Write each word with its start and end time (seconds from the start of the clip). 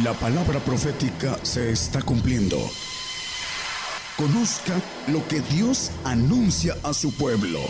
La 0.00 0.14
palabra 0.14 0.58
profética 0.58 1.38
se 1.42 1.70
está 1.70 2.00
cumpliendo. 2.00 2.56
Conozca 4.16 4.80
lo 5.08 5.28
que 5.28 5.42
Dios 5.42 5.90
anuncia 6.02 6.74
a 6.82 6.94
su 6.94 7.12
pueblo. 7.12 7.60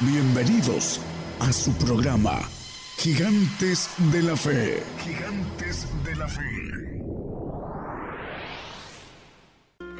Bienvenidos 0.00 0.98
a 1.40 1.52
su 1.52 1.74
programa, 1.74 2.40
Gigantes 2.96 3.90
de 3.98 4.22
la 4.22 4.34
Fe. 4.34 4.82
Gigantes 5.04 5.86
de 6.02 6.16
la 6.16 6.26
Fe. 6.26 6.42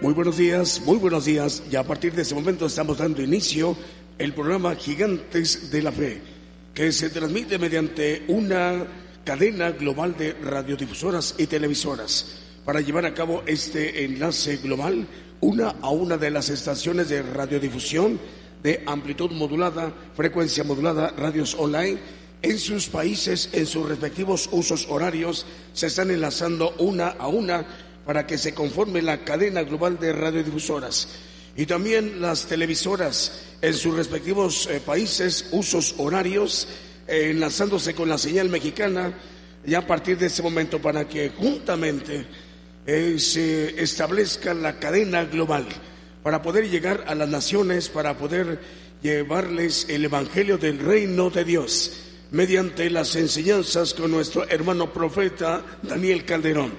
Muy 0.01 0.15
buenos 0.15 0.39
días, 0.39 0.81
muy 0.87 0.97
buenos 0.97 1.27
días. 1.27 1.63
Y 1.71 1.77
a 1.77 1.87
partir 1.87 2.15
de 2.15 2.23
este 2.23 2.35
momento 2.35 2.65
estamos 2.65 2.97
dando 2.97 3.21
inicio 3.21 3.77
el 4.17 4.33
programa 4.33 4.75
Gigantes 4.75 5.71
de 5.71 5.83
la 5.83 5.93
Fe, 5.93 6.23
que 6.73 6.93
se 6.93 7.11
transmite 7.11 7.59
mediante 7.59 8.25
una 8.29 8.87
cadena 9.25 9.71
global 9.71 10.17
de 10.17 10.33
radiodifusoras 10.33 11.35
y 11.39 11.47
televisoras 11.47 12.39
para 12.65 12.81
llevar 12.81 13.07
a 13.07 13.15
cabo 13.15 13.43
este 13.47 14.05
enlace 14.05 14.57
global 14.59 15.07
una 15.41 15.71
a 15.81 15.91
una 15.91 16.17
de 16.17 16.31
las 16.31 16.49
estaciones 16.49 17.09
de 17.09 17.23
radiodifusión 17.23 18.21
de 18.63 18.83
amplitud 18.87 19.31
modulada, 19.33 19.93
frecuencia 20.15 20.63
modulada, 20.63 21.13
radios 21.17 21.55
online 21.55 21.99
en 22.43 22.59
sus 22.59 22.89
países, 22.89 23.49
en 23.53 23.67
sus 23.67 23.89
respectivos 23.89 24.49
usos 24.53 24.87
horarios, 24.89 25.47
se 25.73 25.87
están 25.87 26.11
enlazando 26.11 26.75
una 26.79 27.09
a 27.09 27.29
una 27.29 27.65
para 28.05 28.27
que 28.27 28.39
se 28.39 28.53
conforme 28.53 29.01
la 29.01 29.25
cadena 29.25 29.63
global 29.63 29.99
de 29.99 30.13
radiodifusoras. 30.13 31.09
Y 31.57 31.67
también 31.67 32.21
las 32.21 32.47
televisoras 32.47 33.43
en 33.61 33.75
sus 33.75 33.95
respectivos 33.95 34.67
eh, 34.67 34.81
países, 34.85 35.49
usos 35.53 35.95
horarios, 35.99 36.67
eh, 37.07 37.31
enlazándose 37.31 37.95
con 37.95 38.09
la 38.09 38.19
señal 38.19 38.49
mexicana 38.49 39.13
ya 39.65 39.79
a 39.79 39.87
partir 39.87 40.19
de 40.19 40.27
ese 40.27 40.43
momento 40.43 40.81
para 40.81 41.09
que 41.09 41.31
juntamente 41.31 42.27
eh, 42.87 43.17
se 43.19 43.81
establezca 43.81 44.55
la 44.55 44.79
cadena 44.79 45.25
global 45.25 45.67
para 46.23 46.43
poder 46.43 46.69
llegar 46.69 47.05
a 47.07 47.15
las 47.15 47.29
naciones, 47.29 47.89
para 47.89 48.17
poder 48.17 48.61
llevarles 49.03 49.87
el 49.89 50.05
Evangelio 50.05 50.59
del 50.59 50.79
reino 50.79 51.31
de 51.31 51.45
Dios 51.45 51.93
mediante 52.31 52.89
las 52.91 53.15
enseñanzas 53.17 53.95
con 53.95 54.11
nuestro 54.11 54.49
hermano 54.49 54.93
profeta 54.93 55.63
Daniel 55.83 56.25
Calderón. 56.25 56.73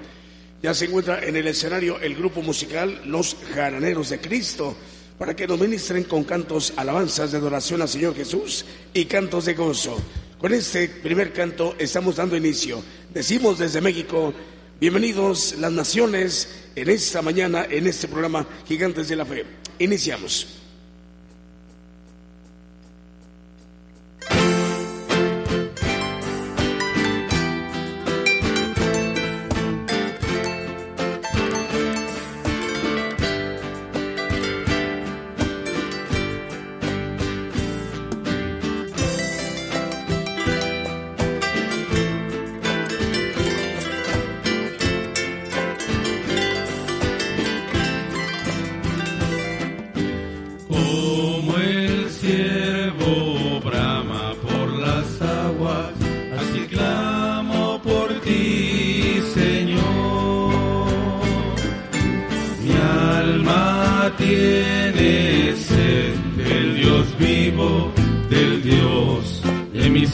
Ya 0.62 0.74
se 0.74 0.86
encuentra 0.86 1.22
en 1.22 1.36
el 1.36 1.46
escenario 1.46 2.00
el 2.00 2.14
grupo 2.16 2.42
musical 2.42 3.02
Los 3.04 3.36
Jaraneros 3.54 4.10
de 4.10 4.20
Cristo 4.20 4.74
para 5.18 5.34
que 5.36 5.46
nos 5.46 5.60
ministren 5.60 6.04
con 6.04 6.24
cantos, 6.24 6.72
alabanzas 6.76 7.32
de 7.32 7.38
adoración 7.38 7.82
al 7.82 7.88
Señor 7.88 8.14
Jesús 8.14 8.64
y 8.92 9.04
cantos 9.04 9.44
de 9.44 9.54
gozo. 9.54 9.96
Con 10.38 10.52
este 10.52 10.88
primer 10.88 11.32
canto 11.32 11.74
estamos 11.78 12.16
dando 12.16 12.36
inicio. 12.36 12.82
Decimos 13.12 13.58
desde 13.58 13.80
México, 13.80 14.34
bienvenidos 14.80 15.54
las 15.58 15.72
naciones 15.72 16.48
en 16.74 16.90
esta 16.90 17.22
mañana, 17.22 17.66
en 17.70 17.86
este 17.86 18.08
programa 18.08 18.46
Gigantes 18.66 19.08
de 19.08 19.16
la 19.16 19.24
Fe. 19.24 19.44
Iniciamos. 19.78 20.63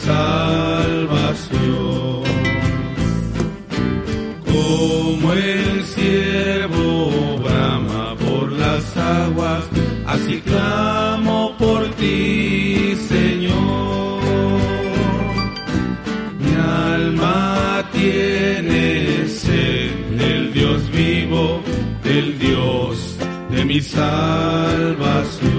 salvación. 0.05 1.61
Como 4.45 5.33
el 5.33 5.83
siervo 5.83 7.37
brama 7.43 8.15
por 8.25 8.51
las 8.51 8.97
aguas, 8.97 9.63
así 10.07 10.41
clamo 10.41 11.55
por 11.57 11.87
ti, 11.99 12.95
Señor. 13.07 14.21
Mi 16.39 16.53
alma 16.55 17.89
tiene 17.91 19.27
sed 19.27 19.91
del 20.17 20.53
Dios 20.53 20.81
vivo, 20.91 21.61
del 22.03 22.39
Dios 22.39 23.17
de 23.51 23.65
mi 23.65 23.81
salvación. 23.81 25.50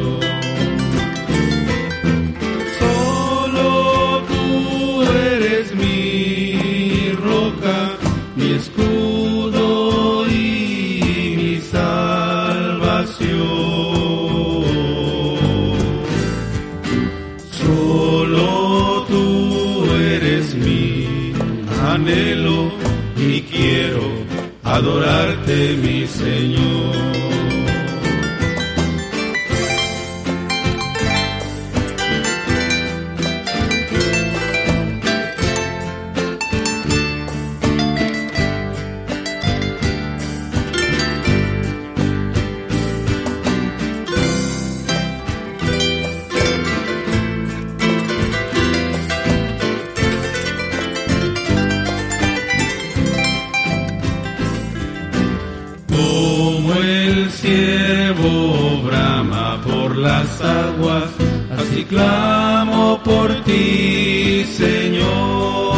mi 25.62 26.06
Señor. 26.08 26.81
aguas, 60.40 61.10
así 61.58 61.84
clamo 61.84 63.00
por 63.02 63.32
ti, 63.44 64.44
Señor. 64.56 65.72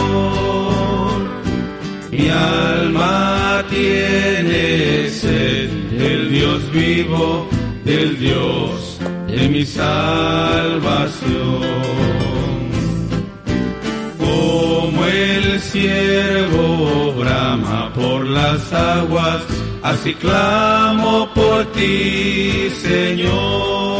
Mi 2.10 2.28
alma 2.28 3.64
tiene 3.68 5.08
sed 5.10 5.70
del 5.98 6.30
Dios 6.30 6.70
vivo, 6.72 7.48
del 7.84 8.18
Dios 8.18 8.98
de 9.34 9.48
mi 9.48 9.64
salvación. 9.64 11.24
Como 14.18 15.04
el 15.06 15.60
siervo 15.60 17.12
brama 17.14 17.92
por 17.94 18.26
las 18.26 18.72
aguas, 18.72 19.42
así 19.82 20.14
clamo 20.14 21.28
por 21.34 21.64
ti, 21.72 22.70
Señor. 22.82 23.83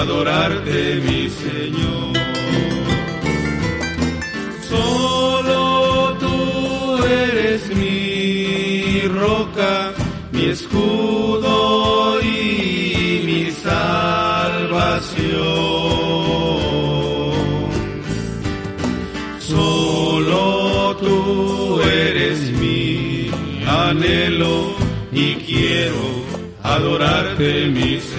adorarte 0.00 1.00
mi 1.06 1.28
Señor. 1.28 2.16
Solo 4.68 6.16
tú 6.22 7.04
eres 7.04 7.60
mi 7.76 9.02
roca, 9.20 9.92
mi 10.32 10.44
escudo 10.56 12.18
y 12.22 13.22
mi 13.28 13.50
salvación. 13.50 15.10
Solo 19.38 20.96
tú 20.96 21.80
eres 21.82 22.38
mi 22.52 23.30
anhelo 23.66 24.56
y 25.12 25.34
quiero 25.46 26.04
adorarte 26.62 27.66
mi 27.66 28.00
Señor. 28.00 28.09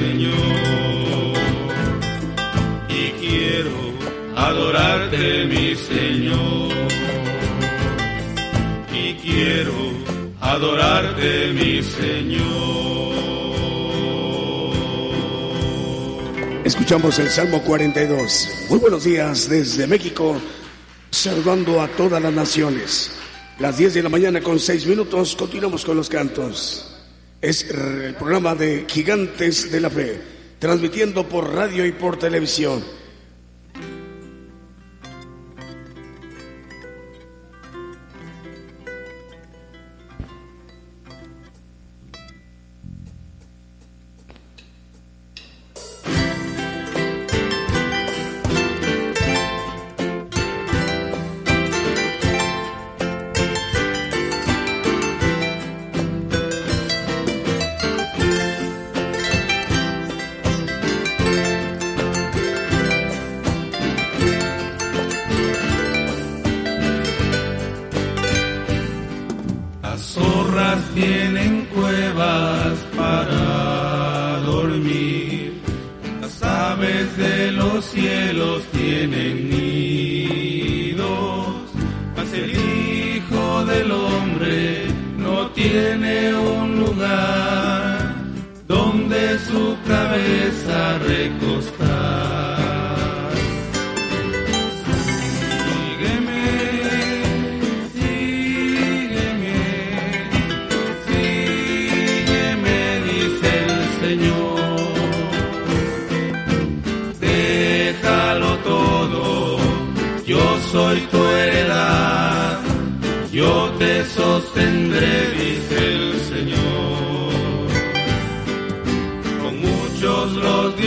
adorarte, 5.11 5.45
mi 5.45 5.75
Señor. 5.75 6.71
Y 8.93 9.13
quiero 9.15 9.73
adorarte, 10.39 11.53
mi 11.53 11.83
Señor. 11.83 12.41
Escuchamos 16.63 17.19
el 17.19 17.29
Salmo 17.29 17.61
42. 17.63 18.49
Muy 18.69 18.79
buenos 18.79 19.03
días 19.03 19.49
desde 19.49 19.87
México, 19.87 20.39
saludando 21.09 21.81
a 21.81 21.87
todas 21.89 22.21
las 22.21 22.33
naciones. 22.33 23.11
Las 23.59 23.77
10 23.77 23.93
de 23.95 24.03
la 24.03 24.09
mañana 24.09 24.41
con 24.41 24.59
6 24.59 24.85
minutos, 24.87 25.35
continuamos 25.35 25.83
con 25.83 25.97
los 25.97 26.09
cantos. 26.09 26.87
Es 27.41 27.69
el 27.69 28.15
programa 28.15 28.55
de 28.55 28.85
Gigantes 28.87 29.71
de 29.71 29.81
la 29.81 29.89
Fe, 29.89 30.21
transmitiendo 30.59 31.27
por 31.27 31.53
radio 31.53 31.85
y 31.85 31.91
por 31.91 32.17
televisión 32.17 33.00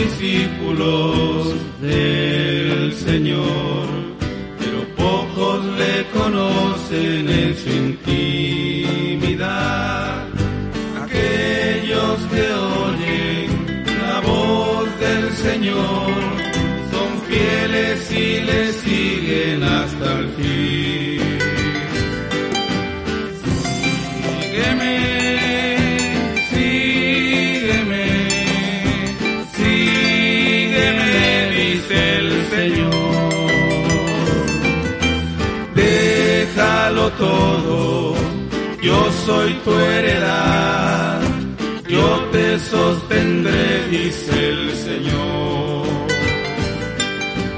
discípulos 0.05 1.55
del 1.81 2.93
Señor, 2.93 3.87
pero 4.59 4.79
pocos 4.95 5.65
le 5.79 6.05
conocen 6.17 7.29
soy 39.25 39.53
tu 39.63 39.71
heredad, 39.71 41.19
yo 41.87 42.19
te 42.31 42.59
sostendré, 42.59 43.87
dice 43.89 44.49
el 44.49 44.75
Señor. 44.75 45.87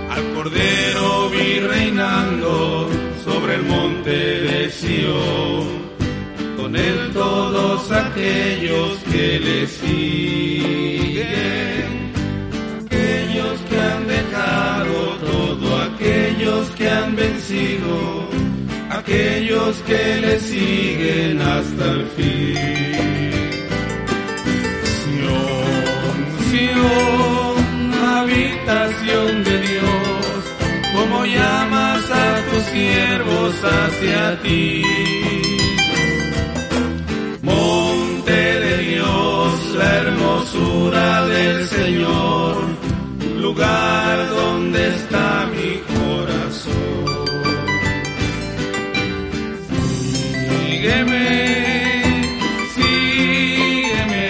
Al 0.10 0.24
Cordero 0.34 1.30
vi 1.30 1.60
reinando 1.60 2.90
sobre 3.26 3.56
el 3.56 3.64
monte 3.64 4.12
de 4.48 4.70
Sion, 4.70 5.68
con 6.56 6.76
él 6.76 7.12
todos 7.14 7.92
aquellos 7.92 8.98
que 9.12 9.40
le 9.40 9.68
siguen, 9.68 11.28
aquellos 12.86 13.60
que 13.70 13.78
han 13.82 14.08
dejado 14.08 15.18
todo, 15.30 15.82
aquellos 15.82 16.70
que 16.78 16.90
han 16.90 17.16
vencido 17.16 18.37
aquellos 19.08 19.78
que 19.84 20.18
le 20.22 20.40
siguen 20.40 21.42
hasta 21.42 21.86
el 21.92 22.06
fin. 22.18 22.56
Sion, 25.00 26.18
Sion, 26.50 27.94
habitación 28.20 29.44
de 29.46 29.62
Dios, 29.62 30.40
como 30.94 31.26
llamas 31.26 32.04
a 32.12 32.42
tus 32.50 32.64
siervos 32.64 33.56
hacia 33.64 34.42
ti. 34.42 34.84
Monte 37.42 38.60
de 38.66 38.78
Dios, 38.90 39.76
la 39.78 39.96
hermosura 40.02 41.26
del 41.28 41.68
Señor, 41.68 42.56
lugar 43.40 44.30
donde 44.32 44.90
está 44.90 45.48
mi 45.54 45.57
sígueme, 52.76 54.30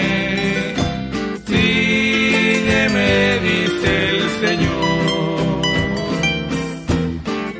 sígueme, 1.46 3.10
dice 3.48 4.10
el 4.10 4.22
Señor. 4.42 5.62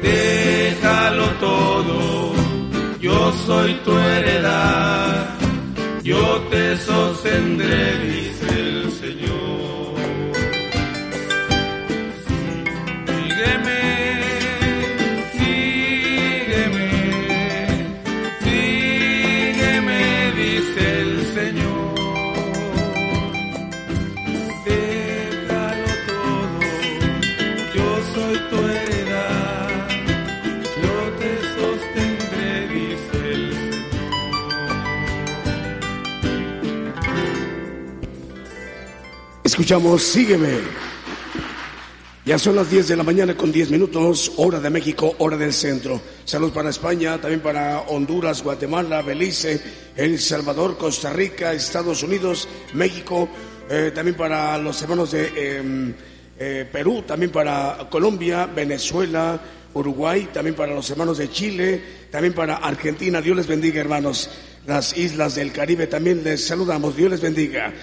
Déjalo 0.02 1.28
todo, 1.40 2.34
yo 3.00 3.34
soy 3.46 3.74
tu 3.86 3.98
heredad, 3.98 5.36
yo 6.04 6.42
te 6.50 6.78
sostendré. 6.78 8.17
Escuchamos, 39.68 40.02
sígueme. 40.02 40.60
Ya 42.24 42.40
son 42.40 42.56
las 42.56 42.72
10 42.72 42.88
de 42.88 42.96
la 42.96 43.04
mañana 43.04 43.36
con 43.36 43.52
10 43.52 43.70
minutos, 43.70 44.32
hora 44.38 44.62
de 44.62 44.70
México, 44.70 45.14
hora 45.18 45.36
del 45.36 45.52
centro. 45.52 46.00
Saludos 46.24 46.54
para 46.54 46.70
España, 46.70 47.20
también 47.20 47.42
para 47.42 47.82
Honduras, 47.82 48.42
Guatemala, 48.42 49.02
Belice, 49.02 49.62
El 49.98 50.20
Salvador, 50.20 50.78
Costa 50.78 51.12
Rica, 51.12 51.52
Estados 51.52 52.02
Unidos, 52.02 52.48
México, 52.76 53.28
eh, 53.70 53.92
también 53.94 54.16
para 54.16 54.58
los 54.58 54.82
hermanos 54.82 55.12
de 55.12 55.58
em, 55.58 55.94
eh, 56.40 56.66
Perú, 56.72 57.04
también 57.06 57.34
para 57.34 57.90
Colombia, 57.90 58.46
Venezuela, 58.46 59.38
Uruguay, 59.74 60.30
también 60.32 60.56
para 60.56 60.74
los 60.74 60.90
hermanos 60.90 61.18
de 61.18 61.30
Chile, 61.30 61.82
también 62.10 62.34
para 62.34 62.56
Argentina. 62.56 63.22
Dios 63.22 63.36
les 63.36 63.48
bendiga, 63.48 63.82
hermanos. 63.82 64.30
Las 64.66 64.98
islas 64.98 65.36
del 65.36 65.52
Caribe 65.52 65.88
también 65.88 66.24
les 66.24 66.48
saludamos. 66.48 66.96
Dios 66.96 67.12
les 67.12 67.20
bendiga. 67.20 67.74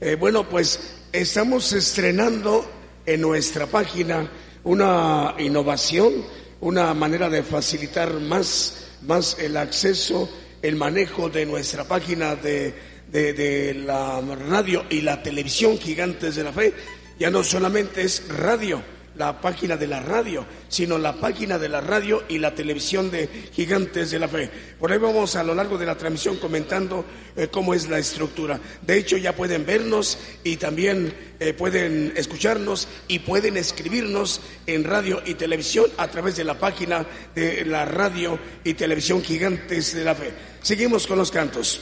Eh, 0.00 0.14
bueno, 0.14 0.48
pues 0.48 0.94
estamos 1.10 1.72
estrenando 1.72 2.64
en 3.04 3.20
nuestra 3.20 3.66
página 3.66 4.30
una 4.62 5.34
innovación, 5.40 6.24
una 6.60 6.94
manera 6.94 7.28
de 7.28 7.42
facilitar 7.42 8.14
más, 8.20 8.90
más 9.02 9.36
el 9.40 9.56
acceso, 9.56 10.30
el 10.62 10.76
manejo 10.76 11.28
de 11.28 11.46
nuestra 11.46 11.82
página 11.82 12.36
de, 12.36 12.74
de 13.10 13.74
la 13.74 14.20
radio 14.20 14.84
y 14.88 15.00
la 15.00 15.20
televisión 15.20 15.78
Gigantes 15.78 16.36
de 16.36 16.44
la 16.44 16.52
Fe. 16.52 16.72
Ya 17.18 17.30
no 17.30 17.42
solamente 17.42 18.02
es 18.02 18.22
radio, 18.28 18.80
la 19.18 19.40
página 19.40 19.76
de 19.76 19.86
la 19.86 20.00
radio, 20.00 20.46
sino 20.68 20.96
la 20.96 21.14
página 21.14 21.58
de 21.58 21.68
la 21.68 21.80
radio 21.80 22.22
y 22.28 22.38
la 22.38 22.54
televisión 22.54 23.10
de 23.10 23.28
Gigantes 23.52 24.10
de 24.10 24.18
la 24.18 24.28
Fe. 24.28 24.48
Por 24.78 24.92
ahí 24.92 24.98
vamos 24.98 25.34
a 25.36 25.42
lo 25.42 25.54
largo 25.54 25.76
de 25.76 25.86
la 25.86 25.96
transmisión 25.96 26.36
comentando 26.36 27.04
eh, 27.36 27.48
cómo 27.48 27.74
es 27.74 27.88
la 27.88 27.98
estructura. 27.98 28.60
De 28.82 28.96
hecho, 28.96 29.16
ya 29.16 29.34
pueden 29.34 29.66
vernos 29.66 30.18
y 30.44 30.56
también 30.56 31.12
eh, 31.40 31.52
pueden 31.52 32.12
escucharnos 32.16 32.88
y 33.08 33.18
pueden 33.18 33.56
escribirnos 33.56 34.40
en 34.66 34.84
radio 34.84 35.20
y 35.26 35.34
televisión 35.34 35.86
a 35.96 36.08
través 36.08 36.36
de 36.36 36.44
la 36.44 36.58
página 36.58 37.04
de 37.34 37.64
la 37.64 37.84
radio 37.84 38.38
y 38.64 38.74
televisión 38.74 39.22
Gigantes 39.22 39.94
de 39.94 40.04
la 40.04 40.14
Fe. 40.14 40.32
Seguimos 40.62 41.06
con 41.06 41.18
los 41.18 41.30
cantos. 41.30 41.80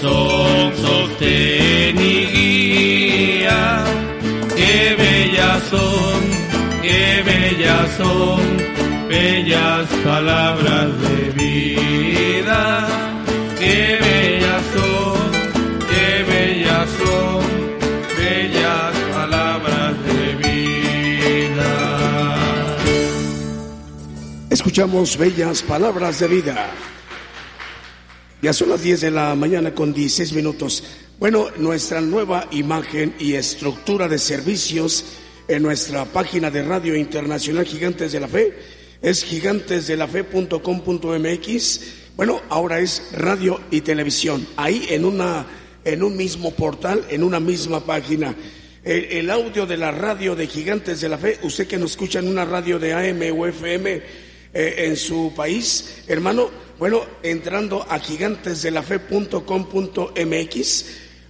son 0.01 0.77
sostén 0.77 1.97
y 1.99 2.19
guía, 2.35 3.85
qué 4.57 4.97
bellas 4.99 5.63
son, 5.71 6.21
qué 6.83 7.23
bellas 7.31 7.89
son 7.99 8.41
bellas 9.09 9.87
palabras 10.05 10.89
de 11.03 11.31
vida, 11.41 12.89
bellas 13.69 14.63
son, 14.75 15.33
bellas 16.29 16.89
son, 16.99 17.45
bellas 18.17 18.97
palabras 19.13 19.95
de 20.05 20.35
vida. 20.37 21.73
Escuchamos 24.51 25.17
bellas 25.17 25.63
palabras 25.63 26.19
de 26.21 26.29
vida. 26.29 26.71
Ya 28.41 28.53
son 28.53 28.69
las 28.71 28.83
10 28.83 29.01
de 29.01 29.11
la 29.11 29.35
mañana 29.35 29.75
con 29.75 29.93
16 29.93 30.33
minutos. 30.33 30.85
Bueno, 31.19 31.49
nuestra 31.57 32.01
nueva 32.01 32.47
imagen 32.53 33.17
y 33.19 33.35
estructura 33.35 34.07
de 34.07 34.19
servicios 34.19 35.05
en 35.49 35.63
nuestra 35.63 36.05
página 36.05 36.49
de 36.51 36.63
Radio 36.63 36.95
Internacional 36.95 37.67
Gigantes 37.67 38.13
de 38.13 38.21
la 38.21 38.29
Fe 38.29 38.57
es 39.03 39.25
gigantesdelafe.com.mx. 39.25 41.81
Bueno, 42.19 42.43
ahora 42.49 42.81
es 42.81 43.11
radio 43.13 43.61
y 43.71 43.83
televisión. 43.83 44.45
Ahí 44.57 44.89
en 44.91 45.05
una 45.05 45.47
en 45.85 46.03
un 46.03 46.17
mismo 46.17 46.51
portal, 46.51 47.05
en 47.11 47.23
una 47.23 47.39
misma 47.39 47.79
página. 47.79 48.35
El, 48.83 49.31
audio 49.31 49.67
de 49.67 49.77
la 49.77 49.93
radio 49.93 50.35
de 50.35 50.49
Gigantes 50.49 51.01
de 51.01 51.09
la 51.09 51.17
Fe, 51.17 51.39
usted 51.45 51.69
que 51.69 51.79
nos 51.79 51.93
escucha 51.93 52.19
en 52.19 52.27
una 52.27 52.45
radio 52.45 52.81
de 52.81 52.93
AM 52.93 53.23
o 53.39 53.47
FM 53.47 54.03
eh, 54.53 54.75
en 54.79 54.97
su 54.97 55.33
país, 55.37 56.03
hermano, 56.09 56.51
bueno, 56.77 57.03
entrando 57.23 57.87
a 57.89 58.01
gigantesdelafe.com.mx, 58.01 60.85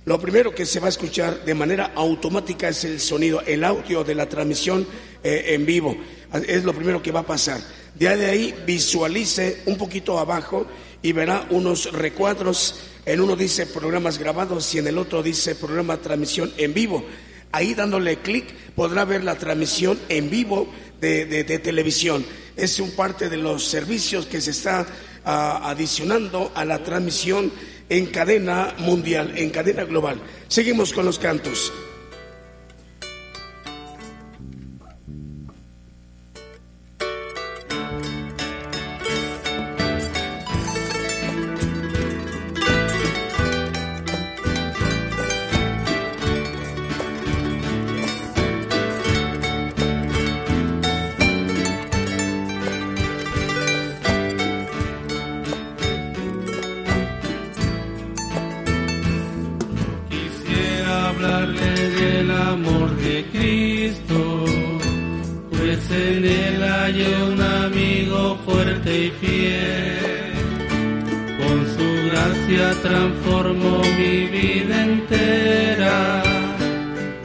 lo 0.07 0.18
primero 0.18 0.54
que 0.54 0.64
se 0.64 0.80
va 0.80 0.87
a 0.87 0.88
escuchar 0.88 1.45
de 1.45 1.54
manera 1.54 1.92
automática 1.97 2.71
es 2.71 2.85
el 2.85 2.99
sonido, 2.99 3.42
el 3.42 3.62
audio 3.62 4.04
de 4.04 4.14
la 4.14 4.26
transmisión 4.26 4.87
eh, 5.23 5.49
en 5.49 5.66
vivo. 5.66 5.99
Es 6.47 6.64
lo 6.64 6.73
primero 6.73 7.02
que 7.02 7.12
va 7.12 7.21
a 7.21 7.26
pasar. 7.26 7.61
De 7.99 8.09
ahí 8.09 8.55
visualice 8.64 9.62
un 9.67 9.76
poquito 9.76 10.19
abajo 10.19 10.67
y 11.02 11.12
verá 11.12 11.47
unos 11.50 11.93
recuadros. 11.93 12.81
En 13.05 13.21
uno 13.21 13.35
dice 13.35 13.67
programas 13.67 14.19
grabados 14.19 14.75
y 14.75 14.78
en 14.78 14.87
el 14.87 14.99
otro 14.99 15.23
dice 15.23 15.55
programa 15.55 15.97
transmisión 15.97 16.52
en 16.57 16.75
vivo. 16.75 17.05
Ahí 17.50 17.75
dándole 17.75 18.19
clic 18.19 18.45
podrá 18.75 19.05
ver 19.05 19.25
la 19.25 19.37
transmisión 19.37 19.99
en 20.09 20.31
vivo 20.31 20.69
de, 21.00 21.45
televisión. 21.62 22.25
Es 22.57 22.78
un 22.78 22.90
parte 22.93 23.28
de 23.28 23.37
los 23.37 23.64
servicios 23.64 24.26
que 24.26 24.40
se 24.40 24.50
está 24.50 24.87
ah, 25.25 25.61
adicionando 25.64 26.52
a 26.55 26.64
la 26.64 26.83
transmisión 26.83 27.50
en 27.88 28.07
cadena 28.07 28.75
mundial, 28.78 29.33
en 29.37 29.50
cadena 29.50 29.85
global. 29.85 30.21
Seguimos 30.49 30.93
con 30.93 31.07
los 31.07 31.19
cantos. 31.19 31.73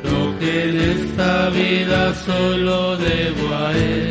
lo 0.03 0.39
que 0.39 0.69
en 0.69 0.75
esta 0.79 1.49
vida 1.49 2.13
solo 2.15 2.97
debo 2.97 3.55
a 3.55 3.71
él. 3.73 4.02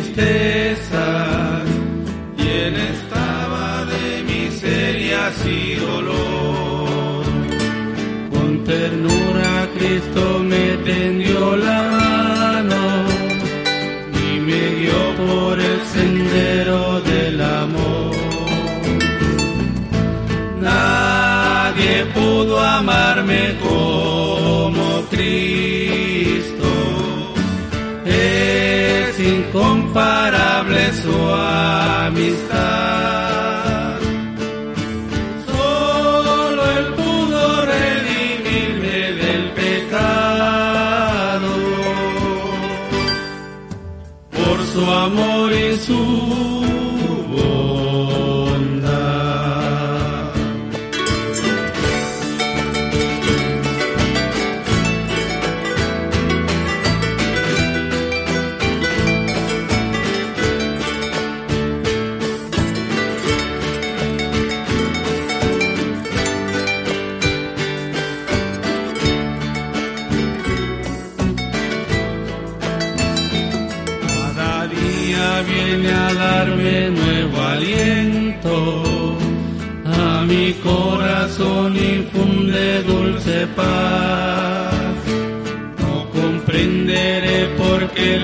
tristezas, 0.00 1.62
quien 2.36 2.74
estaba 2.74 3.84
de 3.84 4.22
miseria 4.22 5.30
y 5.46 5.74
dolor. 5.74 7.24
Con 8.32 8.64
ternura 8.64 9.68
Cristo 9.76 10.38
me 10.40 10.76
tendió 10.90 11.56
la 11.56 11.82
mano 11.82 12.82
y 14.24 14.40
me 14.40 14.62
guió 14.76 15.00
por 15.16 15.60
el 15.60 15.80
sendero 15.94 17.00
del 17.02 17.40
amor. 17.40 18.16
Nadie 20.60 22.04
pudo 22.14 22.60
amarme 22.60 23.56
como 23.62 23.89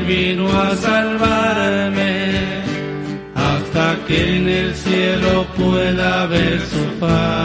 vino 0.07 0.47
a 0.49 0.77
salvarme, 0.77 2.63
hasta 3.35 3.97
que 4.07 4.37
en 4.37 4.49
el 4.49 4.75
cielo 4.75 5.47
pueda 5.57 6.27
ver 6.27 6.61
su 6.61 6.85
paz. 7.01 7.36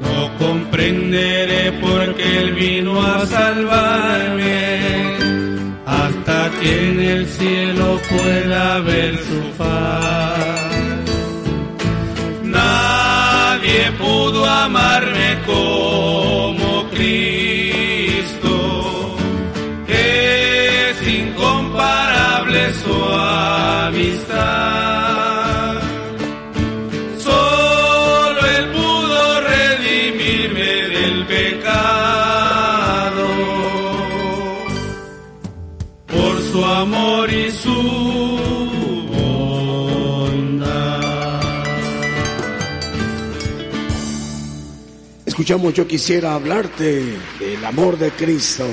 No 0.00 0.18
comprenderé 0.38 1.72
por 1.72 2.14
qué 2.14 2.38
Él 2.38 2.54
vino 2.54 3.02
a 3.02 3.26
salvarme. 3.26 5.16
Hasta 5.86 6.50
que 6.60 6.88
en 6.88 7.00
el 7.00 7.26
cielo 7.26 8.00
pueda 8.08 8.80
ver 8.80 9.16
su 9.18 9.42
faz. 9.58 10.66
Nadie 12.42 13.92
pudo 13.98 14.44
amarme 14.44 15.38
como 15.46 16.88
Cristo. 16.90 18.54
Es 19.88 21.08
incomparable 21.08 22.72
su 22.82 22.94
amistad. 23.14 24.15
Escuchamos, 45.36 45.74
yo 45.74 45.86
quisiera 45.86 46.34
hablarte 46.34 47.04
del 47.38 47.62
amor 47.62 47.98
de 47.98 48.10
Cristo. 48.10 48.64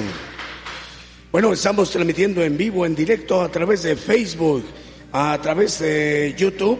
Bueno, 1.30 1.52
estamos 1.52 1.92
transmitiendo 1.92 2.42
en 2.42 2.56
vivo, 2.56 2.86
en 2.86 2.96
directo, 2.96 3.42
a 3.42 3.50
través 3.50 3.84
de 3.84 3.98
Facebook, 3.98 4.64
a 5.12 5.38
través 5.42 5.80
de 5.80 6.34
YouTube 6.38 6.80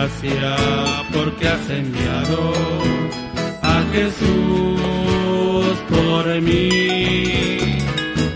Mil 0.00 0.08
gracias 0.08 0.60
porque 1.12 1.48
has 1.48 1.70
enviado 1.70 2.52
a 3.62 3.82
Jesús 3.92 5.76
por 5.88 6.40
mí. 6.40 7.58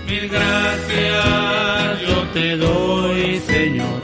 Mil 0.06 0.28
gracias 0.28 2.02
yo 2.06 2.22
te 2.34 2.56
doy, 2.56 3.40
Señor, 3.46 4.02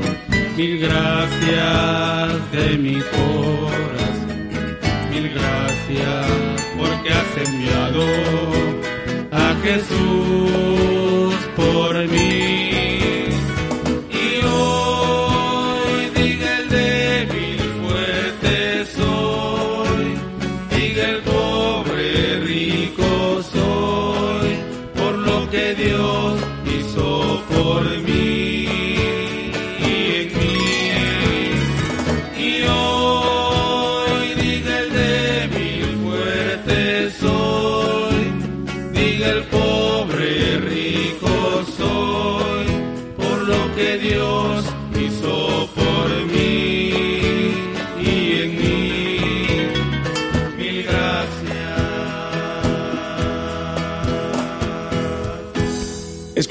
mil 0.56 0.78
gracias 0.78 2.52
de 2.52 2.78
mi 2.78 2.94
corazón, 2.94 4.48
mil 5.10 5.28
gracias 5.28 6.26
porque 6.78 7.12
has 7.12 7.46
enviado 7.46 8.04
a 9.32 9.54
Jesús 9.62 10.89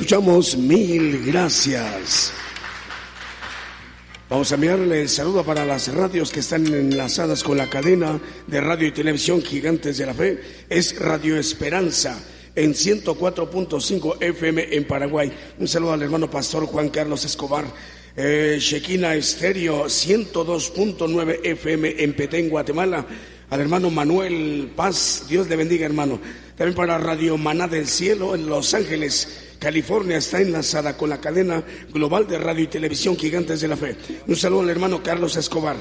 Escuchamos 0.09 0.57
mil 0.57 1.23
gracias. 1.23 2.33
Vamos 4.27 4.51
a 4.51 4.55
enviarle 4.55 5.03
el 5.03 5.07
saludo 5.07 5.43
para 5.43 5.65
las 5.65 5.93
radios 5.93 6.31
que 6.31 6.39
están 6.39 6.65
enlazadas 6.65 7.43
con 7.43 7.59
la 7.59 7.69
cadena 7.69 8.19
de 8.47 8.59
radio 8.59 8.87
y 8.87 8.91
televisión 8.91 9.43
Gigantes 9.43 9.99
de 9.99 10.07
la 10.07 10.15
Fe. 10.15 10.41
Es 10.67 10.97
Radio 10.97 11.37
Esperanza 11.37 12.17
en 12.55 12.73
104.5 12.73 14.17
FM 14.19 14.75
en 14.75 14.87
Paraguay. 14.87 15.31
Un 15.59 15.67
saludo 15.67 15.93
al 15.93 16.01
hermano 16.01 16.27
pastor 16.27 16.65
Juan 16.65 16.89
Carlos 16.89 17.23
Escobar. 17.25 17.65
Eh, 18.17 18.57
Shekina 18.59 19.13
Estéreo 19.13 19.85
102.9 19.85 21.39
FM 21.43 22.03
en 22.03 22.15
Petén, 22.15 22.49
Guatemala. 22.49 23.05
Al 23.51 23.61
hermano 23.61 23.91
Manuel 23.91 24.71
Paz, 24.75 25.25
Dios 25.29 25.47
le 25.47 25.55
bendiga 25.55 25.85
hermano. 25.85 26.19
También 26.57 26.75
para 26.75 26.97
Radio 26.97 27.37
Maná 27.37 27.67
del 27.67 27.87
Cielo 27.87 28.33
en 28.33 28.47
Los 28.47 28.73
Ángeles. 28.73 29.48
California 29.59 30.17
está 30.17 30.39
enlazada 30.41 30.95
con 30.95 31.09
la 31.09 31.19
cadena 31.19 31.63
global 31.93 32.27
de 32.27 32.37
radio 32.37 32.63
y 32.63 32.67
televisión 32.67 33.17
Gigantes 33.17 33.59
de 33.59 33.67
la 33.67 33.75
Fe. 33.75 33.95
Un 34.25 34.35
saludo 34.37 34.61
al 34.61 34.69
hermano 34.69 35.03
Carlos 35.03 35.35
Escobar. 35.35 35.75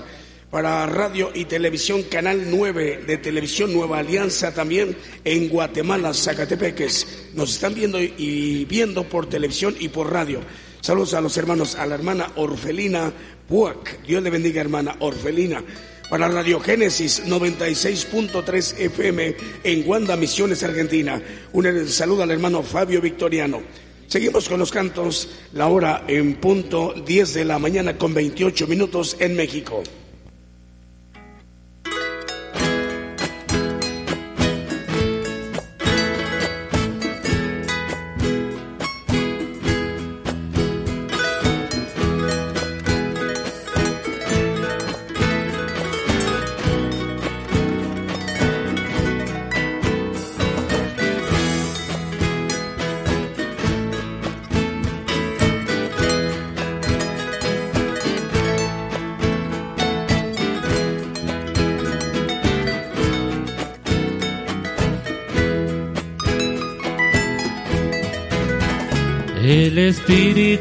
Para 0.50 0.86
radio 0.86 1.30
y 1.34 1.44
televisión 1.44 2.04
Canal 2.04 2.50
9 2.50 3.04
de 3.06 3.18
Televisión 3.18 3.72
Nueva 3.72 3.98
Alianza 3.98 4.52
también 4.54 4.96
en 5.22 5.48
Guatemala, 5.48 6.14
Zacatepeques. 6.14 7.30
Nos 7.34 7.50
están 7.50 7.74
viendo 7.74 8.00
y 8.00 8.64
viendo 8.64 9.04
por 9.04 9.28
televisión 9.28 9.76
y 9.78 9.88
por 9.88 10.10
radio. 10.10 10.40
Saludos 10.80 11.14
a 11.14 11.20
los 11.20 11.36
hermanos, 11.36 11.74
a 11.74 11.86
la 11.86 11.94
hermana 11.94 12.32
Orfelina 12.36 13.12
Puac. 13.46 14.02
Dios 14.06 14.22
le 14.22 14.30
bendiga, 14.30 14.60
hermana 14.60 14.96
Orfelina. 15.00 15.62
Para 16.08 16.26
Radio 16.26 16.58
Génesis 16.58 17.26
96.3 17.26 18.78
FM 18.78 19.36
en 19.62 19.82
Guanda, 19.82 20.16
Misiones, 20.16 20.62
Argentina. 20.62 21.20
Un 21.52 21.86
saludo 21.86 22.22
al 22.22 22.30
hermano 22.30 22.62
Fabio 22.62 23.02
Victoriano. 23.02 23.60
Seguimos 24.06 24.48
con 24.48 24.58
los 24.58 24.70
cantos, 24.70 25.28
la 25.52 25.66
hora 25.66 26.04
en 26.08 26.36
punto 26.36 26.94
10 26.94 27.34
de 27.34 27.44
la 27.44 27.58
mañana 27.58 27.98
con 27.98 28.14
28 28.14 28.66
minutos 28.66 29.18
en 29.20 29.36
México. 29.36 29.82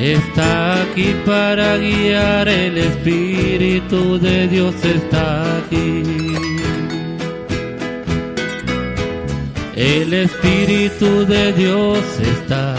Está 0.00 0.82
aquí 0.82 1.12
para 1.26 1.76
guiar, 1.76 2.48
el 2.48 2.78
Espíritu 2.78 4.16
de 4.20 4.46
Dios 4.46 4.74
está 4.84 5.58
aquí. 5.58 6.04
El 9.74 10.14
Espíritu 10.14 11.26
de 11.26 11.52
Dios 11.52 11.98
está 12.20 12.76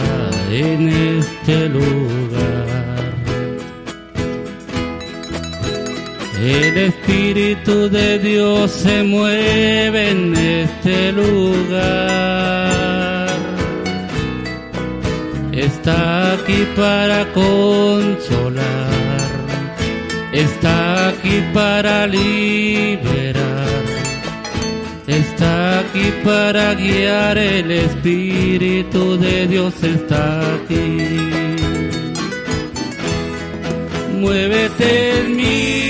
en 0.50 0.88
este 1.18 1.68
lugar. 1.68 3.10
El 6.42 6.78
Espíritu 6.78 7.90
de 7.90 8.18
Dios 8.18 8.70
se 8.70 9.02
mueve 9.02 10.10
en 10.10 10.34
este 10.34 11.12
lugar. 11.12 12.40
Está 15.60 16.32
aquí 16.32 16.66
para 16.74 17.26
consolar, 17.32 18.64
está 20.32 21.08
aquí 21.10 21.42
para 21.52 22.06
liberar, 22.06 23.68
está 25.06 25.80
aquí 25.80 26.10
para 26.24 26.72
guiar, 26.72 27.36
el 27.36 27.70
Espíritu 27.70 29.18
de 29.18 29.46
Dios. 29.48 29.74
Está 29.82 30.40
aquí. 30.54 30.96
Muévete 34.18 35.18
en 35.18 35.36
mí, 35.36 35.89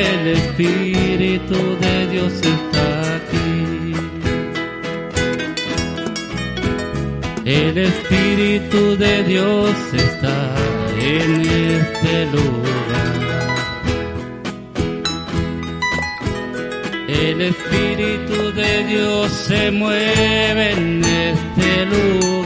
El 0.00 0.28
Espíritu 0.28 1.76
de 1.80 2.06
Dios 2.06 2.32
está 2.32 3.16
aquí. 3.16 3.94
El 7.44 7.78
Espíritu 7.78 8.96
de 8.96 9.24
Dios 9.24 9.74
está 9.92 10.54
en 10.98 11.40
este 11.40 12.26
lugar. 12.26 12.80
El 17.08 17.40
Espíritu 17.42 18.52
de 18.52 18.84
Dios 18.84 19.30
se 19.32 19.70
mueve 19.70 20.72
en 20.72 21.04
este 21.04 21.86
lugar. 21.86 22.39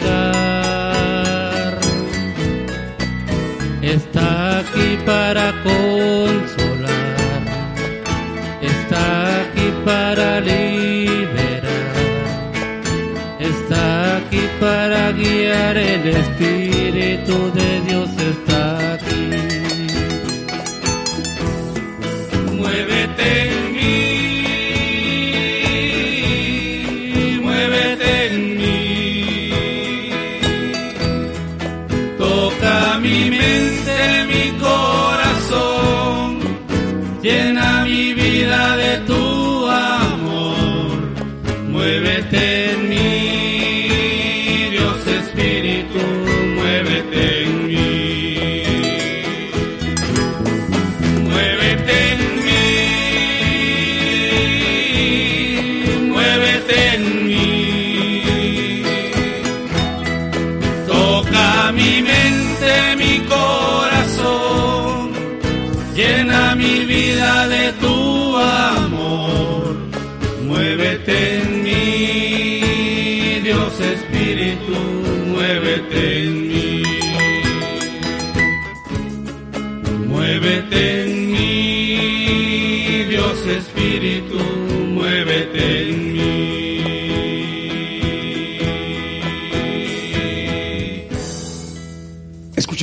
Espíritu 16.04 17.50
de 17.52 17.73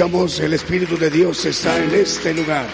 El 0.01 0.53
Espíritu 0.53 0.97
de 0.97 1.11
Dios 1.11 1.45
está 1.45 1.77
en 1.77 1.93
este 1.93 2.33
lugar. 2.33 2.65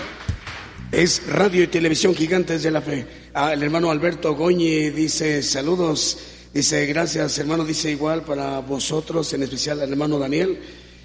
Es 0.94 1.28
Radio 1.28 1.62
y 1.62 1.68
Televisión 1.68 2.16
Gigantes 2.16 2.64
de 2.64 2.72
la 2.72 2.82
Fe. 2.82 3.06
Ah, 3.34 3.52
el 3.52 3.62
hermano 3.64 3.92
Alberto 3.92 4.34
Goñi 4.34 4.92
dice 4.92 5.44
saludos. 5.44 6.20
Dice 6.54 6.86
gracias, 6.86 7.38
hermano. 7.38 7.66
Dice 7.66 7.92
igual 7.92 8.22
para 8.22 8.60
vosotros, 8.60 9.34
en 9.34 9.44
especial 9.44 9.82
al 9.82 9.90
hermano 9.90 10.18
Daniel 10.18 10.58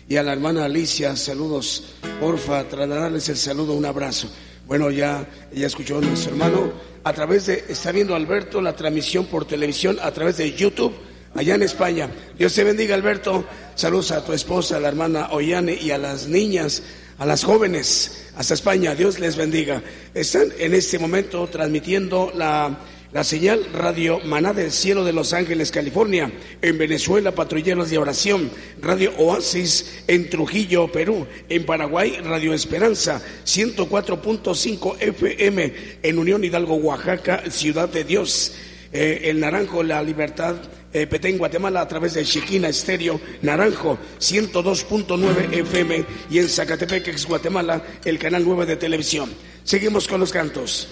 y 0.08 0.14
a 0.14 0.22
la 0.22 0.32
hermana 0.32 0.64
Alicia. 0.64 1.16
Saludos. 1.16 1.96
Porfa, 2.20 2.68
trasladarles 2.68 3.28
el 3.28 3.36
saludo, 3.36 3.72
un 3.72 3.84
abrazo. 3.84 4.28
Bueno, 4.68 4.92
ya, 4.92 5.28
ya 5.52 5.66
escuchó 5.66 6.00
nuestro 6.00 6.30
hermano. 6.30 6.72
A 7.02 7.12
través 7.12 7.46
de, 7.46 7.64
está 7.68 7.90
viendo 7.90 8.14
Alberto 8.14 8.60
la 8.60 8.76
transmisión 8.76 9.26
por 9.26 9.44
televisión 9.44 9.98
a 10.00 10.12
través 10.12 10.36
de 10.36 10.52
YouTube 10.52 10.94
allá 11.34 11.54
en 11.54 11.62
España. 11.62 12.10
Dios 12.38 12.54
te 12.54 12.64
bendiga, 12.64 12.94
Alberto. 12.94 13.44
Saludos 13.74 14.12
a 14.12 14.24
tu 14.24 14.32
esposa, 14.32 14.76
a 14.76 14.80
la 14.80 14.88
hermana 14.88 15.28
Ollane 15.30 15.74
y 15.74 15.90
a 15.90 15.98
las 15.98 16.26
niñas, 16.26 16.82
a 17.18 17.26
las 17.26 17.44
jóvenes, 17.44 18.26
hasta 18.36 18.54
España. 18.54 18.94
Dios 18.94 19.18
les 19.18 19.36
bendiga. 19.36 19.82
Están 20.14 20.48
en 20.58 20.74
este 20.74 20.98
momento 20.98 21.46
transmitiendo 21.48 22.32
la, 22.34 22.78
la 23.12 23.24
señal 23.24 23.64
Radio 23.72 24.20
Maná 24.20 24.52
del 24.52 24.70
Cielo 24.70 25.04
de 25.04 25.12
Los 25.12 25.32
Ángeles, 25.32 25.70
California. 25.70 26.30
En 26.60 26.78
Venezuela, 26.78 27.34
Patrulleros 27.34 27.90
de 27.90 27.98
Oración. 27.98 28.50
Radio 28.80 29.12
Oasis 29.18 30.02
en 30.06 30.28
Trujillo, 30.28 30.90
Perú. 30.92 31.26
En 31.48 31.64
Paraguay, 31.64 32.18
Radio 32.22 32.52
Esperanza, 32.52 33.22
104.5 33.44 34.96
FM. 35.00 35.74
En 36.02 36.18
Unión 36.18 36.44
Hidalgo, 36.44 36.74
Oaxaca, 36.74 37.42
Ciudad 37.50 37.88
de 37.88 38.04
Dios. 38.04 38.52
Eh, 38.92 39.30
el 39.30 39.40
Naranjo, 39.40 39.82
La 39.82 40.02
Libertad, 40.02 40.56
eh, 40.92 41.06
Petén, 41.06 41.38
Guatemala, 41.38 41.80
a 41.80 41.88
través 41.88 42.14
de 42.14 42.24
Chiquina 42.24 42.68
Estéreo, 42.68 43.20
Naranjo, 43.42 43.98
102.9 44.18 45.52
FM, 45.52 46.04
y 46.30 46.38
en 46.38 46.48
Zacatepec, 46.48 47.08
ex 47.08 47.26
Guatemala, 47.26 47.82
el 48.04 48.18
canal 48.18 48.44
9 48.44 48.66
de 48.66 48.76
televisión. 48.76 49.32
Seguimos 49.64 50.06
con 50.06 50.20
los 50.20 50.32
cantos. 50.32 50.88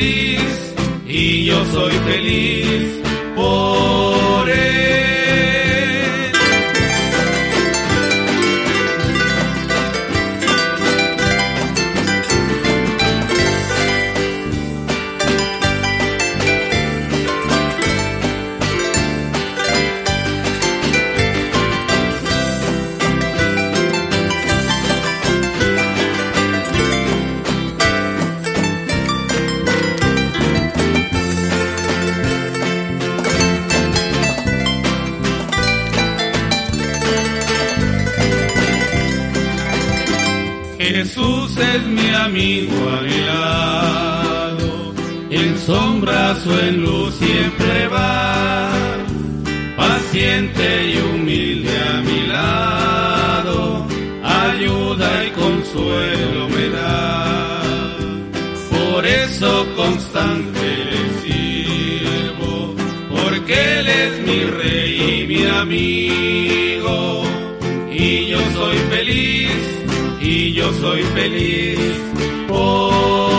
Y 0.00 1.44
yo 1.44 1.64
soy 1.72 1.92
feliz 1.92 3.00
en 45.36 45.58
sombras 45.58 46.46
o 46.46 46.60
en 46.60 46.82
luz 46.82 47.14
siempre 47.14 47.88
va, 47.88 48.70
paciente 49.76 50.92
y 50.92 50.98
humilde 50.98 51.76
a 51.76 52.00
mi 52.02 52.26
lado, 52.26 53.86
ayuda 54.22 55.24
y 55.26 55.30
consuelo 55.30 56.48
me 56.48 56.68
da. 56.68 57.62
Por 58.70 59.06
eso 59.06 59.66
constante 59.76 60.66
le 60.90 61.02
sirvo, 61.22 62.74
porque 63.10 63.80
Él 63.80 63.88
es 63.88 64.26
mi 64.26 64.44
rey 64.44 65.22
y 65.22 65.26
mi 65.26 65.46
amigo, 65.46 67.24
y 67.90 68.26
yo 68.26 68.38
soy 68.54 68.76
feliz 68.90 69.50
y 70.20 70.52
yo 70.52 70.72
soy 70.74 71.02
feliz 71.14 71.78
por 72.48 73.33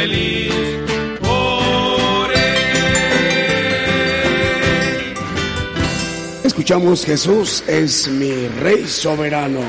feliz 0.00 0.54
por 1.20 2.32
él. 2.32 2.38
Escuchamos 6.42 7.04
Jesús 7.04 7.62
es 7.66 8.08
mi 8.08 8.48
Rey 8.48 8.86
soberano. 8.86 9.60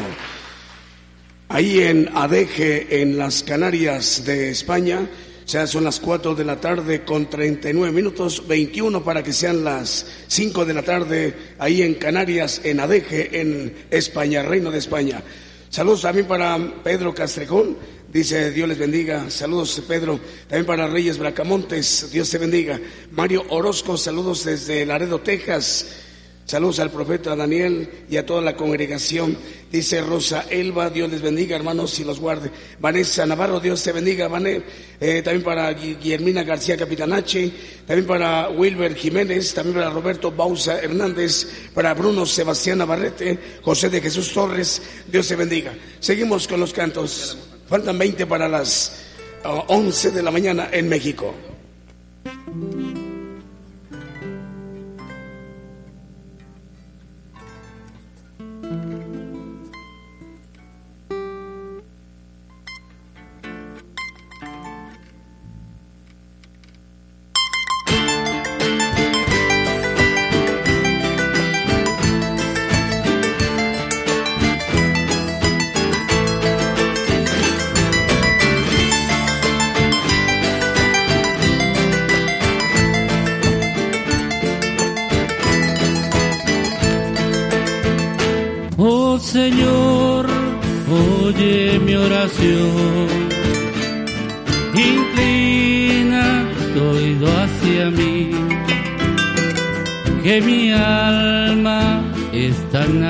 Ahí 1.49 1.79
en 1.79 2.09
Adeje, 2.13 3.01
en 3.01 3.17
las 3.17 3.43
Canarias 3.43 4.23
de 4.23 4.51
España, 4.51 5.09
sea, 5.45 5.67
son 5.67 5.84
las 5.84 5.99
4 5.99 6.34
de 6.34 6.45
la 6.45 6.61
tarde 6.61 7.03
con 7.03 7.29
39 7.29 7.91
minutos, 7.93 8.47
21 8.47 9.03
para 9.03 9.21
que 9.21 9.34
sean 9.34 9.65
las 9.65 10.05
5 10.27 10.63
de 10.63 10.73
la 10.73 10.84
tarde, 10.84 11.36
ahí 11.59 11.82
en 11.82 11.95
Canarias, 11.95 12.61
en 12.63 12.79
Adeje, 12.79 13.41
en 13.41 13.75
España, 13.89 14.43
Reino 14.43 14.71
de 14.71 14.77
España. 14.77 15.21
Saludos 15.69 16.03
también 16.03 16.25
para 16.25 16.57
Pedro 16.84 17.13
Castrejón, 17.13 17.77
dice 18.12 18.51
Dios 18.51 18.68
les 18.68 18.78
bendiga. 18.78 19.30
Saludos 19.30 19.82
Pedro, 19.88 20.20
también 20.47 20.66
para 20.66 20.88
Reyes 20.88 21.18
Bracamontes, 21.18 22.09
Dios 22.12 22.30
te 22.30 22.38
bendiga. 22.38 22.80
Mario 23.12 23.43
Orozco, 23.49 23.97
saludos 23.97 24.45
desde 24.45 24.86
Laredo, 24.86 25.20
Texas. 25.20 26.01
Saludos 26.51 26.80
al 26.80 26.91
profeta 26.91 27.34
Daniel 27.34 27.88
y 28.09 28.18
a 28.18 28.26
toda 28.26 28.41
la 28.41 28.57
congregación. 28.57 29.38
Dice 29.72 30.01
Rosa 30.01 30.45
Elba, 30.49 30.89
Dios 30.89 31.09
les 31.09 31.22
bendiga, 31.22 31.55
hermanos, 31.55 31.97
y 31.99 32.03
los 32.03 32.20
guarde. 32.20 32.51
Vanessa 32.78 33.26
Navarro, 33.26 33.62
Dios 33.62 33.82
te 33.82 33.93
bendiga, 33.93 34.28
Vané. 34.28 34.62
Eh, 34.99 35.22
también 35.22 35.45
para 35.45 35.72
Guillermina 35.72 36.43
García 36.43 36.76
Capitanache, 36.76 37.51
también 37.88 38.05
para 38.05 38.49
Wilber 38.49 38.95
Jiménez, 38.95 39.53
también 39.53 39.78
para 39.78 39.91
Roberto 39.91 40.30
Bausa 40.30 40.82
Hernández, 40.82 41.47
para 41.74 41.93
Bruno 41.93 42.26
Sebastián 42.26 42.80
Navarrete, 42.80 43.39
José 43.62 43.89
de 43.89 44.01
Jesús 44.01 44.34
Torres, 44.34 44.82
Dios 45.09 45.30
te 45.30 45.38
bendiga. 45.38 45.74
Seguimos 46.01 46.49
con 46.49 46.59
los 46.59 46.74
cantos. 46.74 47.51
Faltan 47.72 47.97
20 47.97 48.26
para 48.26 48.49
las 48.49 48.91
uh, 49.45 49.61
11 49.74 50.11
de 50.11 50.22
la 50.22 50.30
mañana 50.30 50.67
en 50.74 50.89
México. 50.89 51.34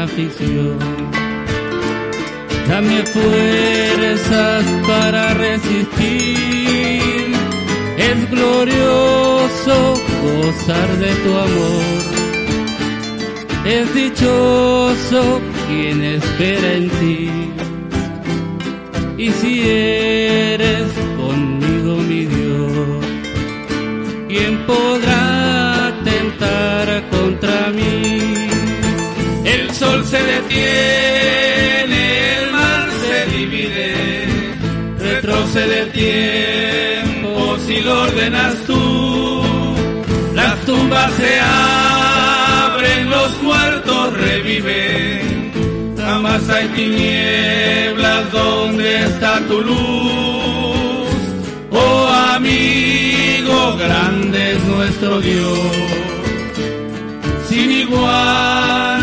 Aflicción. 0.03 0.77
Dame 2.67 3.03
fuerzas 3.05 4.65
para 4.87 5.33
resistir. 5.33 7.01
Es 7.97 8.31
glorioso 8.31 9.93
gozar 10.23 10.89
de 10.97 11.11
tu 11.23 11.37
amor. 11.47 11.83
Es 13.65 13.93
dichoso 13.93 15.41
quien 15.67 16.03
espera 16.03 16.73
en 16.73 16.89
ti. 16.89 17.29
Y 19.17 19.29
si 19.31 19.61
eres 19.67 20.91
conmigo, 21.17 21.97
mi 21.97 22.25
Dios, 22.25 23.01
podrá 24.65 25.93
tentar 26.03 27.09
contra 27.09 27.69
mí. 27.69 27.90
Se 30.21 30.27
detiene, 30.27 32.03
el 32.37 32.51
mar 32.51 32.89
se 33.03 33.37
divide, 33.37 33.95
retrocede 34.99 35.79
el 35.81 35.91
tiempo 35.91 37.57
si 37.65 37.81
lo 37.81 38.03
ordenas 38.03 38.53
tú. 38.67 39.41
Las 40.35 40.59
tumbas 40.65 41.11
se 41.13 41.39
abren, 41.39 43.09
los 43.09 43.41
muertos 43.41 44.13
reviven. 44.13 45.95
Jamás 45.97 46.47
hay 46.49 46.67
tinieblas 46.67 48.31
donde 48.31 49.03
está 49.05 49.39
tu 49.47 49.59
luz. 49.59 51.15
Oh 51.71 52.07
amigo, 52.35 53.75
grande 53.77 54.51
es 54.51 54.63
nuestro 54.65 55.19
Dios. 55.19 55.57
Sin 57.49 57.71
igual 57.71 59.00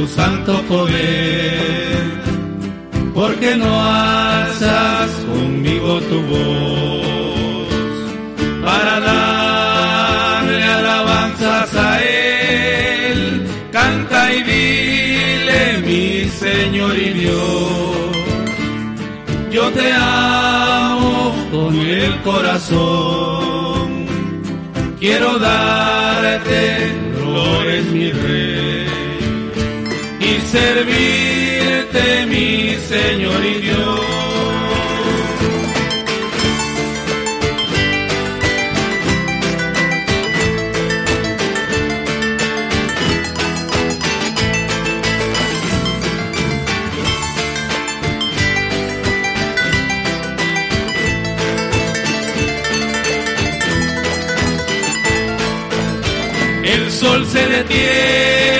su 0.00 0.06
santo 0.06 0.62
poder. 0.62 2.00
Porque 3.14 3.54
no 3.56 3.70
alzas 3.82 5.10
conmigo 5.30 6.00
tu 6.10 6.18
voz 6.32 7.94
para 8.64 9.00
darle 9.00 10.64
alabanzas 10.64 11.74
a 11.74 12.02
Él. 12.02 13.46
Canta 13.72 14.32
y 14.32 14.42
dile, 14.42 15.60
mi 15.86 16.28
Señor 16.44 16.96
y 16.96 17.10
Dios, 17.20 18.16
yo 19.52 19.64
te 19.70 19.92
amo 19.92 21.34
con 21.52 21.74
el 21.76 22.14
corazón. 22.22 23.88
Quiero 24.98 25.38
darte, 25.38 26.92
flores 27.16 27.84
mi 27.92 28.12
rey, 28.12 28.39
servirte, 30.50 32.26
mi 32.26 32.76
Señor 32.88 33.44
y 33.44 33.54
Dios. 33.60 34.00
El 56.62 56.92
sol 56.92 57.26
se 57.26 57.46
detiene, 57.46 58.59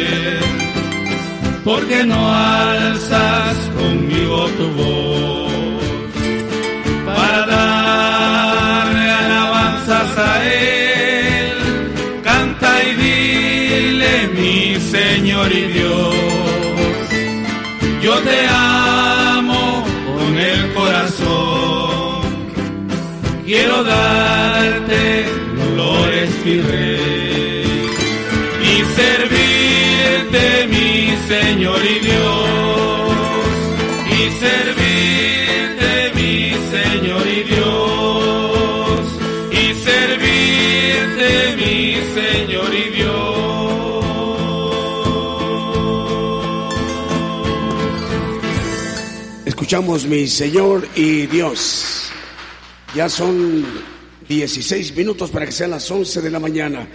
Porque 1.63 2.03
no 2.03 2.33
alzas 2.33 3.55
conmigo 3.77 4.47
tu 4.57 4.67
voz 4.81 5.51
para 7.05 7.45
darle 7.45 9.11
alabanzas 9.11 10.17
a 10.17 10.43
Él. 10.43 11.53
Canta 12.23 12.83
y 12.83 12.95
dile, 12.95 14.27
mi 14.39 14.79
Señor 14.79 15.51
y 15.51 15.61
Dios, 15.67 16.15
yo 18.01 18.15
te 18.21 18.47
amo 18.49 19.85
con 20.07 20.39
el 20.39 20.73
corazón. 20.73 22.21
Quiero 23.45 23.83
darte 23.83 25.25
flores, 25.73 26.29
mi 26.43 26.61
rey, 26.61 27.91
y 28.63 28.83
mi 28.83 29.30
Señor 31.61 31.85
y 31.85 31.99
Dios, 31.99 33.11
y 34.07 34.31
servirte, 34.39 36.11
mi 36.15 36.49
Señor 36.71 37.27
y 37.27 37.43
Dios, 37.43 39.05
y 39.51 39.75
servirte, 39.85 41.29
mi 41.57 42.01
Señor 42.15 42.73
y 42.73 42.89
Dios. 42.95 43.21
Escuchamos 49.45 50.07
mi 50.07 50.25
Señor 50.27 50.87
y 50.95 51.27
Dios. 51.27 52.09
Ya 52.95 53.07
son 53.07 53.63
16 54.27 54.95
minutos 54.95 55.29
para 55.29 55.45
que 55.45 55.51
sean 55.51 55.69
las 55.69 55.91
11 55.91 56.21
de 56.23 56.31
la 56.31 56.39
mañana. 56.39 56.87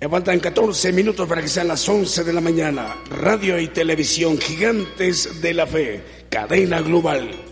Me 0.00 0.08
faltan 0.08 0.40
14 0.40 0.92
minutos 0.94 1.28
para 1.28 1.42
que 1.42 1.48
sean 1.48 1.68
las 1.68 1.86
11 1.86 2.24
de 2.24 2.32
la 2.32 2.40
mañana. 2.40 2.96
Radio 3.10 3.58
y 3.58 3.68
televisión 3.68 4.38
gigantes 4.38 5.42
de 5.42 5.52
la 5.52 5.66
fe, 5.66 6.00
cadena 6.30 6.80
global. 6.80 7.49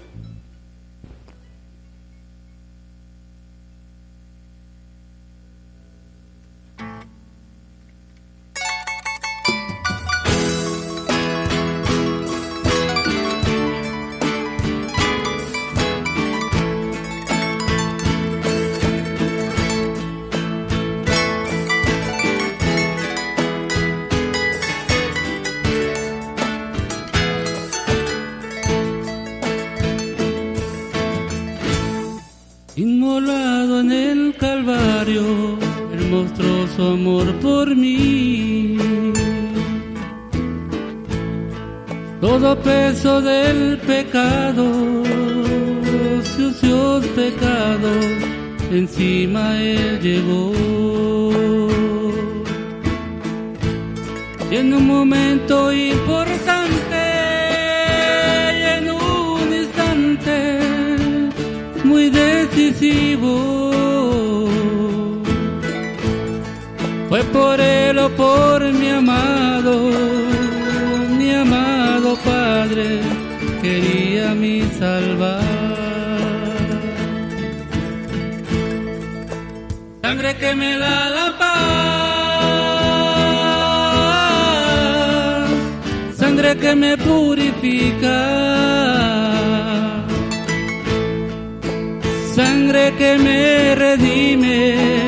Monstruoso 36.79 36.93
amor 36.93 37.33
por 37.41 37.75
mí. 37.75 38.77
Todo 42.21 42.57
peso 42.63 43.21
del 43.21 43.79
pecado, 43.79 44.65
sucios 46.37 47.07
pecados, 47.07 48.05
encima 48.71 49.61
él 49.61 50.01
llevó. 50.01 50.53
Y 54.51 54.57
en 54.57 54.73
un 54.73 54.87
momento 54.87 55.73
importante, 55.73 57.03
en 58.77 58.91
un 58.91 59.55
instante 59.63 60.59
muy 61.85 62.09
decisivo, 62.09 63.58
fue 67.09 67.23
por 67.25 67.61
él 67.61 67.99
o 67.99 68.11
por 68.11 68.61
mi 68.73 68.91
amado, 68.91 69.91
mi 71.19 71.31
amado 71.33 72.17
Padre, 72.25 73.01
quería 73.63 74.35
mi 74.35 74.63
salvar. 74.79 75.43
Sangre 80.03 80.37
que 80.37 80.55
me 80.55 80.79
da 80.79 81.11
la 81.11 81.39
paz, 81.39 81.49
sangre 86.17 86.57
que 86.57 86.75
me 86.75 86.97
purifica. 86.99 88.19
Sangre 92.35 92.95
que 92.97 93.19
me 93.19 93.75
redime, 93.75 95.08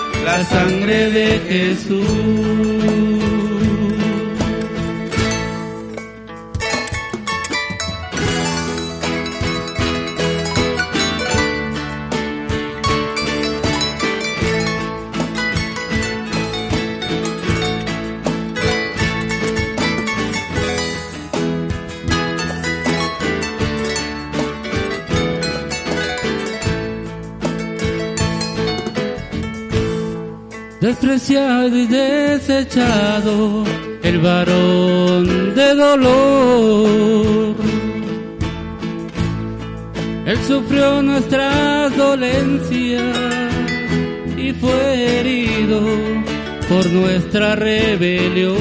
la 0.23 0.43
sangre 0.43 1.11
de 1.11 1.39
Jesús. 1.49 3.50
Despreciado 31.01 31.75
y 31.75 31.87
desechado, 31.87 33.63
el 34.03 34.19
varón 34.19 35.55
de 35.55 35.73
dolor. 35.73 37.55
Él 40.27 40.37
sufrió 40.47 41.01
nuestras 41.01 41.97
dolencias 41.97 43.17
y 44.37 44.53
fue 44.53 45.19
herido 45.19 45.81
por 46.69 46.85
nuestra 46.91 47.55
rebelión. 47.55 48.55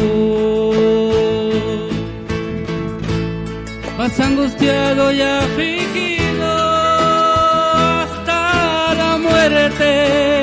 Más 3.99 4.19
angustiado 4.19 5.13
y 5.13 5.21
afligido 5.21 6.47
hasta 8.01 8.95
la 8.95 9.19
muerte 9.19 10.40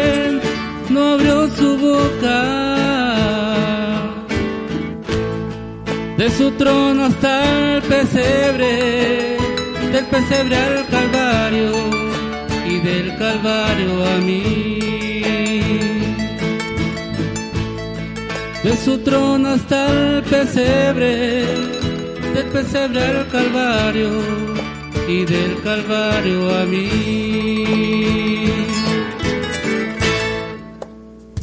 su 1.55 1.77
boca. 1.77 2.43
De 6.17 6.29
su 6.31 6.51
trono 6.51 7.05
hasta 7.05 7.75
el 7.75 7.81
pesebre, 7.83 9.37
del 9.91 10.05
pesebre 10.05 10.55
al 10.57 10.87
calvario 10.87 11.71
y 12.67 12.79
del 12.79 13.17
calvario 13.17 14.05
a 14.05 14.17
mí. 14.17 14.79
De 18.63 18.75
su 18.83 18.97
trono 18.99 19.49
hasta 19.49 19.87
el 19.87 20.23
pesebre, 20.23 21.45
del 22.33 22.47
pesebre 22.51 23.01
al 23.01 23.27
calvario 23.29 24.09
y 25.07 25.23
del 25.23 25.61
calvario 25.63 26.55
a 26.59 26.65
mí. 26.65 28.36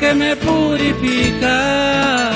que 0.00 0.14
me 0.14 0.34
purifica, 0.34 2.32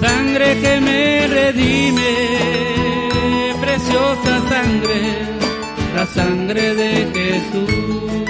sangre 0.00 0.60
que 0.62 0.80
me 0.80 1.26
redime, 1.26 2.14
preciosa 3.60 4.32
sangre, 4.48 4.98
la 5.96 6.06
sangre 6.06 6.74
de 6.76 6.90
Jesús. 7.12 8.29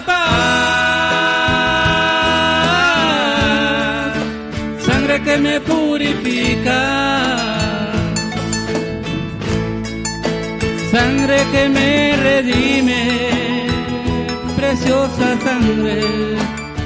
que 5.23 5.37
me 5.37 5.59
purifica, 5.61 6.81
sangre 10.91 11.37
que 11.51 11.69
me 11.69 12.15
redime, 12.17 13.03
preciosa 14.55 15.27
sangre, 15.45 16.01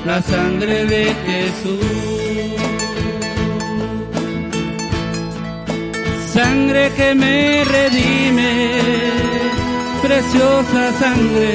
la 0.06 0.22
sangre 0.22 0.86
de 0.86 1.04
Jesús. 1.26 2.26
sangre 6.36 6.92
que 6.98 7.16
me 7.16 7.64
redime, 7.64 8.52
preciosa 10.02 10.84
sangre, 11.00 11.54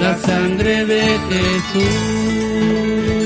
la 0.00 0.16
sangre 0.16 0.84
de 0.84 1.02
Jesús. 1.28 3.25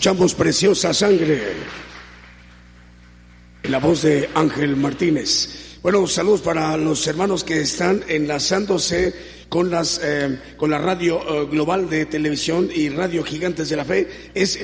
Escuchamos 0.00 0.34
preciosa 0.34 0.94
sangre 0.94 1.52
la 3.64 3.78
voz 3.78 4.00
de 4.00 4.30
Ángel 4.34 4.74
Martínez. 4.74 5.76
Bueno, 5.82 6.06
saludos 6.06 6.40
para 6.40 6.74
los 6.78 7.06
hermanos 7.06 7.44
que 7.44 7.60
están 7.60 8.02
enlazándose 8.08 9.39
con, 9.50 9.68
las, 9.68 10.00
eh, 10.02 10.38
con 10.56 10.70
la 10.70 10.78
radio 10.78 11.20
eh, 11.20 11.46
global 11.50 11.90
de 11.90 12.06
televisión 12.06 12.70
y 12.72 12.88
radio 12.88 13.24
Gigantes 13.24 13.68
de 13.68 13.76
la 13.76 13.84
Fe, 13.84 14.08
es 14.32 14.58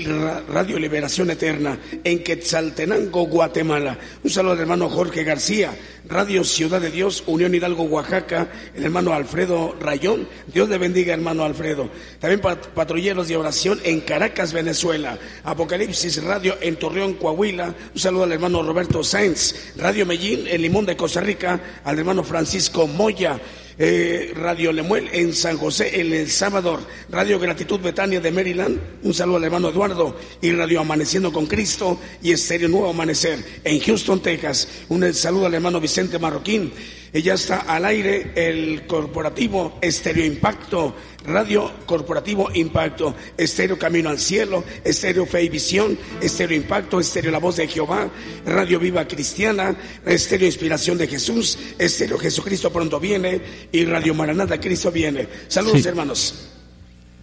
Radio 0.48 0.78
Liberación 0.78 1.28
Eterna 1.30 1.78
en 2.04 2.22
Quetzaltenango, 2.22 3.26
Guatemala. 3.26 3.98
Un 4.22 4.30
saludo 4.30 4.52
al 4.52 4.60
hermano 4.60 4.88
Jorge 4.88 5.24
García, 5.24 5.74
Radio 6.08 6.44
Ciudad 6.44 6.80
de 6.80 6.92
Dios, 6.92 7.24
Unión 7.26 7.52
Hidalgo, 7.54 7.82
Oaxaca, 7.82 8.48
el 8.76 8.84
hermano 8.84 9.12
Alfredo 9.12 9.74
Rayón. 9.80 10.28
Dios 10.46 10.68
le 10.68 10.78
bendiga, 10.78 11.14
hermano 11.14 11.44
Alfredo. 11.44 11.90
También 12.20 12.40
patrulleros 12.40 13.26
de 13.26 13.36
oración 13.36 13.80
en 13.82 14.00
Caracas, 14.02 14.52
Venezuela. 14.52 15.18
Apocalipsis 15.42 16.22
Radio 16.22 16.56
en 16.60 16.76
Torreón, 16.76 17.14
Coahuila. 17.14 17.74
Un 17.92 18.00
saludo 18.00 18.22
al 18.22 18.32
hermano 18.32 18.62
Roberto 18.62 19.02
Sáenz. 19.02 19.72
Radio 19.76 20.06
Medellín 20.06 20.46
en 20.46 20.62
Limón 20.62 20.86
de 20.86 20.96
Costa 20.96 21.20
Rica, 21.20 21.60
al 21.82 21.98
hermano 21.98 22.22
Francisco 22.22 22.86
Moya. 22.86 23.40
Eh, 23.78 24.32
Radio 24.34 24.72
Lemuel 24.72 25.10
en 25.12 25.34
San 25.34 25.58
José, 25.58 26.00
en 26.00 26.10
El 26.14 26.30
Salvador, 26.30 26.80
Radio 27.10 27.38
Gratitud 27.38 27.78
Betania 27.78 28.22
de 28.22 28.30
Maryland, 28.30 28.80
un 29.02 29.12
saludo 29.12 29.36
al 29.36 29.44
hermano 29.44 29.68
Eduardo, 29.68 30.16
y 30.40 30.50
Radio 30.52 30.80
Amaneciendo 30.80 31.30
con 31.30 31.44
Cristo 31.44 32.00
y 32.22 32.32
Estéreo 32.32 32.70
Nuevo 32.70 32.88
Amanecer 32.88 33.38
en 33.64 33.78
Houston, 33.80 34.22
Texas, 34.22 34.66
un 34.88 35.12
saludo 35.12 35.44
al 35.44 35.54
hermano 35.54 35.78
Vicente 35.78 36.18
Marroquín, 36.18 36.72
ya 37.12 37.34
está 37.34 37.58
al 37.60 37.84
aire 37.84 38.32
el 38.34 38.86
corporativo 38.86 39.78
Estéreo 39.82 40.24
Impacto, 40.24 40.94
Radio 41.26 41.72
Corporativo 41.86 42.48
Impacto, 42.54 43.14
Estéreo 43.36 43.78
Camino 43.78 44.10
al 44.10 44.18
Cielo, 44.18 44.64
Estéreo 44.84 45.26
Fe 45.26 45.44
y 45.44 45.48
Visión, 45.48 45.98
Estéreo 46.20 46.56
Impacto, 46.56 47.00
Estéreo 47.00 47.30
La 47.30 47.38
Voz 47.38 47.56
de 47.56 47.68
Jehová, 47.68 48.08
Radio 48.46 48.78
Viva 48.78 49.06
Cristiana, 49.06 49.76
Estéreo 50.04 50.46
Inspiración 50.46 50.98
de 50.98 51.08
Jesús, 51.08 51.58
Estéreo 51.78 52.18
Jesucristo 52.18 52.72
pronto 52.72 53.00
viene 53.00 53.40
y 53.72 53.84
Radio 53.84 54.14
Maranata 54.14 54.60
Cristo 54.60 54.90
viene. 54.90 55.28
Saludos 55.48 55.84
hermanos. 55.86 56.48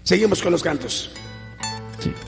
Seguimos 0.03 0.41
con 0.41 0.51
los 0.51 0.61
cantos. 0.61 1.11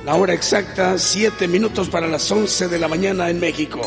La 0.05 0.15
hora 0.15 0.33
exacta, 0.33 0.97
siete 0.97 1.47
minutos 1.47 1.89
para 1.89 2.07
las 2.07 2.31
once 2.31 2.67
de 2.67 2.79
la 2.79 2.87
mañana 2.87 3.29
en 3.29 3.39
México. 3.39 3.81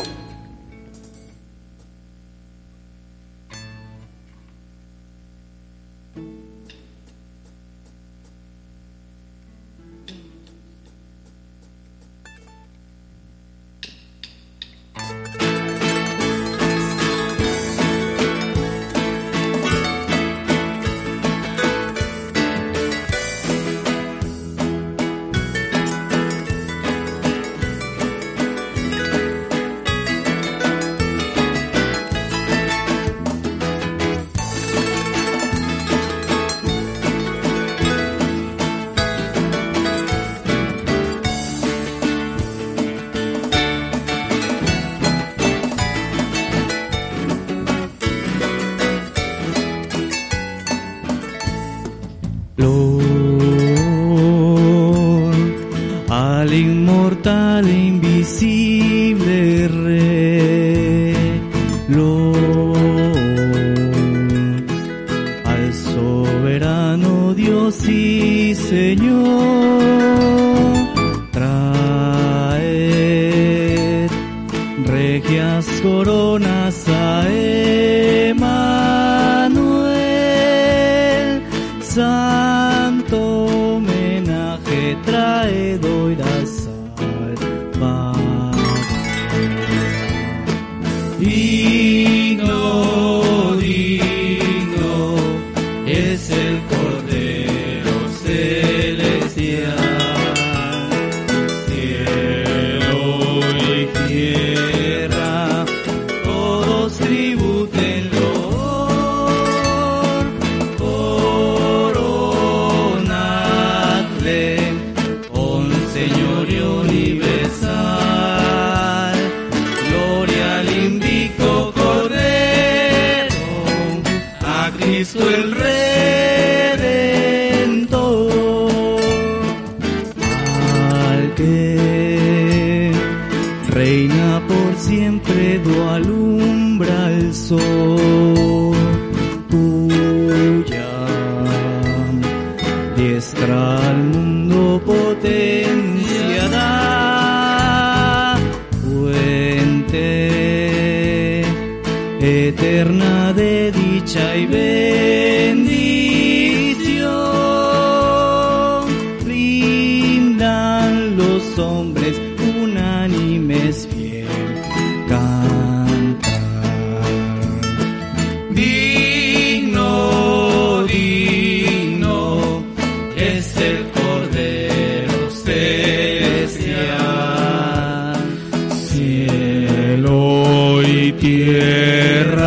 tierra. 181.11 182.38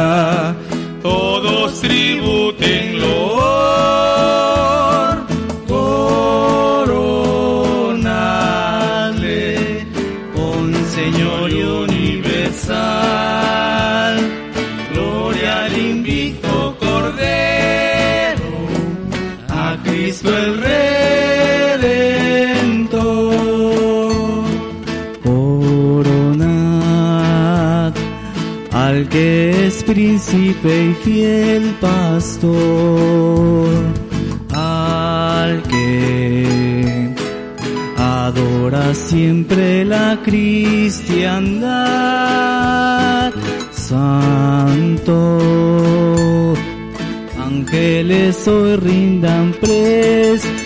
Príncipe 30.33 30.85
y 30.85 30.95
fiel 31.05 31.75
pastor, 31.81 33.69
al 34.55 35.63
que 35.65 37.09
adora 37.99 38.95
siempre 38.95 39.85
la 39.85 40.19
cristiandad, 40.25 41.61
santo, 43.73 45.39
ángeles 47.39 48.49
hoy 48.49 48.77
rindan 48.77 49.53
presto 49.61 50.63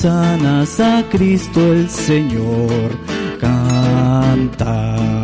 sanas 0.00 0.80
a 0.80 1.04
Cristo 1.10 1.60
el 1.72 1.88
Señor, 1.90 2.90
canta. 3.40 5.19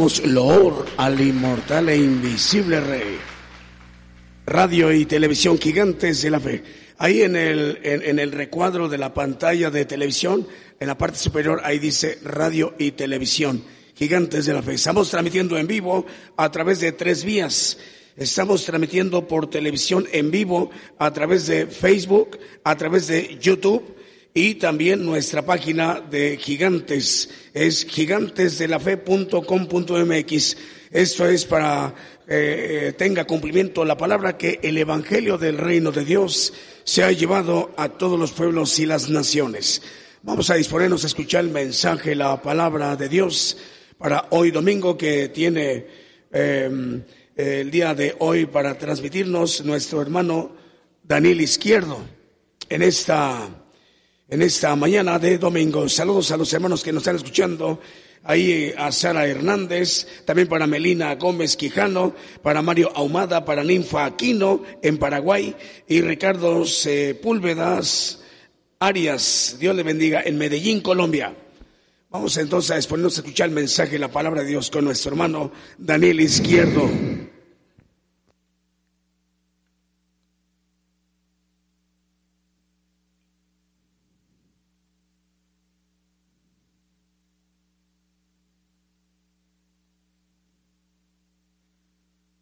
Loor 0.00 0.86
al 0.96 1.20
inmortal 1.20 1.90
e 1.90 1.96
invisible 1.96 2.80
Rey. 2.80 3.18
Radio 4.46 4.90
y 4.92 5.04
televisión 5.04 5.58
gigantes 5.58 6.22
de 6.22 6.30
la 6.30 6.40
fe. 6.40 6.62
Ahí 6.96 7.20
en 7.20 7.36
el, 7.36 7.78
en, 7.82 8.18
el 8.18 8.32
recuadro 8.32 8.88
de 8.88 8.96
la 8.96 9.12
pantalla 9.12 9.70
de 9.70 9.84
televisión, 9.84 10.46
en 10.78 10.86
la 10.86 10.96
parte 10.96 11.18
superior, 11.18 11.60
ahí 11.64 11.78
dice 11.78 12.18
radio 12.24 12.74
y 12.78 12.92
televisión 12.92 13.62
gigantes 13.94 14.46
de 14.46 14.54
la 14.54 14.62
fe. 14.62 14.74
Estamos 14.74 15.10
transmitiendo 15.10 15.58
en 15.58 15.66
vivo 15.66 16.06
a 16.36 16.50
través 16.50 16.80
de 16.80 16.92
tres 16.92 17.22
vías. 17.22 17.76
Estamos 18.16 18.64
transmitiendo 18.64 19.28
por 19.28 19.50
televisión 19.50 20.06
en 20.12 20.30
vivo 20.30 20.70
a 20.98 21.12
través 21.12 21.46
de 21.46 21.66
Facebook, 21.66 22.38
a 22.64 22.74
través 22.74 23.06
de 23.06 23.36
YouTube 23.38 23.99
y 24.32 24.54
también 24.56 25.04
nuestra 25.04 25.44
página 25.44 26.00
de 26.00 26.36
gigantes 26.36 27.28
es 27.52 27.84
gigantesdelafe.com.mx. 27.84 30.56
Esto 30.92 31.26
es 31.26 31.44
para 31.44 31.92
que 32.26 32.88
eh, 32.88 32.92
tenga 32.92 33.26
cumplimiento 33.26 33.84
la 33.84 33.96
palabra 33.96 34.38
que 34.38 34.60
el 34.62 34.78
Evangelio 34.78 35.36
del 35.36 35.58
Reino 35.58 35.90
de 35.90 36.04
Dios 36.04 36.52
se 36.84 37.02
ha 37.02 37.10
llevado 37.10 37.74
a 37.76 37.88
todos 37.88 38.16
los 38.18 38.30
pueblos 38.30 38.78
y 38.78 38.86
las 38.86 39.10
naciones. 39.10 39.82
Vamos 40.22 40.48
a 40.50 40.54
disponernos 40.54 41.02
a 41.02 41.08
escuchar 41.08 41.44
el 41.44 41.50
mensaje, 41.50 42.14
la 42.14 42.40
palabra 42.40 42.94
de 42.94 43.08
Dios 43.08 43.56
para 43.98 44.28
hoy 44.30 44.52
domingo 44.52 44.96
que 44.96 45.30
tiene 45.30 45.86
em, 46.30 47.02
el 47.34 47.70
día 47.70 47.94
de 47.94 48.14
hoy 48.20 48.46
para 48.46 48.78
transmitirnos 48.78 49.64
nuestro 49.64 50.00
hermano 50.00 50.54
Daniel 51.02 51.40
Izquierdo 51.40 51.98
en 52.68 52.82
esta 52.82 53.59
en 54.30 54.42
esta 54.42 54.74
mañana 54.76 55.18
de 55.18 55.38
domingo. 55.38 55.88
Saludos 55.88 56.30
a 56.30 56.36
los 56.36 56.52
hermanos 56.52 56.82
que 56.82 56.92
nos 56.92 57.02
están 57.02 57.16
escuchando. 57.16 57.80
Ahí 58.22 58.72
a 58.76 58.92
Sara 58.92 59.26
Hernández, 59.26 60.06
también 60.24 60.46
para 60.46 60.66
Melina 60.66 61.14
Gómez 61.16 61.56
Quijano, 61.56 62.14
para 62.42 62.62
Mario 62.62 62.92
Ahumada, 62.94 63.44
para 63.44 63.64
Ninfa 63.64 64.04
Aquino 64.04 64.62
en 64.82 64.98
Paraguay 64.98 65.56
y 65.88 66.02
Ricardo 66.02 66.64
Sepúlvedas 66.66 68.20
Arias, 68.78 69.56
Dios 69.58 69.76
le 69.76 69.82
bendiga, 69.82 70.22
en 70.24 70.38
Medellín, 70.38 70.80
Colombia. 70.80 71.34
Vamos 72.08 72.36
entonces 72.38 72.70
a 72.70 72.76
exponernos 72.76 73.18
a 73.18 73.20
escuchar 73.20 73.48
el 73.48 73.54
mensaje, 73.54 73.98
la 73.98 74.08
palabra 74.08 74.42
de 74.42 74.48
Dios 74.48 74.70
con 74.70 74.84
nuestro 74.84 75.10
hermano 75.10 75.52
Daniel 75.76 76.20
Izquierdo. 76.20 76.88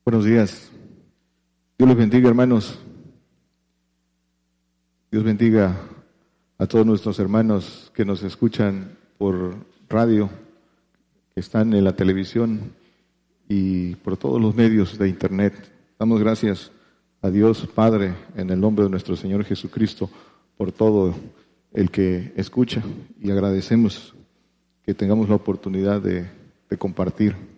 Buenos 0.09 0.25
días. 0.25 0.71
Dios 1.77 1.87
les 1.87 1.99
bendiga, 1.99 2.31
hermanos. 2.31 2.79
Dios 5.11 5.23
bendiga 5.23 5.77
a 6.57 6.67
todos 6.67 6.87
nuestros 6.87 7.19
hermanos 7.19 7.93
que 7.95 8.07
nos 8.07 8.23
escuchan 8.23 8.97
por 9.19 9.55
radio, 9.87 10.31
que 11.35 11.41
están 11.41 11.75
en 11.75 11.85
la 11.85 11.95
televisión 11.95 12.73
y 13.51 13.97
por 13.97 14.17
todos 14.17 14.41
los 14.41 14.55
medios 14.55 14.97
de 14.97 15.11
Internet. 15.11 15.71
Damos 15.99 16.21
gracias 16.21 16.73
a 17.21 17.29
Dios 17.29 17.69
Padre 17.75 18.15
en 18.35 18.49
el 18.49 18.59
nombre 18.59 18.87
de 18.87 18.91
nuestro 18.91 19.15
Señor 19.15 19.45
Jesucristo 19.45 20.09
por 20.57 20.73
todo 20.73 21.15
el 21.75 21.91
que 21.91 22.33
escucha 22.35 22.83
y 23.21 23.31
agradecemos 23.31 24.15
que 24.85 24.95
tengamos 24.95 25.29
la 25.29 25.35
oportunidad 25.35 26.01
de, 26.01 26.31
de 26.71 26.79
compartir 26.79 27.58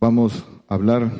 Vamos 0.00 0.44
a 0.68 0.74
hablar 0.74 1.10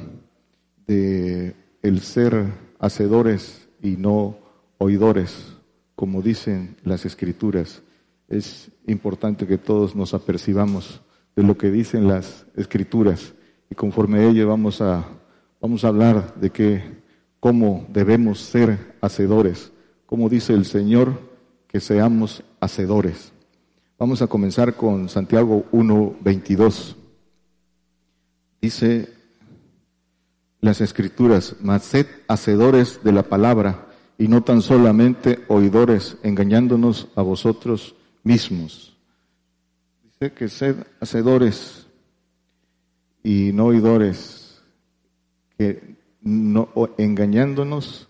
de 0.86 1.56
el 1.82 2.00
ser 2.00 2.46
hacedores 2.78 3.68
y 3.82 3.96
no 3.96 4.38
oidores, 4.78 5.56
como 5.96 6.22
dicen 6.22 6.76
las 6.84 7.04
escrituras. 7.04 7.82
Es 8.28 8.70
importante 8.86 9.48
que 9.48 9.58
todos 9.58 9.96
nos 9.96 10.14
apercibamos 10.14 11.00
de 11.34 11.42
lo 11.42 11.58
que 11.58 11.72
dicen 11.72 12.06
las 12.06 12.46
escrituras 12.54 13.34
y 13.68 13.74
conforme 13.74 14.20
a 14.20 14.28
ello 14.28 14.46
vamos 14.46 14.80
a, 14.80 15.04
vamos 15.60 15.84
a 15.84 15.88
hablar 15.88 16.36
de 16.36 16.50
que 16.50 16.82
cómo 17.40 17.84
debemos 17.88 18.38
ser 18.38 18.94
hacedores, 19.00 19.72
como 20.06 20.28
dice 20.28 20.52
el 20.52 20.64
Señor 20.64 21.18
que 21.66 21.80
seamos 21.80 22.44
hacedores. 22.60 23.32
Vamos 23.98 24.22
a 24.22 24.28
comenzar 24.28 24.74
con 24.74 25.08
Santiago 25.08 25.64
1.22. 25.72 27.07
Dice 28.60 29.12
las 30.60 30.80
escrituras, 30.80 31.56
mas 31.60 31.84
sed 31.84 32.06
hacedores 32.26 33.00
de 33.04 33.12
la 33.12 33.22
palabra 33.22 33.86
y 34.18 34.26
no 34.26 34.42
tan 34.42 34.62
solamente 34.62 35.44
oidores, 35.48 36.16
engañándonos 36.22 37.08
a 37.14 37.22
vosotros 37.22 37.94
mismos. 38.24 38.96
Dice 40.02 40.32
que 40.32 40.48
sed 40.48 40.76
hacedores 41.00 41.86
y 43.22 43.52
no 43.52 43.66
oidores, 43.66 44.60
que 45.56 45.96
no 46.20 46.68
engañándonos 46.98 48.08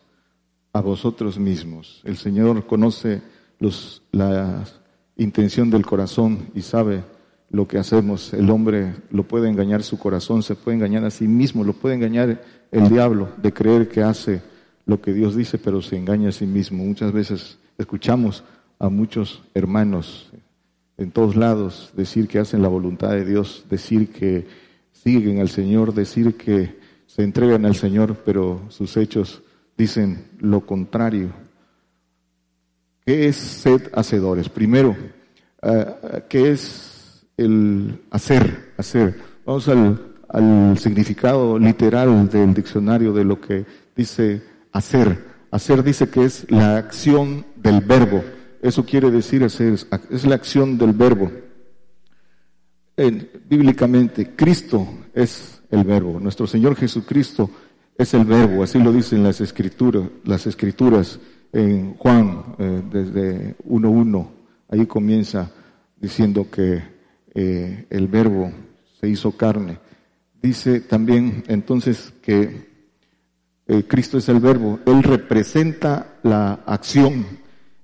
a 0.72 0.80
vosotros 0.80 1.38
mismos. 1.38 2.00
El 2.04 2.16
Señor 2.16 2.66
conoce 2.66 3.20
los, 3.58 4.02
la 4.12 4.64
intención 5.16 5.68
del 5.68 5.84
corazón 5.84 6.50
y 6.54 6.62
sabe 6.62 7.04
lo 7.50 7.66
que 7.66 7.78
hacemos. 7.78 8.32
El 8.34 8.50
hombre 8.50 8.94
lo 9.10 9.24
puede 9.24 9.48
engañar 9.48 9.82
su 9.82 9.98
corazón, 9.98 10.42
se 10.42 10.54
puede 10.54 10.76
engañar 10.76 11.04
a 11.04 11.10
sí 11.10 11.26
mismo, 11.26 11.64
lo 11.64 11.72
puede 11.72 11.94
engañar 11.94 12.42
el 12.70 12.88
diablo 12.88 13.30
de 13.36 13.52
creer 13.52 13.88
que 13.88 14.02
hace 14.02 14.42
lo 14.86 15.00
que 15.00 15.12
Dios 15.12 15.36
dice, 15.36 15.58
pero 15.58 15.82
se 15.82 15.96
engaña 15.96 16.30
a 16.30 16.32
sí 16.32 16.46
mismo. 16.46 16.84
Muchas 16.84 17.12
veces 17.12 17.58
escuchamos 17.76 18.44
a 18.78 18.88
muchos 18.88 19.42
hermanos 19.54 20.30
en 20.96 21.12
todos 21.12 21.36
lados 21.36 21.92
decir 21.96 22.26
que 22.26 22.40
hacen 22.40 22.60
la 22.60 22.68
voluntad 22.68 23.10
de 23.10 23.24
Dios, 23.24 23.64
decir 23.70 24.12
que 24.12 24.46
siguen 24.92 25.40
al 25.40 25.48
Señor, 25.48 25.94
decir 25.94 26.36
que 26.36 26.78
se 27.06 27.22
entregan 27.22 27.64
al 27.64 27.76
Señor, 27.76 28.16
pero 28.24 28.62
sus 28.68 28.96
hechos 28.96 29.42
dicen 29.76 30.26
lo 30.40 30.66
contrario. 30.66 31.30
¿Qué 33.06 33.28
es 33.28 33.36
sed 33.36 33.90
hacedores? 33.94 34.48
Primero, 34.48 34.96
uh, 35.62 36.20
¿qué 36.28 36.50
es 36.50 36.87
el 37.38 38.00
hacer? 38.10 38.72
Hacer. 38.76 39.14
Vamos 39.46 39.68
al, 39.68 40.76
significado 40.76 41.58
literal 41.58 42.28
del 42.28 42.52
diccionario 42.52 43.14
de 43.14 43.24
lo 43.24 43.40
que 43.40 43.64
dice 43.96 44.42
hacer. 44.72 45.24
Hacer 45.50 45.82
dice 45.82 46.10
que 46.10 46.24
es 46.24 46.50
la 46.50 46.76
acción 46.76 47.46
del 47.56 47.80
verbo. 47.80 48.22
Eso 48.60 48.84
quiere 48.84 49.10
decir 49.10 49.42
hacer, 49.44 49.78
es 50.10 50.26
la 50.26 50.34
acción 50.34 50.76
del 50.76 50.92
verbo. 50.92 51.32
En, 52.94 53.30
bíblicamente, 53.48 54.34
Cristo 54.36 54.86
es 55.14 55.62
el 55.70 55.84
verbo. 55.84 56.20
Nuestro 56.20 56.46
Señor 56.46 56.76
Jesucristo 56.76 57.48
es 57.96 58.12
el 58.12 58.26
verbo. 58.26 58.62
Así 58.62 58.78
lo 58.78 58.92
dicen 58.92 59.22
las 59.22 59.40
escrituras, 59.40 60.04
las 60.24 60.46
escrituras 60.46 61.18
en 61.52 61.94
Juan, 61.94 62.54
eh, 62.58 62.82
desde 62.90 63.56
1.1. 63.64 64.28
Ahí 64.68 64.84
comienza 64.84 65.50
diciendo 65.98 66.46
que 66.50 66.97
eh, 67.40 67.86
el 67.90 68.08
verbo 68.08 68.50
se 69.00 69.08
hizo 69.08 69.30
carne. 69.36 69.78
Dice 70.42 70.80
también 70.80 71.44
entonces 71.46 72.12
que 72.20 72.66
eh, 73.68 73.84
Cristo 73.86 74.18
es 74.18 74.28
el 74.28 74.40
verbo, 74.40 74.80
Él 74.86 75.04
representa 75.04 76.18
la 76.24 76.54
acción, 76.66 77.24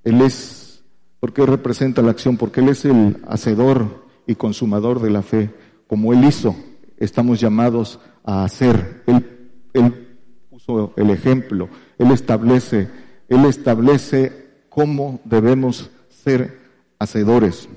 Él 0.03 0.23
es, 0.23 0.83
¿por 1.21 1.33
qué 1.33 1.47
representa 1.47 2.03
la 2.03 2.11
acción? 2.11 2.37
Porque 2.37 2.63
Él 2.63 2.71
es 2.71 2.85
el 2.85 3.19
hacedor 3.29 4.09
y 4.27 4.35
consumador 4.35 5.01
de 5.01 5.11
la 5.11 5.23
fe, 5.23 5.55
como 5.87 6.13
Él 6.13 6.25
hizo, 6.25 6.57
estamos 6.97 7.39
llamados 7.39 8.01
a 8.25 8.43
hacer, 8.43 9.05
Él, 9.07 9.51
él 9.73 10.19
puso 10.51 10.95
el 10.97 11.11
ejemplo, 11.11 11.69
Él 11.97 12.11
establece, 12.11 12.89
Él 13.29 13.45
establece 13.45 14.33
cómo 14.69 15.21
debemos 15.25 15.93
ser 16.09 16.59
hacedores. 16.99 17.69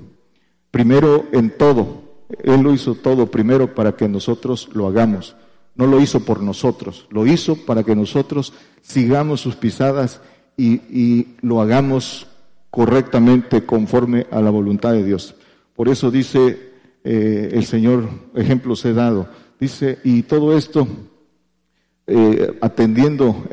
Primero 0.70 1.26
en 1.32 1.56
todo, 1.56 2.02
Él 2.42 2.62
lo 2.62 2.72
hizo 2.72 2.94
todo 2.94 3.30
primero 3.30 3.74
para 3.74 3.96
que 3.96 4.08
nosotros 4.08 4.68
lo 4.72 4.86
hagamos. 4.86 5.36
No 5.74 5.86
lo 5.86 6.00
hizo 6.00 6.20
por 6.24 6.42
nosotros, 6.42 7.06
lo 7.10 7.26
hizo 7.26 7.54
para 7.64 7.84
que 7.84 7.94
nosotros 7.94 8.52
sigamos 8.82 9.40
sus 9.40 9.54
pisadas 9.54 10.20
y, 10.56 11.28
lo 11.40 11.60
hagamos 11.62 12.26
correctamente 12.70 13.64
conforme 13.64 14.26
a 14.32 14.40
la 14.42 14.50
voluntad 14.50 14.92
de 14.92 15.04
Dios. 15.04 15.36
Por 15.76 15.88
eso 15.88 16.10
dice 16.10 16.72
eh, 17.04 17.50
el 17.52 17.64
Señor, 17.64 18.08
ejemplos 18.34 18.84
he 18.84 18.92
dado, 18.92 19.28
dice, 19.60 20.00
y 20.02 20.24
todo 20.24 20.58
esto 20.58 20.88
eh, 22.08 22.58
atendiendo 22.60 23.44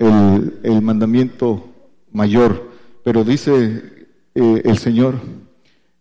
el, 0.63 0.81
mandamiento 0.81 1.69
mayor, 2.11 2.71
pero 3.03 3.23
dice 3.23 4.07
eh, 4.33 4.61
el 4.65 4.77
Señor 4.79 5.15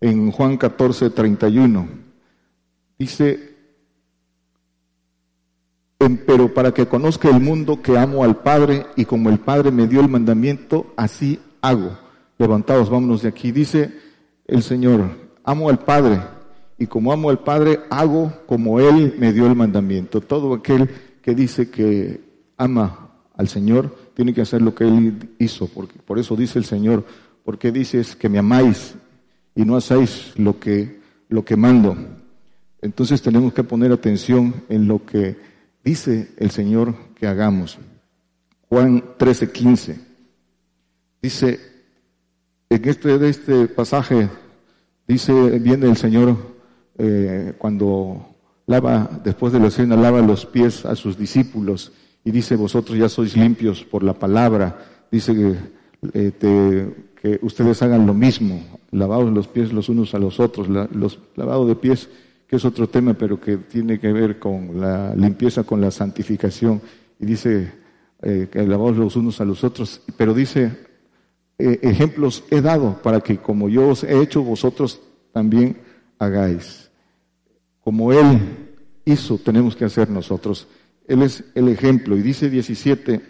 en 0.04 0.30
Juan 0.30 0.58
14, 0.58 1.08
31, 1.08 1.88
dice, 2.98 3.54
pero 6.26 6.52
para 6.52 6.74
que 6.74 6.86
conozca 6.86 7.30
el 7.30 7.40
mundo 7.40 7.80
que 7.80 7.96
amo 7.96 8.22
al 8.22 8.36
Padre 8.36 8.84
y 8.96 9.06
como 9.06 9.30
el 9.30 9.38
Padre 9.38 9.70
me 9.70 9.86
dio 9.86 10.02
el 10.02 10.10
mandamiento, 10.10 10.92
así 10.98 11.40
hago. 11.62 11.96
Levantados, 12.36 12.90
vámonos 12.90 13.22
de 13.22 13.30
aquí. 13.30 13.50
Dice 13.50 13.94
el 14.46 14.62
Señor, 14.62 15.08
amo 15.42 15.70
al 15.70 15.78
Padre 15.78 16.20
y 16.76 16.86
como 16.86 17.10
amo 17.10 17.30
al 17.30 17.38
Padre, 17.38 17.80
hago 17.88 18.30
como 18.44 18.80
Él 18.80 19.14
me 19.18 19.32
dio 19.32 19.46
el 19.46 19.54
mandamiento. 19.54 20.20
Todo 20.20 20.52
aquel 20.52 20.90
que 21.22 21.34
dice 21.34 21.70
que 21.70 22.20
ama 22.58 23.08
al 23.34 23.48
Señor 23.48 23.96
tiene 24.12 24.34
que 24.34 24.42
hacer 24.42 24.60
lo 24.60 24.74
que 24.74 24.84
Él 24.84 25.30
hizo. 25.38 25.66
Porque, 25.66 25.98
por 25.98 26.18
eso 26.18 26.36
dice 26.36 26.58
el 26.58 26.66
Señor, 26.66 27.06
porque 27.42 27.72
dices 27.72 28.14
que 28.14 28.28
me 28.28 28.38
amáis 28.38 28.96
y 29.54 29.64
no 29.64 29.76
hacéis 29.76 30.32
lo 30.36 30.58
que, 30.58 31.00
lo 31.28 31.44
que 31.44 31.56
mando. 31.56 31.96
Entonces 32.82 33.22
tenemos 33.22 33.52
que 33.52 33.64
poner 33.64 33.92
atención 33.92 34.64
en 34.68 34.86
lo 34.88 35.04
que 35.04 35.36
dice 35.84 36.32
el 36.38 36.50
Señor 36.50 36.94
que 37.14 37.26
hagamos. 37.26 37.78
Juan 38.68 39.04
13, 39.16 39.52
15. 39.52 40.00
Dice, 41.22 41.60
en 42.68 42.88
este, 42.88 43.18
de 43.18 43.28
este 43.28 43.66
pasaje, 43.68 44.28
dice, 45.06 45.32
viene 45.58 45.88
el 45.88 45.96
Señor 45.96 46.36
eh, 46.98 47.54
cuando 47.58 48.36
lava, 48.66 49.08
después 49.22 49.52
de 49.52 49.60
la 49.60 49.70
cena, 49.70 49.96
lava 49.96 50.20
los 50.20 50.44
pies 50.44 50.84
a 50.84 50.96
sus 50.96 51.16
discípulos 51.16 51.92
y 52.24 52.30
dice, 52.30 52.56
vosotros 52.56 52.98
ya 52.98 53.08
sois 53.08 53.36
limpios 53.36 53.84
por 53.84 54.02
la 54.02 54.14
palabra. 54.14 54.78
Dice 55.10 55.56
eh, 56.12 56.32
ustedes 57.42 57.80
hagan 57.82 58.06
lo 58.06 58.12
mismo, 58.12 58.62
lavados 58.90 59.32
los 59.32 59.48
pies 59.48 59.72
los 59.72 59.88
unos 59.88 60.14
a 60.14 60.18
los 60.18 60.40
otros, 60.40 60.68
los 60.68 61.18
lavados 61.36 61.68
de 61.68 61.74
pies 61.74 62.08
que 62.46 62.56
es 62.56 62.64
otro 62.64 62.88
tema, 62.88 63.14
pero 63.14 63.40
que 63.40 63.56
tiene 63.56 63.98
que 63.98 64.12
ver 64.12 64.38
con 64.38 64.80
la 64.80 65.14
limpieza, 65.14 65.64
con 65.64 65.80
la 65.80 65.90
santificación. 65.90 66.80
Y 67.18 67.26
dice 67.26 67.72
eh, 68.22 68.48
que 68.50 68.66
lavamos 68.66 68.96
los 68.96 69.16
unos 69.16 69.40
a 69.40 69.44
los 69.44 69.64
otros, 69.64 70.02
pero 70.16 70.34
dice, 70.34 70.72
eh, 71.58 71.78
ejemplos 71.82 72.44
he 72.50 72.60
dado 72.60 73.00
para 73.02 73.20
que 73.20 73.38
como 73.38 73.68
yo 73.68 73.88
os 73.88 74.04
he 74.04 74.20
hecho, 74.20 74.42
vosotros 74.42 75.00
también 75.32 75.78
hagáis. 76.18 76.90
Como 77.80 78.12
Él 78.12 78.40
hizo, 79.04 79.38
tenemos 79.38 79.76
que 79.76 79.84
hacer 79.84 80.10
nosotros. 80.10 80.66
Él 81.06 81.22
es 81.22 81.44
el 81.54 81.68
ejemplo. 81.68 82.16
Y 82.16 82.22
dice 82.22 82.48
17, 82.48 83.20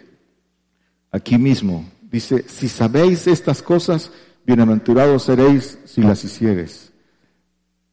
aquí 1.11 1.37
mismo, 1.37 1.85
dice, 2.15 2.45
si 2.47 2.69
sabéis 2.69 3.27
estas 3.27 3.61
cosas, 3.61 4.09
bienaventurados 4.45 5.23
seréis 5.23 5.79
si 5.83 6.01
las 6.01 6.23
hicieres. 6.23 6.93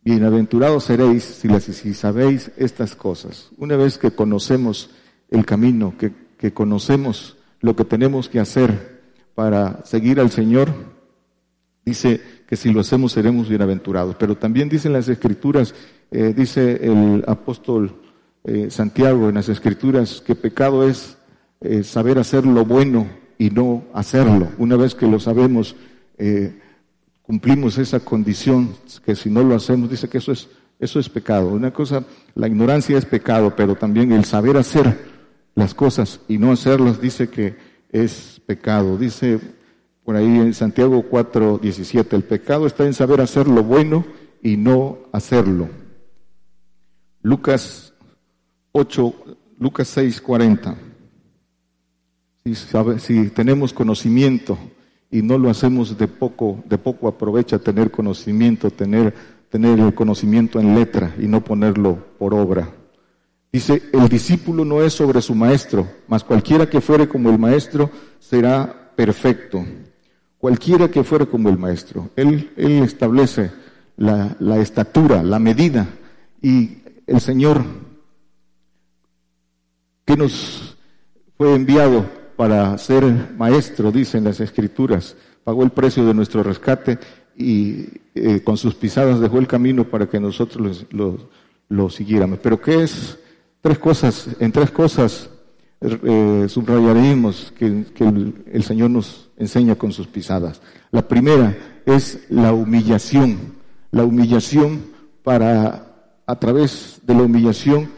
Bienaventurados 0.04 0.84
seréis 0.84 1.24
si, 1.24 1.48
las, 1.48 1.64
si 1.64 1.92
sabéis 1.92 2.52
estas 2.56 2.94
cosas. 2.94 3.50
Una 3.56 3.76
vez 3.76 3.98
que 3.98 4.12
conocemos 4.12 4.90
el 5.28 5.44
camino, 5.44 5.94
que, 5.98 6.12
que 6.38 6.52
conocemos 6.52 7.36
lo 7.60 7.74
que 7.74 7.84
tenemos 7.84 8.28
que 8.28 8.38
hacer 8.38 9.02
para 9.34 9.84
seguir 9.84 10.20
al 10.20 10.30
Señor, 10.30 10.72
dice 11.84 12.20
que 12.46 12.54
si 12.54 12.72
lo 12.72 12.78
hacemos 12.78 13.10
seremos 13.10 13.48
bienaventurados. 13.48 14.14
Pero 14.20 14.36
también 14.36 14.68
dicen 14.68 14.92
las 14.92 15.08
Escrituras, 15.08 15.74
eh, 16.12 16.32
dice 16.32 16.78
el 16.80 17.24
apóstol 17.26 18.00
eh, 18.44 18.70
Santiago 18.70 19.28
en 19.28 19.34
las 19.34 19.48
Escrituras, 19.48 20.22
que 20.24 20.36
pecado 20.36 20.88
es 20.88 21.18
eh, 21.60 21.82
saber 21.82 22.20
hacer 22.20 22.46
lo 22.46 22.64
bueno 22.64 23.21
y 23.42 23.50
no 23.50 23.82
hacerlo. 23.92 24.50
Una 24.56 24.76
vez 24.76 24.94
que 24.94 25.08
lo 25.08 25.18
sabemos, 25.18 25.74
cumplimos 27.22 27.76
esa 27.76 27.98
condición, 27.98 28.76
que 29.04 29.16
si 29.16 29.30
no 29.30 29.42
lo 29.42 29.56
hacemos, 29.56 29.90
dice 29.90 30.08
que 30.08 30.18
eso 30.18 30.30
es, 30.30 30.48
eso 30.78 31.00
es 31.00 31.08
pecado. 31.08 31.48
Una 31.48 31.72
cosa, 31.72 32.04
la 32.36 32.46
ignorancia 32.46 32.96
es 32.96 33.04
pecado, 33.04 33.52
pero 33.56 33.74
también 33.74 34.12
el 34.12 34.24
saber 34.24 34.56
hacer 34.56 34.96
las 35.56 35.74
cosas 35.74 36.20
y 36.28 36.38
no 36.38 36.52
hacerlas 36.52 37.00
dice 37.00 37.30
que 37.30 37.56
es 37.90 38.40
pecado. 38.46 38.96
Dice 38.96 39.40
por 40.04 40.14
ahí 40.14 40.38
en 40.38 40.54
Santiago 40.54 41.02
4, 41.10 41.58
17, 41.58 42.14
el 42.14 42.22
pecado 42.22 42.68
está 42.68 42.86
en 42.86 42.94
saber 42.94 43.20
hacer 43.20 43.48
lo 43.48 43.64
bueno 43.64 44.04
y 44.40 44.56
no 44.56 44.98
hacerlo. 45.10 45.68
Lucas 47.22 47.92
8, 48.70 49.14
Lucas 49.58 49.88
6, 49.88 50.20
40. 50.20 50.76
Si, 52.44 52.54
si 52.98 53.28
tenemos 53.30 53.72
conocimiento 53.72 54.58
y 55.10 55.22
no 55.22 55.38
lo 55.38 55.50
hacemos 55.50 55.96
de 55.96 56.08
poco, 56.08 56.62
de 56.66 56.78
poco 56.78 57.06
aprovecha 57.06 57.58
tener 57.58 57.90
conocimiento, 57.90 58.70
tener, 58.70 59.14
tener 59.50 59.78
el 59.78 59.94
conocimiento 59.94 60.58
en 60.58 60.74
letra 60.74 61.14
y 61.18 61.26
no 61.26 61.44
ponerlo 61.44 61.98
por 62.18 62.34
obra. 62.34 62.68
Dice, 63.52 63.82
el 63.92 64.08
discípulo 64.08 64.64
no 64.64 64.82
es 64.82 64.94
sobre 64.94 65.20
su 65.20 65.34
maestro, 65.34 65.86
mas 66.08 66.24
cualquiera 66.24 66.68
que 66.68 66.80
fuere 66.80 67.06
como 67.06 67.28
el 67.28 67.38
maestro 67.38 67.90
será 68.18 68.92
perfecto. 68.96 69.62
Cualquiera 70.38 70.90
que 70.90 71.04
fuere 71.04 71.26
como 71.26 71.50
el 71.50 71.58
maestro. 71.58 72.10
Él, 72.16 72.50
él 72.56 72.82
establece 72.82 73.52
la, 73.98 74.34
la 74.40 74.58
estatura, 74.58 75.22
la 75.22 75.38
medida. 75.38 75.86
Y 76.40 76.78
el 77.06 77.20
Señor 77.20 77.62
que 80.06 80.16
nos 80.16 80.78
fue 81.36 81.54
enviado 81.54 82.21
para 82.42 82.76
ser 82.76 83.04
maestro, 83.38 83.92
dicen 83.92 84.24
las 84.24 84.40
escrituras, 84.40 85.14
pagó 85.44 85.62
el 85.62 85.70
precio 85.70 86.04
de 86.04 86.12
nuestro 86.12 86.42
rescate 86.42 86.98
y 87.36 87.86
eh, 88.16 88.40
con 88.42 88.56
sus 88.56 88.74
pisadas 88.74 89.20
dejó 89.20 89.38
el 89.38 89.46
camino 89.46 89.84
para 89.84 90.08
que 90.08 90.18
nosotros 90.18 90.84
lo, 90.90 91.88
siguiéramos. 91.88 92.40
Pero 92.40 92.60
¿qué 92.60 92.82
es? 92.82 93.16
Tres 93.60 93.78
cosas, 93.78 94.26
en 94.40 94.50
tres 94.50 94.72
cosas 94.72 95.30
eh, 95.82 96.46
subrayaremos 96.48 97.52
que, 97.56 97.66
el, 97.66 98.64
Señor 98.64 98.90
nos 98.90 99.30
enseña 99.36 99.76
con 99.76 99.92
sus 99.92 100.08
pisadas. 100.08 100.60
La 100.90 101.06
primera 101.06 101.56
es 101.86 102.26
la 102.28 102.52
humillación, 102.52 103.38
la 103.92 104.02
humillación 104.02 104.82
para, 105.22 106.16
a 106.26 106.40
través 106.40 107.00
de 107.06 107.14
la 107.14 107.22
humillación, 107.22 107.88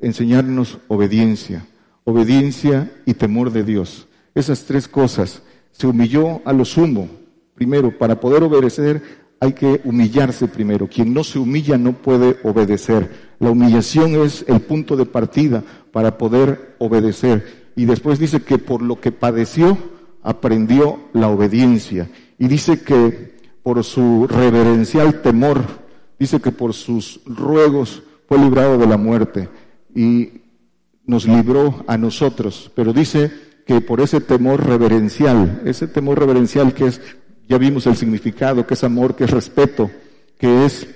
enseñarnos 0.00 0.78
obediencia, 0.88 1.66
obediencia 2.04 2.92
y 3.06 3.14
temor 3.14 3.52
de 3.52 3.64
Dios. 3.64 4.08
Esas 4.34 4.64
tres 4.64 4.88
cosas. 4.88 5.42
Se 5.70 5.86
humilló 5.86 6.42
a 6.44 6.52
lo 6.52 6.64
sumo, 6.64 7.08
primero, 7.54 7.96
para 7.96 8.20
poder 8.20 8.42
obedecer 8.42 9.22
hay 9.42 9.54
que 9.54 9.80
humillarse 9.82 10.46
primero. 10.46 10.86
Quien 10.86 11.12
no 11.12 11.24
se 11.24 11.40
humilla 11.40 11.76
no 11.76 11.94
puede 11.94 12.36
obedecer. 12.44 13.32
La 13.40 13.50
humillación 13.50 14.14
es 14.22 14.44
el 14.46 14.60
punto 14.60 14.94
de 14.94 15.04
partida 15.04 15.64
para 15.90 16.16
poder 16.16 16.76
obedecer. 16.78 17.72
Y 17.74 17.86
después 17.86 18.20
dice 18.20 18.42
que 18.42 18.58
por 18.58 18.82
lo 18.82 19.00
que 19.00 19.10
padeció, 19.10 19.76
aprendió 20.22 21.00
la 21.12 21.26
obediencia. 21.26 22.08
Y 22.38 22.46
dice 22.46 22.82
que 22.82 23.34
por 23.64 23.82
su 23.82 24.28
reverencial 24.28 25.22
temor, 25.22 25.60
dice 26.20 26.40
que 26.40 26.52
por 26.52 26.72
sus 26.72 27.20
ruegos 27.26 28.04
fue 28.28 28.38
librado 28.38 28.78
de 28.78 28.86
la 28.86 28.96
muerte 28.96 29.48
y 29.92 30.41
nos 31.04 31.26
libró 31.26 31.84
a 31.86 31.96
nosotros. 31.96 32.70
Pero 32.74 32.92
dice 32.92 33.30
que 33.66 33.80
por 33.80 34.00
ese 34.00 34.20
temor 34.20 34.64
reverencial, 34.64 35.62
ese 35.64 35.86
temor 35.86 36.18
reverencial 36.18 36.74
que 36.74 36.86
es 36.86 37.00
ya 37.48 37.58
vimos 37.58 37.86
el 37.86 37.96
significado, 37.96 38.66
que 38.66 38.74
es 38.74 38.84
amor, 38.84 39.14
que 39.14 39.24
es 39.24 39.30
respeto, 39.30 39.90
que 40.38 40.64
es 40.64 40.88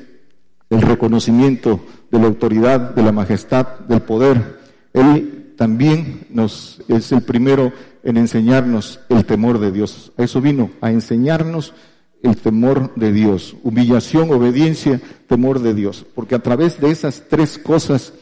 el 0.71 0.81
reconocimiento 0.81 1.81
de 2.11 2.19
la 2.19 2.27
autoridad, 2.27 2.95
de 2.95 3.03
la 3.03 3.13
majestad, 3.13 3.81
del 3.81 4.01
poder. 4.03 4.59
Él 4.93 5.55
también 5.57 6.27
nos 6.31 6.83
es 6.89 7.13
el 7.13 7.23
primero 7.23 7.73
en 8.03 8.17
enseñarnos 8.17 9.01
el 9.09 9.25
temor 9.25 9.59
de 9.59 9.73
Dios. 9.73 10.13
A 10.17 10.23
eso 10.23 10.41
vino, 10.41 10.71
a 10.81 10.91
enseñarnos 10.91 11.75
el 12.23 12.37
temor 12.37 12.95
de 12.95 13.13
Dios. 13.13 13.57
Humillación, 13.63 14.31
obediencia, 14.33 15.01
temor 15.27 15.61
de 15.61 15.75
Dios. 15.75 16.07
Porque 16.15 16.35
a 16.35 16.43
través 16.43 16.81
de 16.81 16.91
esas 16.91 17.25
tres 17.29 17.59
cosas 17.59 18.13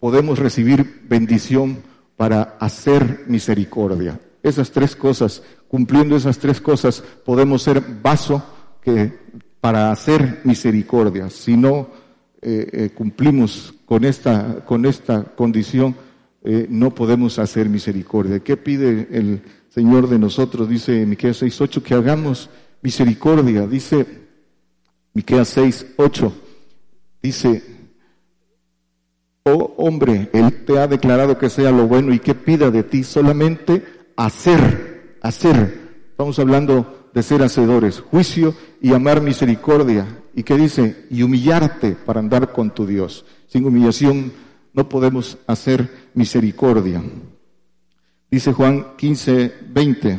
podemos 0.00 0.38
recibir 0.38 1.02
bendición 1.08 1.82
para 2.16 2.56
hacer 2.58 3.24
misericordia. 3.28 4.18
Esas 4.42 4.70
tres 4.72 4.96
cosas 4.96 5.42
cumpliendo 5.70 6.16
esas 6.16 6.38
tres 6.38 6.60
cosas, 6.60 7.00
podemos 7.24 7.62
ser 7.62 7.80
vaso 8.02 8.42
que, 8.82 9.12
para 9.60 9.92
hacer 9.92 10.40
misericordia. 10.42 11.30
Si 11.30 11.56
no 11.56 11.88
eh, 12.42 12.68
eh, 12.72 12.90
cumplimos 12.92 13.72
con 13.86 14.04
esta, 14.04 14.64
con 14.64 14.84
esta 14.84 15.22
condición, 15.22 15.94
eh, 16.42 16.66
no 16.68 16.92
podemos 16.92 17.38
hacer 17.38 17.68
misericordia. 17.68 18.40
¿Qué 18.40 18.56
pide 18.56 19.06
el 19.12 19.42
Señor 19.68 20.08
de 20.08 20.18
nosotros? 20.18 20.68
Dice 20.68 21.06
Miqueas 21.06 21.40
6.8 21.40 21.82
que 21.82 21.94
hagamos 21.94 22.50
misericordia. 22.82 23.68
Dice 23.68 24.04
Miqueas 25.14 25.56
6.8, 25.56 26.32
dice, 27.22 27.62
oh 29.44 29.74
hombre, 29.76 30.30
Él 30.32 30.64
te 30.64 30.78
ha 30.78 30.86
declarado 30.86 31.38
que 31.38 31.50
sea 31.50 31.70
lo 31.70 31.86
bueno 31.86 32.12
y 32.12 32.18
que 32.18 32.34
pida 32.34 32.70
de 32.70 32.82
ti 32.82 33.04
solamente 33.04 33.84
hacer 34.16 34.90
hacer. 35.20 35.80
Estamos 36.10 36.38
hablando 36.38 37.08
de 37.14 37.22
ser 37.22 37.42
hacedores, 37.42 38.00
juicio 38.00 38.54
y 38.80 38.92
amar 38.92 39.20
misericordia. 39.20 40.06
¿Y 40.34 40.42
qué 40.42 40.56
dice? 40.56 41.06
Y 41.10 41.22
humillarte 41.22 41.92
para 41.92 42.20
andar 42.20 42.52
con 42.52 42.70
tu 42.70 42.86
Dios. 42.86 43.24
Sin 43.46 43.64
humillación 43.64 44.32
no 44.72 44.88
podemos 44.88 45.38
hacer 45.46 45.90
misericordia. 46.14 47.02
Dice 48.30 48.52
Juan 48.52 48.96
15, 48.96 49.54
20, 49.72 50.18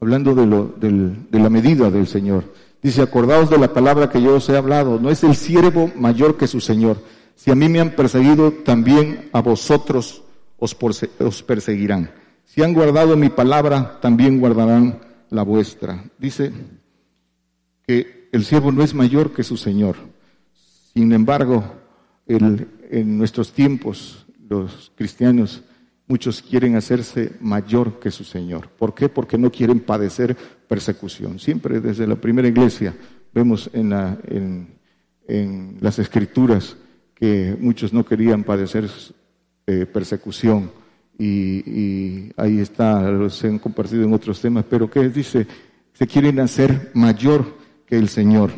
hablando 0.00 0.34
de, 0.34 0.46
lo, 0.46 0.74
de 0.78 1.38
la 1.40 1.50
medida 1.50 1.90
del 1.90 2.06
Señor. 2.06 2.44
Dice, 2.80 3.02
acordaos 3.02 3.50
de 3.50 3.58
la 3.58 3.72
palabra 3.72 4.10
que 4.10 4.22
yo 4.22 4.36
os 4.36 4.48
he 4.48 4.56
hablado, 4.56 5.00
no 5.00 5.10
es 5.10 5.24
el 5.24 5.34
siervo 5.34 5.90
mayor 5.96 6.36
que 6.36 6.46
su 6.46 6.60
Señor. 6.60 6.98
Si 7.36 7.52
a 7.52 7.54
mí 7.54 7.68
me 7.68 7.78
han 7.78 7.90
perseguido, 7.90 8.50
también 8.50 9.28
a 9.32 9.40
vosotros 9.40 10.24
os, 10.58 10.74
perseguirán. 11.44 12.10
Si 12.44 12.62
han 12.64 12.74
guardado 12.74 13.16
mi 13.16 13.28
palabra, 13.28 14.00
también 14.00 14.40
guardarán 14.40 14.98
la 15.30 15.42
vuestra. 15.44 16.04
Dice 16.18 16.52
que 17.86 18.28
el 18.32 18.44
siervo 18.44 18.72
no 18.72 18.82
es 18.82 18.94
mayor 18.94 19.32
que 19.32 19.44
su 19.44 19.56
Señor. 19.56 19.96
Sin 20.92 21.12
embargo, 21.12 21.62
en 22.26 23.18
nuestros 23.18 23.52
tiempos, 23.52 24.26
los 24.48 24.90
cristianos, 24.96 25.62
muchos 26.06 26.42
quieren 26.42 26.76
hacerse 26.76 27.32
mayor 27.40 27.98
que 27.98 28.10
su 28.10 28.24
Señor. 28.24 28.68
¿Por 28.68 28.94
qué? 28.94 29.08
Porque 29.08 29.38
no 29.38 29.50
quieren 29.50 29.80
padecer 29.80 30.36
persecución. 30.68 31.38
Siempre 31.38 31.80
desde 31.80 32.06
la 32.06 32.16
primera 32.16 32.48
iglesia 32.48 32.94
vemos 33.32 33.70
en, 33.72 33.90
las 35.80 35.98
escrituras 35.98 36.76
que 37.16 37.56
muchos 37.58 37.92
no 37.92 38.04
querían 38.04 38.44
padecer 38.44 38.88
eh, 39.66 39.86
persecución 39.86 40.70
y, 41.18 42.30
ahí 42.36 42.60
está, 42.60 43.28
se 43.30 43.48
han 43.48 43.58
compartido 43.58 44.04
en 44.04 44.12
otros 44.12 44.40
temas, 44.40 44.64
pero 44.68 44.90
¿qué 44.90 45.08
dice? 45.08 45.46
Se 45.94 46.06
quieren 46.06 46.40
hacer 46.40 46.90
mayor 46.94 47.56
que 47.86 47.96
el 47.96 48.08
Señor. 48.08 48.50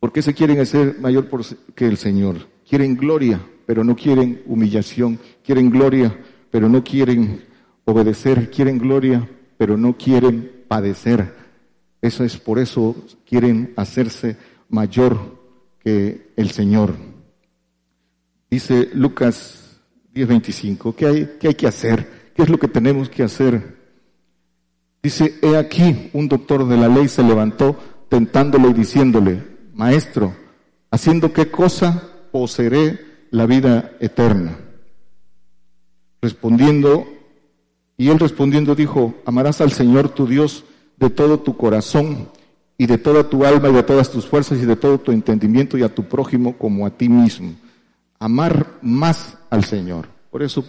¿Por 0.00 0.12
qué 0.12 0.20
se 0.20 0.34
quieren 0.34 0.58
hacer 0.60 0.98
mayor 1.00 1.28
que 1.74 1.86
el 1.86 1.96
Señor? 1.96 2.48
Quieren 2.68 2.96
gloria, 2.96 3.40
pero 3.66 3.84
no 3.84 3.94
quieren 3.94 4.42
humillación. 4.46 5.18
Quieren 5.44 5.70
gloria, 5.70 6.16
pero 6.50 6.68
no 6.68 6.82
quieren 6.82 7.44
obedecer. 7.84 8.50
Quieren 8.50 8.78
gloria, 8.78 9.28
pero 9.56 9.76
no 9.76 9.96
quieren 9.96 10.64
padecer. 10.66 11.32
Eso 12.02 12.24
es 12.24 12.36
por 12.36 12.58
eso 12.58 12.96
quieren 13.24 13.72
hacerse 13.76 14.36
mayor 14.68 15.38
que 15.78 16.25
el 16.36 16.50
Señor. 16.50 16.94
Dice 18.50 18.90
Lucas 18.94 19.80
10.25. 20.14 20.94
¿Qué 20.94 21.06
hay, 21.06 21.36
¿Qué 21.40 21.48
hay 21.48 21.54
que 21.54 21.66
hacer? 21.66 22.32
¿Qué 22.34 22.42
es 22.42 22.48
lo 22.48 22.58
que 22.58 22.68
tenemos 22.68 23.08
que 23.08 23.22
hacer? 23.22 23.76
Dice, 25.02 25.38
he 25.42 25.56
aquí, 25.56 26.10
un 26.12 26.28
doctor 26.28 26.66
de 26.66 26.76
la 26.76 26.88
ley 26.88 27.08
se 27.08 27.22
levantó 27.22 27.76
tentándole 28.08 28.68
y 28.68 28.72
diciéndole, 28.72 29.42
maestro, 29.72 30.34
¿haciendo 30.90 31.32
qué 31.32 31.50
cosa 31.50 32.10
poseeré 32.32 33.00
la 33.30 33.46
vida 33.46 33.92
eterna? 34.00 34.58
Respondiendo, 36.20 37.06
y 37.96 38.08
él 38.08 38.18
respondiendo 38.18 38.74
dijo, 38.74 39.14
amarás 39.24 39.60
al 39.60 39.72
Señor 39.72 40.08
tu 40.08 40.26
Dios 40.26 40.64
de 40.96 41.10
todo 41.10 41.40
tu 41.40 41.56
corazón 41.56 42.28
y 42.78 42.86
de 42.86 42.98
toda 42.98 43.24
tu 43.24 43.44
alma 43.44 43.68
y 43.68 43.72
de 43.72 43.82
todas 43.82 44.10
tus 44.10 44.26
fuerzas 44.26 44.58
y 44.58 44.66
de 44.66 44.76
todo 44.76 44.98
tu 44.98 45.12
entendimiento 45.12 45.78
y 45.78 45.82
a 45.82 45.94
tu 45.94 46.04
prójimo 46.04 46.56
como 46.56 46.86
a 46.86 46.90
ti 46.90 47.08
mismo. 47.08 47.54
Amar 48.18 48.78
más 48.82 49.36
al 49.50 49.64
Señor. 49.64 50.08
Por 50.30 50.42
eso 50.42 50.64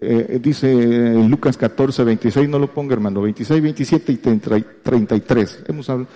eh, 0.00 0.40
dice 0.42 1.14
Lucas 1.28 1.56
14, 1.56 2.04
26, 2.04 2.48
no 2.48 2.58
lo 2.58 2.72
ponga 2.72 2.94
hermano, 2.94 3.22
26, 3.22 3.62
27 3.62 4.12
y 4.12 4.16
33. 4.16 5.64
Hemos 5.68 5.88
hablado, 5.88 6.10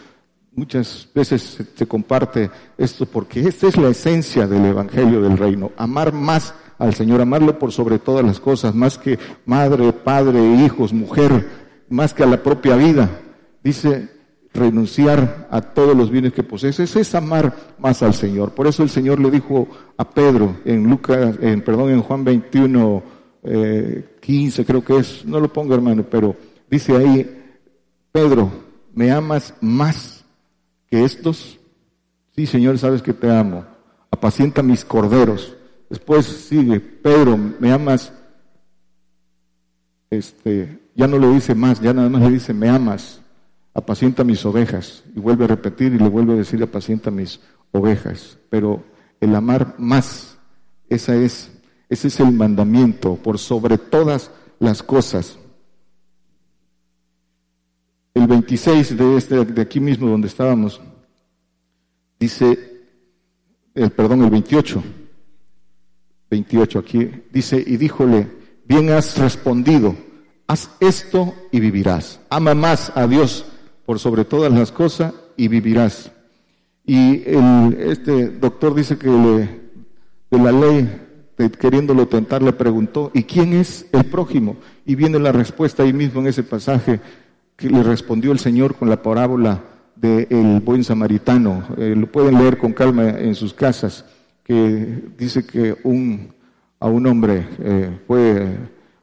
muchas 0.56 1.08
veces 1.14 1.58
se, 1.74 1.86
comparte 1.86 2.50
esto 2.76 3.06
porque 3.06 3.40
esta 3.40 3.68
es 3.68 3.76
la 3.76 3.90
esencia 3.90 4.46
del 4.46 4.64
Evangelio 4.64 5.22
del 5.22 5.38
Reino, 5.38 5.70
amar 5.76 6.12
más 6.12 6.54
al 6.78 6.94
Señor, 6.94 7.20
amarlo 7.20 7.58
por 7.58 7.72
sobre 7.72 7.98
todas 7.98 8.24
las 8.24 8.40
cosas, 8.40 8.74
más 8.74 8.98
que 8.98 9.18
madre, 9.44 9.92
padre, 9.92 10.42
hijos, 10.64 10.92
mujer, 10.92 11.46
más 11.88 12.12
que 12.12 12.22
a 12.22 12.26
la 12.26 12.42
propia 12.42 12.76
vida. 12.76 13.20
Dice, 13.62 14.15
renunciar 14.56 15.48
a 15.50 15.60
todos 15.60 15.96
los 15.96 16.10
bienes 16.10 16.32
que 16.32 16.42
posees, 16.42 16.80
es 16.80 17.14
amar 17.14 17.74
más 17.78 18.02
al 18.02 18.14
Señor. 18.14 18.52
Por 18.52 18.66
eso 18.66 18.82
el 18.82 18.90
Señor 18.90 19.20
le 19.20 19.30
dijo 19.30 19.68
a 19.96 20.08
Pedro 20.10 20.56
en 20.64 20.88
Lucas, 20.88 21.36
en, 21.40 21.62
perdón, 21.62 21.90
en 21.90 22.02
Juan 22.02 22.24
21, 22.24 23.02
15 24.20 24.62
eh, 24.62 24.64
creo 24.64 24.84
que 24.84 24.98
es, 24.98 25.24
no 25.24 25.38
lo 25.38 25.52
pongo 25.52 25.74
hermano, 25.74 26.04
pero 26.10 26.34
dice 26.68 26.96
ahí, 26.96 27.44
Pedro, 28.10 28.50
¿me 28.94 29.12
amas 29.12 29.54
más 29.60 30.24
que 30.88 31.04
estos? 31.04 31.58
Sí, 32.34 32.46
Señor, 32.46 32.78
sabes 32.78 33.02
que 33.02 33.12
te 33.12 33.30
amo. 33.30 33.64
Apacienta 34.10 34.62
mis 34.62 34.84
corderos. 34.84 35.56
Después 35.88 36.26
sigue, 36.26 36.80
Pedro, 36.80 37.36
¿me 37.36 37.72
amas? 37.72 38.12
Este, 40.10 40.78
ya 40.94 41.06
no 41.06 41.18
le 41.18 41.28
dice 41.28 41.54
más, 41.54 41.80
ya 41.80 41.92
nada 41.92 42.08
más 42.08 42.22
le 42.22 42.30
dice, 42.30 42.52
¿me 42.52 42.68
amas? 42.68 43.20
Apacienta 43.76 44.24
mis 44.24 44.44
ovejas. 44.46 45.04
Y 45.14 45.20
vuelve 45.20 45.44
a 45.44 45.48
repetir 45.48 45.92
y 45.92 45.98
le 45.98 46.08
vuelve 46.08 46.32
a 46.32 46.36
decir, 46.36 46.62
apacienta 46.62 47.10
mis 47.10 47.40
ovejas. 47.72 48.38
Pero 48.48 48.82
el 49.20 49.34
amar 49.34 49.74
más, 49.78 50.38
esa 50.88 51.14
es, 51.14 51.52
ese 51.90 52.08
es 52.08 52.20
el 52.20 52.32
mandamiento 52.32 53.16
por 53.16 53.38
sobre 53.38 53.76
todas 53.76 54.30
las 54.58 54.82
cosas. 54.82 55.38
el 58.14 58.26
26 58.26 58.96
de, 58.96 59.16
este, 59.18 59.44
de 59.44 59.60
aquí 59.60 59.78
mismo 59.78 60.08
donde 60.08 60.28
estábamos, 60.28 60.80
dice, 62.18 62.86
el, 63.74 63.90
perdón, 63.90 64.24
el 64.24 64.30
28, 64.30 64.82
28 66.30 66.78
aquí, 66.78 67.10
dice, 67.30 67.62
y 67.64 67.76
díjole, 67.76 68.26
bien 68.64 68.90
has 68.90 69.18
respondido, 69.18 69.94
haz 70.46 70.70
esto 70.80 71.34
y 71.52 71.60
vivirás. 71.60 72.18
Ama 72.30 72.54
más 72.54 72.90
a 72.96 73.06
Dios 73.06 73.44
por 73.86 74.00
sobre 74.00 74.24
todas 74.24 74.52
las 74.52 74.72
cosas 74.72 75.14
y 75.36 75.48
vivirás. 75.48 76.10
Y 76.84 77.22
este 77.78 78.28
doctor 78.28 78.74
dice 78.74 78.98
que 78.98 79.08
le, 79.08 79.48
de 80.30 80.38
la 80.38 80.52
ley, 80.52 80.88
queriéndolo 81.58 82.06
tentar, 82.08 82.42
le 82.42 82.52
preguntó, 82.52 83.10
¿y 83.14 83.22
quién 83.22 83.52
es 83.54 83.86
el 83.92 84.04
prójimo? 84.04 84.56
Y 84.84 84.96
viene 84.96 85.18
la 85.18 85.32
respuesta 85.32 85.84
ahí 85.84 85.92
mismo 85.92 86.20
en 86.20 86.26
ese 86.26 86.42
pasaje 86.42 87.00
que 87.56 87.70
le 87.70 87.82
respondió 87.82 88.32
el 88.32 88.38
Señor 88.38 88.74
con 88.74 88.90
la 88.90 89.02
parábola 89.02 89.62
del 89.94 90.60
buen 90.60 90.84
samaritano. 90.84 91.64
Eh, 91.78 91.94
lo 91.96 92.06
pueden 92.10 92.38
leer 92.38 92.58
con 92.58 92.72
calma 92.72 93.08
en 93.08 93.34
sus 93.34 93.54
casas, 93.54 94.04
que 94.44 95.02
dice 95.16 95.46
que 95.46 95.76
un, 95.84 96.32
a 96.78 96.86
un 96.86 97.06
hombre 97.06 97.48
eh, 97.60 97.98
fue, 98.06 98.46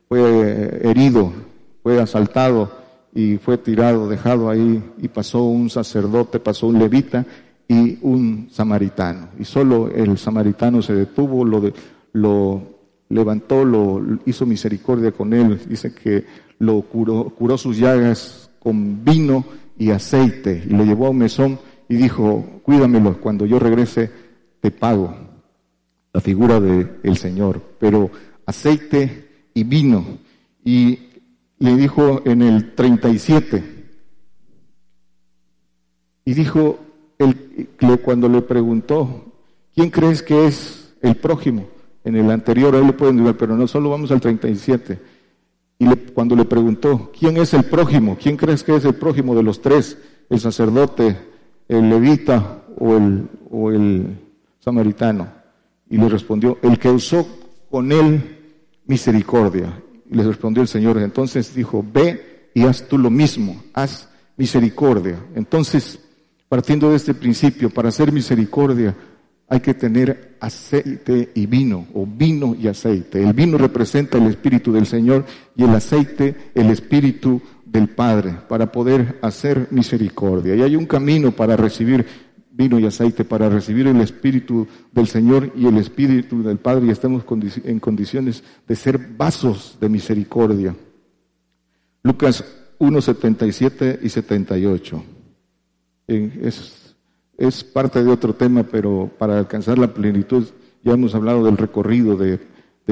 fue 0.07 0.79
herido, 0.83 1.33
fue 1.81 1.99
asaltado 2.01 2.82
y 3.13 3.37
fue 3.37 3.57
tirado, 3.57 4.09
dejado 4.09 4.49
ahí, 4.49 4.83
y 4.97 5.07
pasó 5.07 5.43
un 5.43 5.69
sacerdote, 5.69 6.39
pasó 6.39 6.67
un 6.67 6.79
levita 6.79 7.25
y 7.67 7.99
un 8.01 8.47
samaritano. 8.51 9.29
Y 9.39 9.45
solo 9.45 9.89
el 9.89 10.17
samaritano 10.17 10.81
se 10.81 10.93
detuvo, 10.93 11.45
lo, 11.45 11.71
lo 12.13 12.61
levantó, 13.09 13.63
lo 13.63 14.01
hizo 14.25 14.45
misericordia 14.45 15.11
con 15.11 15.33
él, 15.33 15.59
dice 15.67 15.93
que 15.93 16.25
lo 16.59 16.81
curó, 16.81 17.29
curó 17.29 17.57
sus 17.57 17.77
llagas 17.77 18.49
con 18.59 19.03
vino 19.03 19.45
y 19.77 19.91
aceite, 19.91 20.63
y 20.67 20.73
lo 20.73 20.83
llevó 20.83 21.07
a 21.07 21.11
un 21.11 21.17
mesón 21.17 21.59
y 21.89 21.95
dijo, 21.95 22.61
cuídamelo, 22.63 23.19
cuando 23.19 23.45
yo 23.45 23.59
regrese 23.59 24.09
te 24.59 24.71
pago. 24.71 25.13
La 26.13 26.21
figura 26.21 26.59
del 26.59 27.17
Señor, 27.17 27.61
pero 27.79 28.09
aceite 28.45 29.49
y 29.53 29.63
vino. 29.63 30.05
Y 30.63 30.99
le 31.59 31.75
dijo 31.75 32.21
en 32.25 32.41
el 32.41 32.73
37, 32.73 33.73
y 36.25 36.33
dijo, 36.33 36.79
el, 37.19 37.69
cuando 38.01 38.29
le 38.29 38.41
preguntó, 38.41 39.25
¿quién 39.75 39.89
crees 39.89 40.21
que 40.21 40.47
es 40.47 40.95
el 41.01 41.15
prójimo? 41.15 41.67
En 42.03 42.15
el 42.15 42.29
anterior, 42.31 42.75
ahí 42.75 42.85
le 42.85 42.93
pueden 42.93 43.17
decir, 43.17 43.35
pero 43.37 43.55
no 43.57 43.67
solo 43.67 43.89
vamos 43.89 44.11
al 44.11 44.21
37. 44.21 44.99
Y 45.79 45.85
cuando 46.13 46.35
le 46.35 46.45
preguntó, 46.45 47.11
¿quién 47.17 47.37
es 47.37 47.53
el 47.53 47.63
prójimo? 47.65 48.17
¿Quién 48.21 48.37
crees 48.37 48.63
que 48.63 48.75
es 48.75 48.85
el 48.85 48.95
prójimo 48.95 49.35
de 49.35 49.43
los 49.43 49.61
tres? 49.61 49.97
¿El 50.29 50.39
sacerdote, 50.39 51.17
el 51.67 51.89
levita 51.89 52.63
o 52.77 52.95
el, 52.95 53.27
o 53.49 53.71
el 53.71 54.17
samaritano? 54.59 55.27
Y 55.89 55.97
le 55.97 56.07
respondió, 56.07 56.57
el 56.61 56.79
que 56.79 56.89
usó 56.89 57.27
con 57.69 57.91
él 57.91 58.21
misericordia. 58.85 59.81
Y 60.13 60.15
le 60.15 60.23
respondió 60.23 60.61
el 60.61 60.67
Señor, 60.67 60.99
entonces 60.99 61.55
dijo, 61.55 61.83
ve 61.91 62.49
y 62.53 62.63
haz 62.63 62.87
tú 62.87 62.99
lo 62.99 63.09
mismo, 63.09 63.63
haz 63.73 64.07
misericordia. 64.37 65.17
Entonces, 65.33 65.99
partiendo 66.47 66.91
de 66.91 66.97
este 66.97 67.15
principio, 67.15 67.71
para 67.71 67.89
hacer 67.89 68.11
misericordia, 68.11 68.95
hay 69.49 69.59
que 69.59 69.73
tener 69.73 70.37
aceite 70.39 71.31
y 71.33 71.47
vino, 71.47 71.87
o 71.95 72.05
vino 72.05 72.55
y 72.59 72.67
aceite. 72.67 73.23
El 73.23 73.33
vino 73.33 73.57
representa 73.57 74.19
el 74.19 74.27
Espíritu 74.27 74.71
del 74.71 74.85
Señor 74.85 75.25
y 75.55 75.63
el 75.63 75.71
aceite 75.71 76.35
el 76.53 76.69
Espíritu 76.69 77.41
del 77.65 77.89
Padre, 77.89 78.35
para 78.47 78.71
poder 78.71 79.17
hacer 79.23 79.67
misericordia. 79.71 80.55
Y 80.55 80.61
hay 80.61 80.75
un 80.75 80.85
camino 80.85 81.31
para 81.31 81.57
recibir 81.57 82.05
vino 82.53 82.79
y 82.79 82.85
aceite, 82.85 83.25
para 83.25 83.49
recibir 83.49 83.87
el 83.87 83.99
Espíritu 83.99 84.67
del 84.91 85.07
Señor 85.07 85.51
y 85.55 85.65
el 85.65 85.77
Espíritu 85.77 86.41
del 86.41 86.59
Padre, 86.59 86.85
y 86.85 86.91
estamos 86.91 87.25
en 87.63 87.79
condiciones 87.79 88.43
de 88.67 88.75
ser 88.75 88.97
vasos 89.17 89.77
de 89.81 89.89
misericordia. 89.89 90.75
Lucas 92.03 92.45
1, 92.77 93.01
77 93.01 93.99
y 94.01 94.09
78. 94.09 95.03
Es 96.07 96.83
es 97.37 97.63
parte 97.63 98.03
de 98.03 98.09
otro 98.09 98.33
tema, 98.33 98.63
pero 98.63 99.09
para 99.17 99.37
alcanzar 99.37 99.77
la 99.77 99.93
plenitud 99.93 100.45
ya 100.83 100.93
hemos 100.93 101.15
hablado 101.15 101.43
del 101.43 101.57
recorrido 101.57 102.15
de, 102.15 102.39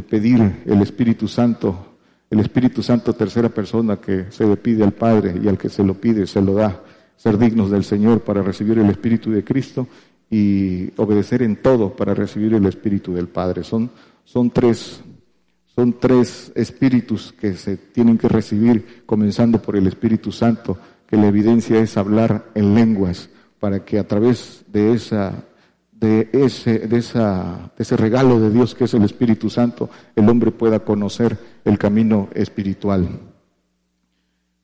pedir 0.10 0.64
el 0.66 0.82
Espíritu 0.82 1.28
Santo, 1.28 1.98
el 2.30 2.40
Espíritu 2.40 2.82
Santo 2.82 3.14
tercera 3.14 3.50
persona 3.50 3.98
que 3.98 4.32
se 4.32 4.48
le 4.48 4.58
pide 4.58 4.84
al 4.84 4.94
Padre 4.94 5.36
y 5.44 5.48
al 5.48 5.58
que 5.58 5.70
se 5.70 5.84
lo 5.84 5.94
pide 5.94 6.26
se 6.26 6.42
lo 6.42 6.54
da, 6.54 6.82
ser 7.18 7.38
dignos 7.38 7.72
del 7.72 7.84
Señor 7.84 8.22
para 8.22 8.42
recibir 8.42 8.80
el 8.80 8.90
Espíritu 8.90 9.32
de 9.32 9.44
Cristo 9.44 9.88
y 10.30 10.90
obedecer 10.98 11.44
en 11.44 11.58
todo 11.58 11.96
para 11.96 12.14
recibir 12.14 12.54
el 12.54 12.66
Espíritu 12.66 13.14
del 13.14 13.28
Padre. 13.28 13.64
Son, 13.64 13.90
son 14.24 14.50
tres, 14.50 15.02
son 15.76 16.00
tres 16.00 16.52
espíritus 16.56 17.34
que 17.34 17.54
se 17.54 17.78
tienen 17.78 18.18
que 18.18 18.30
recibir, 18.30 19.04
comenzando 19.06 19.62
por 19.62 19.76
el 19.76 19.88
Espíritu 19.88 20.32
Santo, 20.32 20.78
que 21.06 21.18
la 21.18 21.28
evidencia 21.28 21.80
es 21.80 21.98
hablar 21.98 22.50
en 22.56 22.74
lenguas 22.74 23.30
para 23.60 23.84
que 23.84 24.00
a 24.00 24.08
través 24.08 24.64
de 24.72 24.94
esa 24.94 25.46
de 26.02 26.30
ese, 26.34 26.80
de, 26.80 26.98
esa, 26.98 27.72
de 27.78 27.84
ese 27.84 27.96
regalo 27.96 28.40
de 28.40 28.50
Dios 28.50 28.74
que 28.74 28.86
es 28.86 28.94
el 28.96 29.04
Espíritu 29.04 29.52
Santo, 29.52 29.88
el 30.16 30.28
hombre 30.28 30.50
pueda 30.52 30.80
conocer 30.80 31.38
el 31.64 31.78
camino 31.78 32.28
espiritual. 32.34 33.08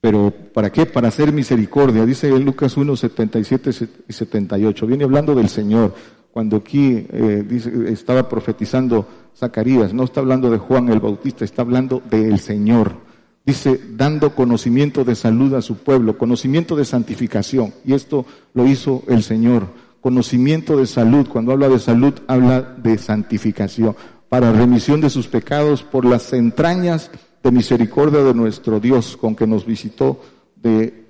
Pero 0.00 0.32
¿para 0.52 0.70
qué? 0.70 0.86
Para 0.86 1.08
hacer 1.08 1.32
misericordia. 1.32 2.06
Dice 2.06 2.30
Lucas 2.38 2.76
1, 2.76 2.96
77 2.96 3.70
y 4.08 4.12
78. 4.12 4.86
Viene 4.86 5.04
hablando 5.04 5.34
del 5.34 5.48
Señor. 5.48 5.94
Cuando 6.30 6.58
aquí 6.58 7.06
eh, 7.10 7.44
dice, 7.48 7.72
estaba 7.90 8.28
profetizando 8.28 9.06
Zacarías, 9.36 9.92
no 9.92 10.04
está 10.04 10.20
hablando 10.20 10.50
de 10.50 10.58
Juan 10.58 10.88
el 10.88 11.00
Bautista, 11.00 11.44
está 11.44 11.62
hablando 11.62 12.02
del 12.08 12.38
Señor 12.38 13.08
dice, 13.48 13.80
dando 13.96 14.34
conocimiento 14.34 15.04
de 15.04 15.14
salud 15.14 15.54
a 15.54 15.62
su 15.62 15.78
pueblo, 15.78 16.18
conocimiento 16.18 16.76
de 16.76 16.84
santificación. 16.84 17.72
Y 17.82 17.94
esto 17.94 18.26
lo 18.52 18.66
hizo 18.66 19.04
el 19.08 19.22
Señor. 19.22 19.68
Conocimiento 20.02 20.76
de 20.76 20.84
salud, 20.84 21.26
cuando 21.26 21.52
habla 21.52 21.70
de 21.70 21.78
salud, 21.78 22.12
habla 22.26 22.60
de 22.60 22.98
santificación, 22.98 23.96
para 24.28 24.52
remisión 24.52 25.00
de 25.00 25.08
sus 25.08 25.28
pecados 25.28 25.82
por 25.82 26.04
las 26.04 26.34
entrañas 26.34 27.10
de 27.42 27.50
misericordia 27.50 28.22
de 28.22 28.34
nuestro 28.34 28.80
Dios, 28.80 29.16
con 29.16 29.34
que 29.34 29.46
nos 29.46 29.64
visitó 29.64 30.20
de 30.56 31.06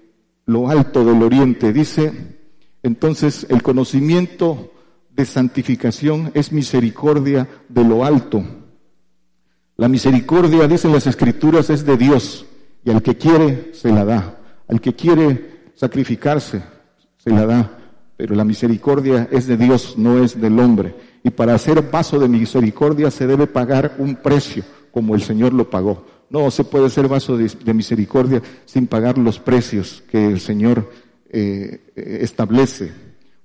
lo 0.46 0.68
alto 0.68 1.04
del 1.04 1.22
oriente. 1.22 1.72
Dice, 1.72 2.12
entonces, 2.82 3.46
el 3.48 3.62
conocimiento 3.62 4.72
de 5.10 5.24
santificación 5.24 6.30
es 6.34 6.52
misericordia 6.52 7.48
de 7.68 7.84
lo 7.84 8.04
alto 8.04 8.44
la 9.78 9.86
misericordia, 9.86 10.66
dicen 10.66 10.92
las 10.92 11.06
escrituras, 11.06 11.70
es 11.70 11.86
de 11.86 11.96
Dios 11.96 12.44
y 12.84 12.90
al 12.90 13.00
que 13.00 13.16
quiere 13.16 13.70
se 13.74 13.92
la 13.92 14.04
da. 14.04 14.36
Al 14.66 14.80
que 14.80 14.92
quiere 14.96 15.70
sacrificarse 15.76 16.60
se 17.16 17.30
la 17.30 17.46
da. 17.46 17.78
Pero 18.16 18.34
la 18.34 18.42
misericordia 18.42 19.28
es 19.30 19.46
de 19.46 19.56
Dios, 19.56 19.94
no 19.96 20.18
es 20.18 20.40
del 20.40 20.58
hombre. 20.58 20.96
Y 21.22 21.30
para 21.30 21.54
hacer 21.54 21.80
vaso 21.92 22.18
de 22.18 22.26
misericordia 22.26 23.12
se 23.12 23.28
debe 23.28 23.46
pagar 23.46 23.94
un 23.98 24.16
precio, 24.16 24.64
como 24.90 25.14
el 25.14 25.22
Señor 25.22 25.52
lo 25.52 25.70
pagó. 25.70 26.04
No 26.30 26.50
se 26.50 26.64
puede 26.64 26.90
ser 26.90 27.08
vaso 27.08 27.36
de, 27.36 27.74
misericordia 27.74 28.42
sin 28.66 28.86
pagar 28.86 29.18
los 29.18 29.38
precios 29.38 30.02
que 30.10 30.26
el 30.26 30.40
Señor 30.40 30.90
eh, 31.30 31.80
establece. 31.94 32.92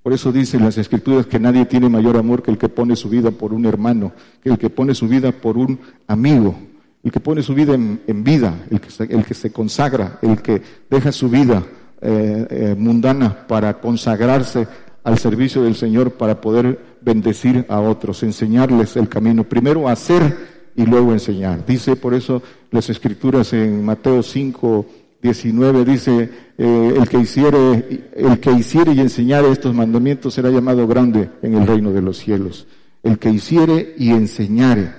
Por 0.04 0.12
eso 0.12 0.34
dicen 0.34 0.66
las 0.66 0.78
escrituras 0.78 1.26
que 1.26 1.40
nadie 1.40 1.66
tiene 1.66 1.88
mayor 1.88 2.18
amor 2.18 2.44
que 2.44 2.52
el 2.52 2.58
que 2.58 2.68
pone 2.68 2.98
su 2.98 3.08
vida 3.08 3.32
por 3.32 3.54
un 3.54 3.66
hermano, 3.66 4.12
que 4.42 4.50
el 4.50 4.58
que 4.58 4.70
pone 4.70 4.94
su 4.94 5.08
vida 5.08 5.32
por 5.32 5.58
un 5.58 5.80
amigo, 6.08 6.56
el 7.04 7.12
que 7.12 7.22
pone 7.22 7.42
su 7.42 7.54
vida 7.54 7.74
en, 7.74 8.24
vida, 8.24 8.66
el 8.70 8.82
que, 8.82 9.34
se, 9.34 9.52
consagra, 9.52 10.20
el 10.22 10.42
que 10.42 10.62
deja 10.90 11.14
su 11.14 11.30
vida 11.30 11.64
eh, 12.02 12.48
eh, 12.50 12.76
mundana 12.78 13.48
para 13.48 13.80
consagrarse 13.80 14.68
al 15.06 15.18
servicio 15.18 15.64
del 15.64 15.76
Señor 15.76 16.12
para 16.12 16.42
poder 16.42 16.80
bendecir 17.02 17.66
a 17.70 17.80
otros, 17.80 18.24
enseñarles 18.24 18.98
el 18.98 19.08
camino. 19.08 19.46
Primero 19.46 19.88
hacer 19.88 20.53
y 20.76 20.86
luego 20.86 21.12
enseñar. 21.12 21.66
Dice 21.66 21.96
por 21.96 22.14
eso 22.14 22.42
las 22.72 22.90
escrituras 22.90 23.54
en 23.54 23.84
Mateo 23.84 24.24
5, 24.24 24.86
19 25.22 25.86
dice, 25.86 26.30
eh, 26.58 26.94
el, 26.98 27.08
que 27.08 27.18
hiciere, 27.18 28.10
el 28.16 28.40
que 28.40 28.52
hiciere 28.52 28.94
y 28.94 29.00
enseñare 29.00 29.50
estos 29.50 29.74
mandamientos 29.74 30.34
será 30.34 30.50
llamado 30.50 30.86
grande 30.86 31.30
en 31.42 31.56
el 31.56 31.66
reino 31.66 31.92
de 31.92 32.02
los 32.02 32.18
cielos. 32.18 32.68
El 33.04 33.20
que 33.20 33.30
hiciere 33.30 33.96
y 33.98 34.10
enseñare. 34.10 34.92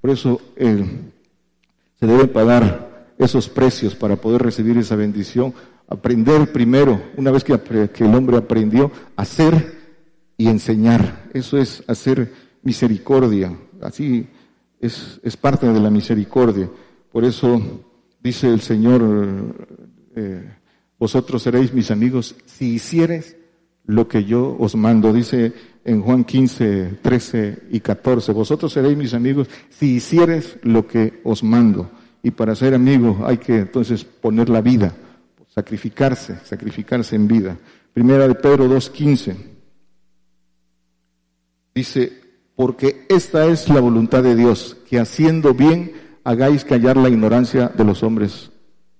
Por 0.00 0.10
eso 0.10 0.40
eh, 0.56 0.84
se 2.00 2.06
deben 2.06 2.28
pagar 2.28 3.14
esos 3.18 3.48
precios 3.48 3.94
para 3.94 4.16
poder 4.16 4.42
recibir 4.42 4.78
esa 4.78 4.96
bendición. 4.96 5.52
Aprender 5.88 6.52
primero, 6.52 7.00
una 7.16 7.30
vez 7.30 7.44
que, 7.44 7.58
que 7.90 8.04
el 8.04 8.14
hombre 8.14 8.38
aprendió, 8.38 8.90
hacer 9.14 9.76
y 10.38 10.48
enseñar. 10.48 11.24
Eso 11.34 11.58
es 11.58 11.82
hacer 11.86 12.32
misericordia. 12.62 13.56
Así 13.82 14.26
es, 14.80 15.20
es 15.22 15.36
parte 15.36 15.66
de 15.66 15.80
la 15.80 15.90
misericordia. 15.90 16.68
Por 17.10 17.24
eso 17.24 17.60
dice 18.22 18.48
el 18.48 18.60
Señor, 18.60 19.02
eh, 20.14 20.56
vosotros 20.98 21.42
seréis 21.42 21.72
mis 21.72 21.90
amigos 21.90 22.34
si 22.44 22.74
hicieres 22.74 23.36
lo 23.86 24.08
que 24.08 24.24
yo 24.24 24.56
os 24.58 24.74
mando. 24.74 25.12
Dice 25.12 25.52
en 25.84 26.02
Juan 26.02 26.24
15, 26.24 26.98
13 27.02 27.62
y 27.70 27.80
14, 27.80 28.32
vosotros 28.32 28.72
seréis 28.72 28.96
mis 28.96 29.14
amigos 29.14 29.48
si 29.70 29.96
hicieres 29.96 30.58
lo 30.62 30.86
que 30.86 31.20
os 31.24 31.42
mando. 31.42 31.90
Y 32.22 32.32
para 32.32 32.56
ser 32.56 32.74
amigo 32.74 33.22
hay 33.24 33.38
que 33.38 33.58
entonces 33.58 34.04
poner 34.04 34.48
la 34.48 34.60
vida, 34.60 34.94
sacrificarse, 35.54 36.40
sacrificarse 36.44 37.14
en 37.14 37.28
vida. 37.28 37.56
Primera 37.92 38.26
de 38.26 38.34
Pedro 38.34 38.68
2.15 38.68 39.36
dice, 41.72 42.25
porque 42.56 43.06
esta 43.10 43.46
es 43.46 43.68
la 43.68 43.80
voluntad 43.80 44.22
de 44.22 44.34
Dios, 44.34 44.76
que 44.88 44.98
haciendo 44.98 45.54
bien 45.54 45.92
hagáis 46.24 46.64
callar 46.64 46.96
la 46.96 47.10
ignorancia 47.10 47.68
de 47.68 47.84
los 47.84 48.02
hombres 48.02 48.50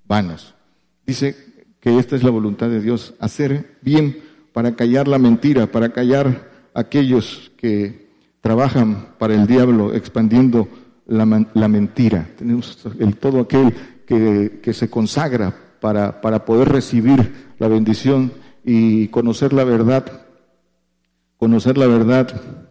vanos. 0.04 0.54
Dice 1.06 1.34
que 1.80 1.98
esta 1.98 2.14
es 2.14 2.22
la 2.22 2.30
voluntad 2.30 2.68
de 2.68 2.80
Dios, 2.80 3.14
hacer 3.18 3.78
bien 3.80 4.22
para 4.52 4.76
callar 4.76 5.08
la 5.08 5.18
mentira, 5.18 5.66
para 5.66 5.88
callar 5.88 6.50
aquellos 6.74 7.50
que 7.56 8.10
trabajan 8.42 9.14
para 9.18 9.34
el 9.34 9.46
diablo 9.46 9.94
expandiendo 9.94 10.68
la, 11.06 11.24
mentira. 11.24 12.28
Tenemos 12.36 12.78
el, 12.98 13.16
todo 13.16 13.40
aquel 13.40 13.74
que, 14.06 14.72
se 14.72 14.90
consagra 14.90 15.54
para, 15.80 16.44
poder 16.44 16.68
recibir 16.68 17.54
la 17.58 17.68
bendición 17.68 18.32
y 18.64 19.08
conocer 19.08 19.52
la 19.52 19.64
verdad. 19.64 20.26
Conocer 21.38 21.78
la 21.78 21.86
verdad 21.86 22.65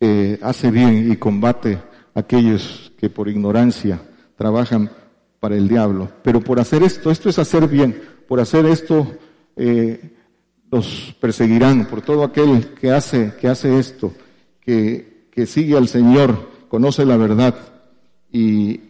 eh, 0.00 0.38
hace 0.42 0.70
bien 0.70 1.10
y 1.10 1.16
combate 1.16 1.78
a 2.14 2.20
aquellos 2.20 2.92
que 2.98 3.10
por 3.10 3.28
ignorancia 3.28 4.00
trabajan 4.36 4.90
para 5.40 5.56
el 5.56 5.68
diablo. 5.68 6.10
Pero 6.22 6.40
por 6.40 6.60
hacer 6.60 6.82
esto, 6.82 7.10
esto 7.10 7.28
es 7.28 7.38
hacer 7.38 7.68
bien, 7.68 8.00
por 8.26 8.40
hacer 8.40 8.66
esto 8.66 9.06
eh, 9.56 10.12
los 10.70 11.14
perseguirán, 11.20 11.86
por 11.86 12.02
todo 12.02 12.24
aquel 12.24 12.74
que 12.74 12.90
hace, 12.90 13.34
que 13.40 13.48
hace 13.48 13.78
esto, 13.78 14.12
que, 14.60 15.28
que 15.30 15.46
sigue 15.46 15.76
al 15.76 15.88
Señor 15.88 16.54
conoce 16.68 17.04
la 17.04 17.16
verdad 17.16 17.54
y, 18.32 18.80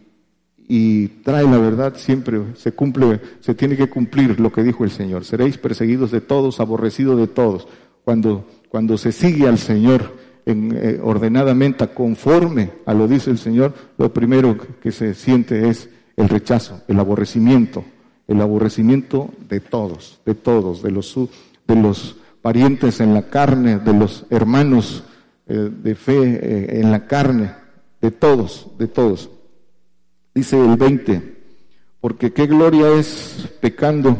y 0.67 1.07
trae 1.23 1.43
la 1.43 1.59
verdad, 1.59 1.93
siempre 1.95 2.55
se 2.55 2.71
cumple, 2.71 3.21
se 3.41 3.53
tiene 3.53 3.77
que 3.77 3.87
cumplir 3.89 4.39
lo 4.39 4.51
que 4.51 4.63
dijo 4.63 4.83
el 4.83 4.89
Señor. 4.89 5.23
Seréis 5.25 5.57
perseguidos 5.59 6.09
de 6.09 6.21
todos, 6.21 6.59
aborrecidos 6.59 7.19
de 7.19 7.27
todos. 7.27 7.67
Cuando, 8.03 8.47
cuando 8.69 8.97
se 8.97 9.11
sigue 9.11 9.47
al 9.47 9.59
Señor 9.59 10.15
en, 10.45 10.77
eh, 10.77 10.99
ordenadamente, 11.01 11.87
conforme 11.87 12.71
a 12.85 12.93
lo 12.93 13.07
dice 13.07 13.31
el 13.31 13.37
Señor, 13.37 13.73
lo 13.97 14.13
primero 14.13 14.57
que 14.81 14.91
se 14.91 15.13
siente 15.13 15.69
es 15.69 15.89
el 16.15 16.29
rechazo, 16.29 16.81
el 16.87 16.99
aborrecimiento, 16.99 17.83
el 18.27 18.41
aborrecimiento 18.41 19.29
de 19.49 19.59
todos, 19.59 20.21
de 20.25 20.35
todos, 20.35 20.81
de 20.81 20.91
los, 20.91 21.15
de 21.67 21.75
los 21.75 22.17
parientes 22.41 22.99
en 22.99 23.13
la 23.13 23.23
carne, 23.23 23.79
de 23.79 23.93
los 23.93 24.25
hermanos 24.29 25.03
eh, 25.47 25.69
de 25.71 25.95
fe 25.95 26.13
eh, 26.15 26.79
en 26.81 26.91
la 26.91 27.07
carne, 27.07 27.53
de 28.01 28.11
todos, 28.11 28.67
de 28.77 28.87
todos. 28.87 29.29
Dice 30.33 30.63
el 30.63 30.75
20, 30.75 31.37
porque 31.99 32.33
qué 32.33 32.45
gloria 32.45 32.93
es 32.93 33.49
pecando 33.61 34.17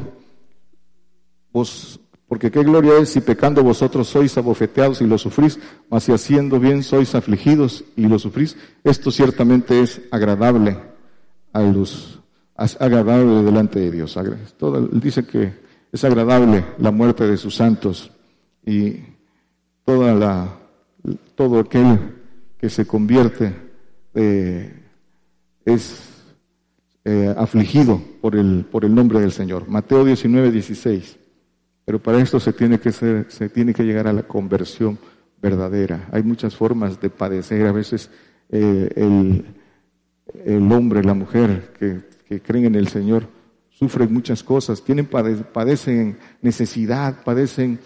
vos, 1.51 1.99
porque 2.27 2.49
qué 2.49 2.63
gloria 2.63 2.97
es 2.97 3.09
si 3.09 3.21
pecando 3.21 3.63
vosotros 3.63 4.07
sois 4.07 4.37
abofeteados 4.37 5.01
y 5.01 5.05
lo 5.05 5.17
sufrís, 5.17 5.59
mas 5.89 6.03
si 6.03 6.11
haciendo 6.11 6.59
bien 6.59 6.81
sois 6.81 7.13
afligidos 7.13 7.83
y 7.95 8.07
lo 8.07 8.17
sufrís, 8.17 8.57
esto 8.83 9.11
ciertamente 9.11 9.81
es 9.81 10.01
agradable 10.11 10.77
a 11.53 11.61
los, 11.61 12.19
agradable 12.55 13.43
delante 13.43 13.79
de 13.79 13.91
Dios. 13.91 14.17
Todo, 14.57 14.81
dice 14.87 15.25
que 15.25 15.53
es 15.91 16.03
agradable 16.03 16.65
la 16.79 16.91
muerte 16.91 17.27
de 17.27 17.37
sus 17.37 17.55
santos 17.55 18.11
y 18.65 18.97
toda 19.85 20.13
la, 20.15 20.57
todo 21.35 21.59
aquel 21.59 22.15
que 22.57 22.69
se 22.69 22.87
convierte 22.87 23.53
es 25.63 25.99
eh, 27.03 27.35
afligido 27.37 28.01
por 28.19 28.35
el, 28.35 28.65
por 28.71 28.83
el 28.83 28.95
nombre 28.95 29.19
del 29.19 29.31
Señor. 29.31 29.67
Mateo 29.67 30.03
19, 30.03 30.51
16. 30.51 31.19
Pero 31.85 32.01
para 32.01 32.19
esto 32.19 32.39
se 32.39 32.51
tiene 32.51 32.79
que 32.79 32.91
ser, 32.91 33.27
se 33.29 33.49
tiene 33.49 33.73
que 33.73 33.83
llegar 33.83 34.07
a 34.07 34.13
la 34.13 34.23
conversión 34.23 34.97
verdadera. 35.41 36.07
Hay 36.11 36.23
muchas 36.23 36.55
formas 36.55 36.99
de 36.99 37.09
padecer. 37.09 37.67
A 37.67 37.71
veces 37.71 38.09
eh, 38.49 38.89
el, 40.45 40.71
hombre, 40.71 41.03
la 41.03 41.13
mujer 41.13 41.73
que, 41.79 42.41
creen 42.41 42.65
en 42.65 42.75
el 42.75 42.87
Señor 42.87 43.27
sufren 43.69 44.11
muchas 44.11 44.43
cosas, 44.43 44.83
tienen 44.83 45.05
padecen 45.05 46.17
necesidad, 46.41 47.23
padecen 47.23 47.79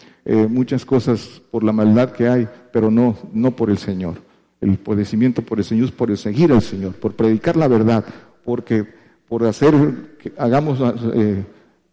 muchas 0.47 0.85
cosas 0.85 1.41
por 1.51 1.63
la 1.63 1.73
maldad 1.73 2.11
que 2.11 2.27
hay, 2.27 2.47
pero 2.71 2.89
no, 2.89 3.17
no 3.33 3.55
por 3.55 3.69
el 3.69 3.77
Señor 3.77 4.29
el 4.61 4.77
padecimiento 4.77 5.41
por 5.41 5.59
el 5.59 5.65
Señor, 5.65 5.91
por 5.93 6.15
seguir 6.17 6.51
al 6.51 6.61
Señor, 6.61 6.93
por 6.93 7.13
predicar 7.13 7.55
la 7.55 7.67
verdad, 7.67 8.03
porque 8.43 8.85
por 9.27 9.45
hacer 9.45 10.17
que 10.21 10.33
hagamos 10.37 10.79
eh, 11.13 11.45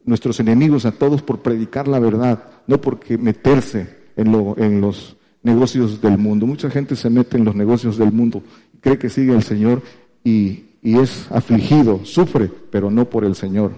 nuestros 0.07 0.41
enemigos 0.41 0.87
a 0.87 0.93
todos 0.93 1.21
por 1.21 1.41
predicar 1.41 1.89
la 1.89 1.99
verdad, 1.99 2.45
no 2.67 2.81
porque 2.81 3.19
meterse 3.19 3.89
en, 4.17 4.33
lo, 4.33 4.57
en 4.57 4.81
los 4.81 5.17
negocios 5.43 6.01
del 6.01 6.17
mundo. 6.17 6.47
Mucha 6.47 6.71
gente 6.71 6.97
se 6.97 7.11
mete 7.11 7.37
en 7.37 7.45
los 7.45 7.55
negocios 7.55 7.99
del 7.99 8.13
mundo, 8.13 8.43
cree 8.81 8.99
que 8.99 9.11
sigue 9.11 9.35
al 9.35 9.43
Señor 9.43 9.83
y, 10.25 10.65
y 10.83 10.99
es 10.99 11.27
afligido, 11.31 12.05
sufre, 12.05 12.51
pero 12.71 12.91
no 12.91 13.11
por 13.11 13.25
el 13.25 13.35
Señor. 13.35 13.73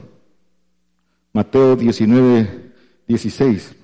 Mateo 1.33 1.75
19, 1.75 2.73
16. 3.07 3.75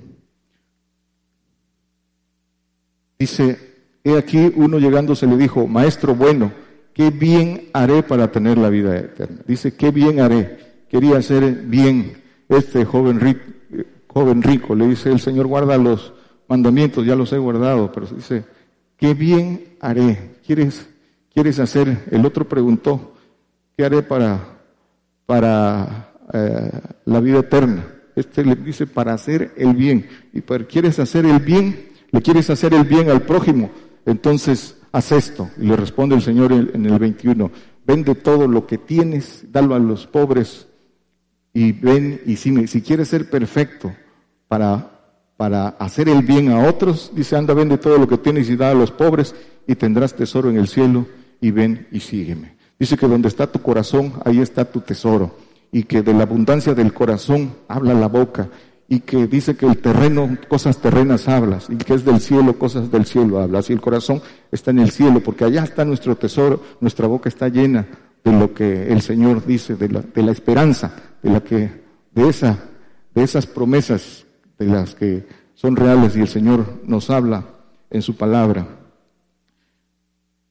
Dice, 3.18 3.74
He 4.04 4.18
aquí 4.18 4.52
uno 4.54 4.78
llegando 4.78 5.14
se 5.14 5.26
le 5.26 5.38
dijo, 5.38 5.66
Maestro 5.66 6.14
bueno, 6.14 6.52
¿qué 6.92 7.10
bien 7.10 7.70
haré 7.72 8.02
para 8.02 8.30
tener 8.30 8.58
la 8.58 8.68
vida 8.68 8.98
eterna? 8.98 9.40
Dice, 9.46 9.74
¿qué 9.74 9.90
bien 9.90 10.20
haré? 10.20 10.58
Quería 10.90 11.16
hacer 11.16 11.62
bien 11.64 12.22
este 12.58 12.84
joven 12.84 13.20
rico, 13.20 13.40
joven 14.06 14.42
rico. 14.42 14.74
Le 14.74 14.88
dice, 14.88 15.10
el 15.10 15.20
Señor 15.20 15.46
guarda 15.46 15.76
los 15.78 16.12
mandamientos, 16.48 17.04
ya 17.06 17.14
los 17.14 17.32
he 17.32 17.38
guardado, 17.38 17.90
pero 17.92 18.06
dice, 18.06 18.44
¿qué 18.96 19.14
bien 19.14 19.76
haré? 19.80 20.36
¿Quieres, 20.46 20.88
quieres 21.32 21.58
hacer? 21.58 22.04
El 22.10 22.24
otro 22.24 22.48
preguntó, 22.48 23.14
¿qué 23.76 23.84
haré 23.84 24.02
para, 24.02 24.58
para 25.26 26.12
eh, 26.32 26.70
la 27.04 27.20
vida 27.20 27.40
eterna? 27.40 27.86
Este 28.14 28.44
le 28.44 28.54
dice, 28.54 28.86
para 28.86 29.14
hacer 29.14 29.52
el 29.56 29.74
bien. 29.74 30.06
Y 30.32 30.40
para, 30.40 30.64
¿quieres 30.64 30.98
hacer 30.98 31.26
el 31.26 31.40
bien? 31.40 31.88
¿Le 32.10 32.22
quieres 32.22 32.48
hacer 32.50 32.74
el 32.74 32.84
bien 32.84 33.10
al 33.10 33.22
prójimo? 33.22 33.70
entonces 34.06 34.76
haz 34.92 35.12
esto. 35.12 35.50
Y 35.58 35.66
le 35.66 35.76
responde 35.76 36.14
el 36.14 36.22
Señor 36.22 36.52
en 36.52 36.86
el 36.86 36.98
21, 36.98 37.50
vende 37.86 38.14
todo 38.14 38.46
lo 38.46 38.66
que 38.66 38.78
tienes, 38.78 39.46
dalo 39.50 39.74
a 39.74 39.78
los 39.78 40.06
pobres 40.06 40.68
y 41.54 41.72
ven 41.72 42.20
y 42.26 42.36
si, 42.36 42.66
si 42.66 42.82
quieres 42.82 43.08
ser 43.08 43.30
perfecto 43.30 43.94
para, 44.48 44.90
para 45.36 45.68
hacer 45.68 46.08
el 46.08 46.22
bien 46.22 46.50
a 46.50 46.68
otros, 46.68 47.12
dice, 47.14 47.36
anda, 47.36 47.54
vende 47.54 47.78
todo 47.78 47.96
lo 47.96 48.08
que 48.08 48.18
tienes 48.18 48.50
y 48.50 48.56
da 48.56 48.72
a 48.72 48.74
los 48.74 48.90
pobres 48.90 49.34
y 49.66 49.76
tendrás 49.76 50.14
tesoro 50.14 50.50
en 50.50 50.56
el 50.56 50.68
cielo 50.68 51.06
y 51.40 51.52
ven 51.52 51.86
y 51.92 52.00
sígueme. 52.00 52.56
Dice 52.78 52.96
que 52.96 53.06
donde 53.06 53.28
está 53.28 53.46
tu 53.46 53.62
corazón, 53.62 54.14
ahí 54.24 54.40
está 54.40 54.64
tu 54.64 54.80
tesoro. 54.80 55.36
Y 55.70 55.84
que 55.84 56.02
de 56.02 56.12
la 56.12 56.24
abundancia 56.24 56.74
del 56.74 56.92
corazón 56.92 57.54
habla 57.68 57.94
la 57.94 58.08
boca. 58.08 58.48
Y 58.88 59.00
que 59.00 59.26
dice 59.26 59.56
que 59.56 59.66
el 59.66 59.78
terreno, 59.78 60.36
cosas 60.48 60.78
terrenas 60.78 61.28
hablas, 61.28 61.68
y 61.70 61.76
que 61.76 61.94
es 61.94 62.04
del 62.04 62.20
cielo, 62.20 62.58
cosas 62.58 62.90
del 62.90 63.06
cielo 63.06 63.40
hablas, 63.40 63.70
y 63.70 63.72
el 63.72 63.80
corazón 63.80 64.20
está 64.52 64.72
en 64.72 64.80
el 64.80 64.90
cielo, 64.90 65.20
porque 65.20 65.44
allá 65.44 65.64
está 65.64 65.84
nuestro 65.84 66.16
tesoro, 66.16 66.62
nuestra 66.80 67.06
boca 67.06 67.30
está 67.30 67.48
llena 67.48 67.86
de 68.22 68.32
lo 68.32 68.52
que 68.52 68.92
el 68.92 69.00
Señor 69.00 69.46
dice, 69.46 69.74
de 69.74 69.88
la, 69.88 70.02
de 70.02 70.22
la 70.22 70.32
esperanza, 70.32 70.94
de 71.24 71.30
la 71.30 71.40
que, 71.40 71.70
de 72.12 72.28
esa, 72.28 72.58
de 73.14 73.22
esas 73.22 73.46
promesas 73.46 74.26
de 74.58 74.66
las 74.66 74.94
que 74.94 75.26
son 75.54 75.74
reales 75.74 76.14
y 76.16 76.20
el 76.20 76.28
Señor 76.28 76.82
nos 76.86 77.08
habla 77.08 77.46
en 77.90 78.02
su 78.02 78.14
palabra. 78.14 78.68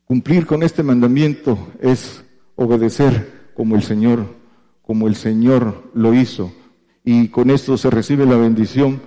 Cumplir 0.06 0.48
con 0.48 0.64
este 0.64 0.82
mandamiento 0.82 1.58
es 1.80 2.24
obedecer 2.56 3.52
como 3.54 3.76
el 3.76 3.84
Señor, 3.84 4.26
como 4.82 5.08
el 5.08 5.16
Señor 5.16 5.92
lo 5.94 6.16
hizo 6.16 6.52
y 7.04 7.28
con 7.28 7.52
esto 7.52 7.78
se 7.78 7.92
recibe 7.92 8.26
la 8.26 8.38
bendición 8.38 9.00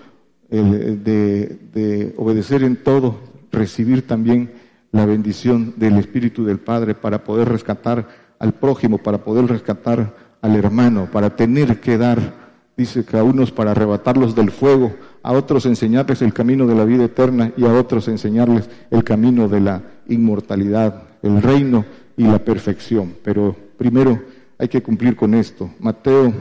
de, 0.48 2.14
obedecer 2.16 2.62
en 2.62 2.76
todo, 2.76 3.18
recibir 3.50 4.06
también 4.06 4.52
la 4.92 5.04
bendición 5.04 5.74
del 5.76 5.96
Espíritu 5.98 6.44
del 6.44 6.60
Padre 6.60 6.94
para 6.94 7.24
poder 7.24 7.48
rescatar 7.48 8.06
al 8.38 8.54
prójimo, 8.54 8.98
para 8.98 9.24
poder 9.24 9.46
rescatar 9.46 10.25
al 10.42 10.56
hermano, 10.56 11.08
para 11.10 11.36
tener 11.36 11.80
que 11.80 11.98
dar, 11.98 12.46
dice 12.76 13.04
que 13.04 13.18
a 13.18 13.24
unos 13.24 13.52
para 13.52 13.72
arrebatarlos 13.72 14.34
del 14.34 14.50
fuego, 14.50 14.94
a 15.22 15.32
otros 15.32 15.66
enseñarles 15.66 16.22
el 16.22 16.32
camino 16.32 16.66
de 16.66 16.74
la 16.74 16.84
vida 16.84 17.04
eterna 17.04 17.52
y 17.56 17.64
a 17.64 17.72
otros 17.72 18.08
enseñarles 18.08 18.68
el 18.90 19.02
camino 19.02 19.48
de 19.48 19.60
la 19.60 19.82
inmortalidad, 20.08 21.02
el 21.22 21.42
reino 21.42 21.84
y 22.16 22.24
la 22.24 22.38
perfección. 22.38 23.14
Pero 23.24 23.56
primero 23.76 24.22
hay 24.58 24.68
que 24.68 24.82
cumplir 24.82 25.16
con 25.16 25.34
esto. 25.34 25.70
Mateo 25.80 26.32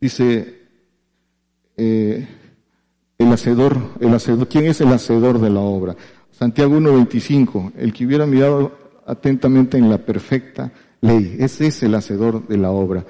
Dice, 0.00 0.54
eh, 1.76 2.28
el 3.18 3.32
hacedor, 3.32 3.76
el 4.00 4.14
hacedor, 4.14 4.46
¿quién 4.46 4.66
es 4.66 4.80
el 4.80 4.92
hacedor 4.92 5.40
de 5.40 5.50
la 5.50 5.60
obra? 5.60 5.96
Santiago 6.30 6.78
1.25, 6.78 7.72
el 7.76 7.92
que 7.92 8.06
hubiera 8.06 8.26
mirado 8.26 8.78
atentamente 9.06 9.76
en 9.76 9.90
la 9.90 9.98
perfecta 9.98 10.70
ley, 11.00 11.36
ese 11.38 11.66
es 11.68 11.82
el 11.82 11.94
hacedor 11.94 12.46
de 12.46 12.56
la 12.56 12.70
obra. 12.70 13.04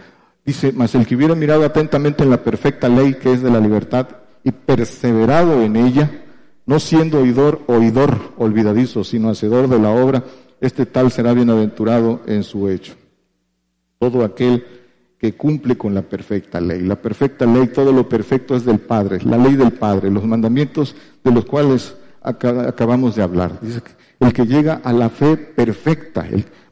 Dice, 0.45 0.73
mas 0.73 0.95
el 0.95 1.07
que 1.07 1.17
hubiera 1.17 1.35
mirado 1.35 1.65
atentamente 1.65 2.23
en 2.23 2.31
la 2.31 2.43
perfecta 2.43 2.89
ley 2.89 3.15
que 3.15 3.33
es 3.33 3.43
de 3.43 3.51
la 3.51 3.61
libertad 3.61 4.09
y 4.45 4.53
perseverado 4.53 5.63
en 5.63 5.77
ella, 5.77 6.11
no 6.65 6.81
siendo 6.81 7.21
oidor, 7.21 7.63
oidor 7.67 8.33
olvidadizo, 8.39 9.05
sino 9.05 9.31
hacedor 9.31 9.69
de 9.69 9.79
la 9.79 9.91
obra, 9.91 10.25
este 10.61 10.87
tal 10.87 11.11
será 11.11 11.33
bienaventurado 11.33 12.21
en 12.27 12.43
su 12.43 12.69
hecho. 12.69 12.95
Todo 13.99 14.25
aquel 14.25 14.65
que 15.19 15.35
cumple 15.35 15.77
con 15.77 15.95
la 15.95 16.03
perfecta 16.03 16.61
ley. 16.61 16.81
La 16.83 16.97
perfecta 16.97 17.45
ley, 17.45 17.69
todo 17.69 17.93
lo 17.93 18.09
perfecto 18.09 18.55
es 18.55 18.65
del 18.65 18.79
Padre, 18.79 19.19
la 19.25 19.37
ley 19.37 19.57
del 19.57 19.73
Padre, 19.73 20.11
los 20.11 20.25
mandamientos 20.25 20.95
de 21.25 21.33
los 21.33 21.45
cuales 21.45 21.97
acabamos 22.23 23.17
de 23.17 23.23
hablar. 23.23 23.59
Dice 23.61 23.83
que 23.83 23.93
el 24.21 24.33
que 24.33 24.47
llega 24.47 24.81
a 24.85 24.93
la 24.93 25.09
fe 25.09 25.37
perfecta, 25.37 26.27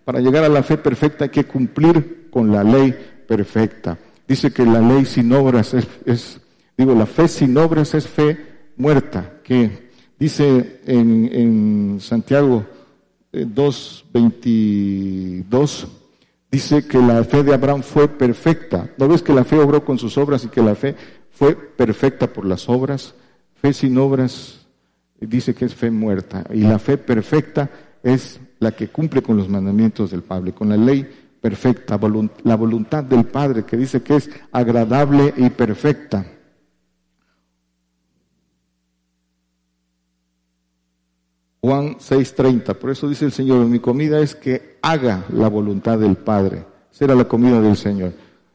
para 0.06 0.20
llegar 0.20 0.44
a 0.44 0.48
la 0.48 0.62
fe 0.62 0.78
perfecta 0.78 1.24
hay 1.24 1.30
que 1.30 1.46
cumplir 1.46 2.28
con 2.30 2.52
la 2.52 2.62
ley 2.62 2.94
perfecta. 3.26 3.98
Dice 4.28 4.52
que 4.52 4.64
la 4.64 4.80
ley 4.80 5.04
sin 5.04 5.32
obras 5.32 5.74
es, 5.74 6.40
digo, 6.78 6.94
la 6.94 7.06
fe 7.06 7.26
sin 7.26 7.58
obras 7.58 7.92
es 7.92 8.06
fe 8.06 8.38
muerta, 8.76 9.40
que 9.42 9.88
dice 10.16 10.80
en, 10.86 11.28
en 11.32 11.98
Santiago 12.00 12.64
2.22, 13.32 15.82
eh, 15.82 15.86
dice 16.52 16.86
que 16.86 16.98
la 16.98 17.24
fe 17.24 17.42
de 17.42 17.52
Abraham 17.52 17.82
fue 17.82 18.06
perfecta. 18.06 18.88
¿No 18.98 19.08
ves 19.08 19.22
que 19.22 19.34
la 19.34 19.42
fe 19.42 19.58
obró 19.58 19.84
con 19.84 19.98
sus 19.98 20.16
obras 20.18 20.44
y 20.44 20.48
que 20.48 20.62
la 20.62 20.76
fe 20.76 20.94
fue 21.32 21.56
perfecta 21.56 22.28
por 22.28 22.46
las 22.46 22.68
obras? 22.68 23.16
Fe 23.60 23.72
sin 23.72 23.98
obras 23.98 24.68
dice 25.18 25.52
que 25.52 25.64
es 25.64 25.74
fe 25.74 25.90
muerta. 25.90 26.44
Y 26.52 26.60
la 26.60 26.78
fe 26.78 26.96
perfecta 26.96 27.68
es 28.04 28.38
la 28.58 28.72
que 28.72 28.88
cumple 28.88 29.22
con 29.22 29.36
los 29.36 29.48
mandamientos 29.48 30.10
del 30.10 30.22
Padre, 30.22 30.52
con 30.52 30.68
la 30.68 30.76
ley 30.76 31.06
perfecta, 31.40 31.98
la 32.44 32.56
voluntad 32.56 33.04
del 33.04 33.24
Padre 33.24 33.64
que 33.64 33.76
dice 33.76 34.02
que 34.02 34.16
es 34.16 34.30
agradable 34.52 35.32
y 35.36 35.50
perfecta. 35.50 36.26
Juan 41.60 41.96
6:30, 41.98 42.74
por 42.74 42.90
eso 42.90 43.08
dice 43.08 43.24
el 43.24 43.32
Señor, 43.32 43.66
mi 43.66 43.80
comida 43.80 44.20
es 44.20 44.34
que 44.34 44.78
haga 44.82 45.24
la 45.30 45.48
voluntad 45.48 45.98
del 45.98 46.16
Padre. 46.16 46.64
Será 46.90 47.14
la 47.14 47.26
comida 47.26 47.60
del 47.60 47.76
Señor. 47.76 48.12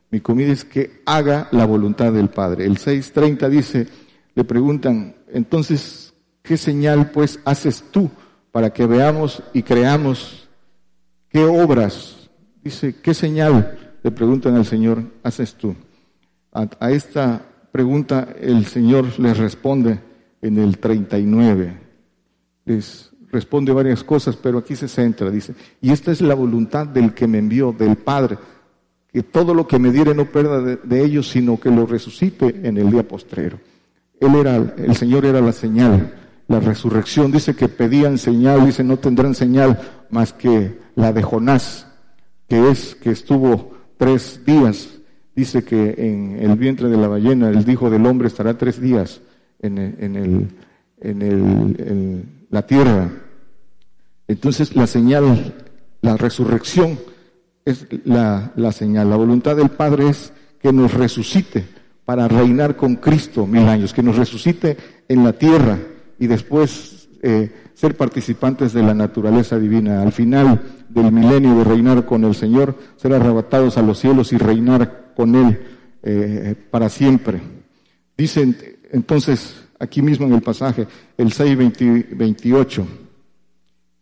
Mi 0.09 0.21
comida 0.21 0.51
es 0.51 0.65
que 0.65 1.01
haga 1.05 1.47
la 1.51 1.65
voluntad 1.65 2.13
del 2.13 2.29
Padre. 2.29 2.65
El 2.65 2.77
6:30 2.77 3.49
dice, 3.49 3.87
le 4.33 4.43
preguntan, 4.43 5.15
entonces, 5.27 6.13
¿qué 6.41 6.57
señal 6.57 7.11
pues 7.11 7.39
haces 7.45 7.83
tú 7.91 8.09
para 8.51 8.71
que 8.71 8.85
veamos 8.85 9.41
y 9.53 9.63
creamos 9.63 10.47
qué 11.29 11.43
obras? 11.43 12.29
Dice, 12.63 12.95
¿qué 13.01 13.13
señal? 13.13 13.77
Le 14.03 14.11
preguntan 14.11 14.55
al 14.55 14.65
Señor, 14.65 15.03
haces 15.23 15.55
tú. 15.55 15.75
A, 16.51 16.91
esta 16.91 17.41
pregunta 17.71 18.27
el 18.39 18.65
Señor 18.65 19.19
les 19.19 19.37
responde 19.37 19.99
en 20.41 20.57
el 20.57 20.77
39 20.77 21.91
les 22.65 23.11
responde 23.31 23.71
varias 23.71 24.03
cosas, 24.03 24.35
pero 24.35 24.57
aquí 24.57 24.75
se 24.75 24.87
centra, 24.87 25.29
dice, 25.29 25.53
y 25.81 25.91
esta 25.91 26.11
es 26.11 26.21
la 26.21 26.35
voluntad 26.35 26.87
del 26.87 27.13
que 27.13 27.27
me 27.27 27.37
envió, 27.37 27.71
del 27.71 27.95
Padre, 27.95 28.37
que 29.11 29.23
todo 29.23 29.53
lo 29.53 29.67
que 29.67 29.79
me 29.79 29.91
diere 29.91 30.13
no 30.13 30.25
pierda 30.25 30.61
de, 30.61 31.03
ellos, 31.03 31.29
sino 31.29 31.59
que 31.59 31.69
lo 31.69 31.85
resucite 31.85 32.61
en 32.63 32.77
el 32.77 32.91
día 32.91 33.07
postrero. 33.07 33.59
Él 34.19 34.35
era, 34.35 34.55
el 34.55 34.95
Señor 34.95 35.25
era 35.25 35.41
la 35.41 35.51
señal, 35.51 36.13
la 36.51 36.59
resurrección, 36.59 37.31
dice 37.31 37.55
que 37.55 37.67
pedían 37.67 38.17
señal, 38.17 38.65
dice 38.65 38.83
no 38.83 38.97
tendrán 38.97 39.33
señal 39.33 39.79
más 40.09 40.33
que 40.33 40.79
la 40.95 41.13
de 41.13 41.23
Jonás, 41.23 41.87
que 42.47 42.69
es 42.69 42.95
que 42.95 43.11
estuvo 43.11 43.71
tres 43.97 44.41
días, 44.45 44.89
dice 45.35 45.63
que 45.63 45.95
en 45.97 46.37
el 46.39 46.55
vientre 46.57 46.89
de 46.89 46.97
la 46.97 47.07
ballena 47.07 47.49
el 47.49 47.67
Hijo 47.69 47.89
del 47.89 48.05
Hombre 48.05 48.27
estará 48.27 48.57
tres 48.57 48.79
días 48.79 49.21
en 49.59 49.77
en 49.77 50.15
el, 50.15 50.47
en 50.99 51.21
el 51.21 52.25
la 52.51 52.67
tierra. 52.67 53.09
Entonces 54.27 54.75
la 54.75 54.85
señal, 54.85 55.55
la 56.01 56.17
resurrección 56.17 56.99
es 57.65 57.87
la, 58.03 58.51
señal. 58.71 59.09
La 59.09 59.15
voluntad 59.15 59.55
del 59.55 59.69
Padre 59.69 60.09
es 60.09 60.31
que 60.61 60.71
nos 60.71 60.93
resucite 60.93 61.65
para 62.05 62.27
reinar 62.27 62.75
con 62.75 62.95
Cristo 62.97 63.47
mil 63.47 63.67
años, 63.67 63.93
que 63.93 64.03
nos 64.03 64.17
resucite 64.17 64.77
en 65.07 65.23
la 65.23 65.33
tierra 65.33 65.79
y 66.21 66.27
después 66.27 67.09
eh, 67.23 67.51
ser 67.73 67.97
participantes 67.97 68.73
de 68.73 68.83
la 68.83 68.93
naturaleza 68.93 69.57
divina. 69.57 70.03
Al 70.03 70.11
final 70.11 70.61
del 70.87 71.11
milenio 71.11 71.57
de 71.57 71.63
reinar 71.63 72.05
con 72.05 72.23
el 72.23 72.35
Señor, 72.35 72.77
ser 72.95 73.13
arrebatados 73.13 73.77
a 73.79 73.81
los 73.81 73.97
cielos 73.97 74.31
y 74.31 74.37
reinar 74.37 75.13
con 75.15 75.35
Él 75.35 75.59
eh, 76.03 76.55
para 76.69 76.89
siempre. 76.89 77.41
Dicen 78.15 78.55
entonces 78.91 79.55
aquí 79.79 80.03
mismo 80.03 80.27
en 80.27 80.33
el 80.33 80.41
pasaje, 80.43 80.87
el 81.17 81.31
6, 81.31 81.57
28. 82.11 82.87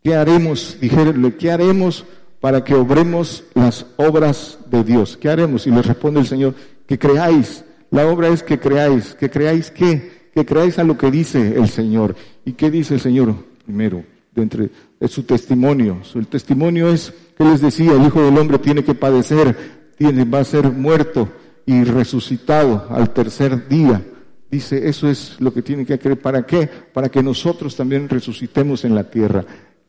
¿Qué 0.03 0.13
haremos? 0.13 0.77
Dijeron, 0.81 1.33
¿qué 1.39 1.51
haremos 1.51 2.03
para 2.41 2.65
que 2.65 2.75
obremos 2.75 3.45
las 3.53 3.85
obras 3.95 4.59
de 4.69 4.83
Dios? 4.83 5.15
¿Qué 5.15 5.29
haremos? 5.29 5.65
Y 5.67 5.71
les 5.71 5.85
responde 5.85 6.19
el 6.19 6.27
Señor, 6.27 6.53
que 6.85 6.99
creáis. 6.99 7.63
La 7.91 8.07
obra 8.07 8.27
es 8.27 8.43
que 8.43 8.59
creáis. 8.59 9.15
¿Que 9.15 9.29
creáis 9.29 9.71
qué? 9.71 10.18
Que 10.33 10.45
creáis 10.45 10.79
a 10.79 10.83
lo 10.83 10.97
que 10.97 11.11
dice 11.11 11.55
el 11.57 11.67
Señor. 11.69 12.15
¿Y 12.45 12.53
qué 12.53 12.69
dice 12.69 12.95
el 12.95 12.99
Señor? 12.99 13.35
Primero, 13.65 14.03
de 14.33 14.41
entre 14.41 14.69
es 14.99 15.11
su 15.11 15.23
testimonio. 15.23 16.01
El 16.15 16.27
testimonio 16.27 16.89
es 16.89 17.13
que 17.37 17.43
les 17.43 17.61
decía, 17.61 17.93
el 17.93 18.05
Hijo 18.05 18.21
del 18.21 18.37
Hombre 18.37 18.59
tiene 18.59 18.83
que 18.83 18.93
padecer, 18.93 19.55
tiene, 19.97 20.25
va 20.25 20.39
a 20.39 20.43
ser 20.43 20.71
muerto 20.71 21.29
y 21.65 21.83
resucitado 21.83 22.87
al 22.89 23.11
tercer 23.11 23.67
día. 23.67 24.03
Dice, 24.51 24.89
eso 24.89 25.07
es 25.07 25.39
lo 25.39 25.53
que 25.53 25.61
tienen 25.61 25.85
que 25.85 25.99
creer. 25.99 26.19
¿Para 26.19 26.45
qué? 26.45 26.67
Para 26.67 27.09
que 27.09 27.21
nosotros 27.21 27.75
también 27.75 28.09
resucitemos 28.09 28.83
en 28.83 28.95
la 28.95 29.03
tierra. 29.03 29.45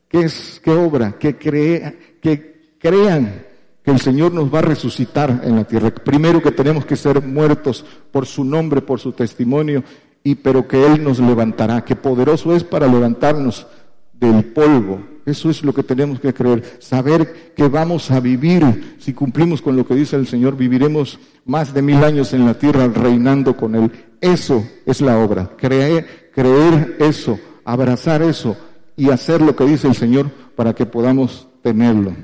¿Qué 0.09 0.21
es, 0.21 0.61
qué 0.63 0.71
obra? 0.71 1.19
Que, 1.19 1.37
que 1.37 2.75
crean 2.79 3.47
que 3.83 3.91
el 3.91 4.01
Señor 4.01 4.33
nos 4.33 4.53
va 4.53 4.59
a 4.59 4.63
resucitar 4.63 5.41
en 5.45 5.57
la 5.57 5.65
tierra. 5.65 5.91
Primero 5.91 6.43
que 6.43 6.53
tenemos 6.53 6.85
que 6.85 6.97
ser 6.97 7.23
muertos 7.23 7.85
por 8.13 8.27
su 8.27 8.45
nombre, 8.45 8.83
por 8.83 9.01
su 9.01 9.13
testimonio, 9.13 9.83
y 10.23 10.35
pero 10.35 10.69
que 10.69 10.87
Él 10.87 11.03
nos 11.03 11.19
levantará, 11.19 11.85
que 11.85 11.97
poderoso 11.97 12.55
es 12.55 12.65
para 12.65 12.87
levantarnos 12.87 13.67
del 14.13 14.45
polvo. 14.45 15.01
Eso 15.27 15.51
es 15.51 15.63
lo 15.63 15.73
que 15.73 15.83
tenemos 15.83 16.19
que 16.19 16.35
creer, 16.35 16.79
saber 16.81 17.53
que 17.55 17.69
vamos 17.69 18.11
a 18.11 18.21
vivir, 18.21 18.97
si 18.99 19.13
cumplimos 19.13 19.63
con 19.63 19.77
lo 19.77 19.87
que 19.87 19.95
dice 19.95 20.17
el 20.17 20.27
Señor, 20.27 20.57
viviremos 20.57 21.19
más 21.45 21.73
de 21.73 21.83
mil 21.83 22.03
años 22.03 22.33
en 22.33 22.47
la 22.47 22.55
tierra 22.55 22.89
reinando 22.89 23.57
con 23.57 23.75
Él. 23.75 23.91
Eso 24.21 24.67
es 24.87 25.01
la 25.01 25.19
obra, 25.19 25.51
creer, 25.57 26.31
creer 26.35 26.97
eso, 27.01 27.39
abrazar 27.65 28.23
eso 28.23 28.57
y 28.97 29.11
hacer 29.11 29.41
lo 29.41 29.55
que 29.55 29.65
dice 29.65 29.89
el 29.89 29.95
Señor 29.95 30.31
para 30.57 30.75
que 30.75 30.87
podamos 30.87 31.49
tenerlo. 31.63 32.15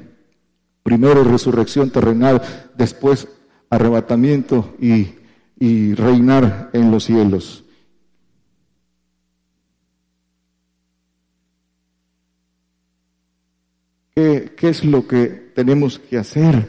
Primero 0.82 1.24
resurrección 1.24 1.90
terrenal, 1.90 2.43
después 2.77 3.28
arrebatamiento 3.70 4.74
y, 4.81 5.14
y 5.59 5.94
reinar 5.94 6.70
en 6.73 6.90
los 6.90 7.05
cielos. 7.05 7.65
¿Qué, 14.16 14.55
¿Qué, 14.56 14.70
es 14.70 14.84
lo 14.84 15.06
que 15.06 15.26
tenemos 15.55 16.01
que 16.01 16.18
hacer? 16.18 16.68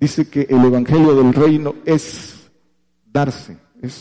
Dice 0.00 0.30
que 0.30 0.46
el 0.48 0.64
Evangelio 0.64 1.14
del 1.14 1.34
Reino 1.34 1.74
es 1.84 2.50
darse 3.12 3.58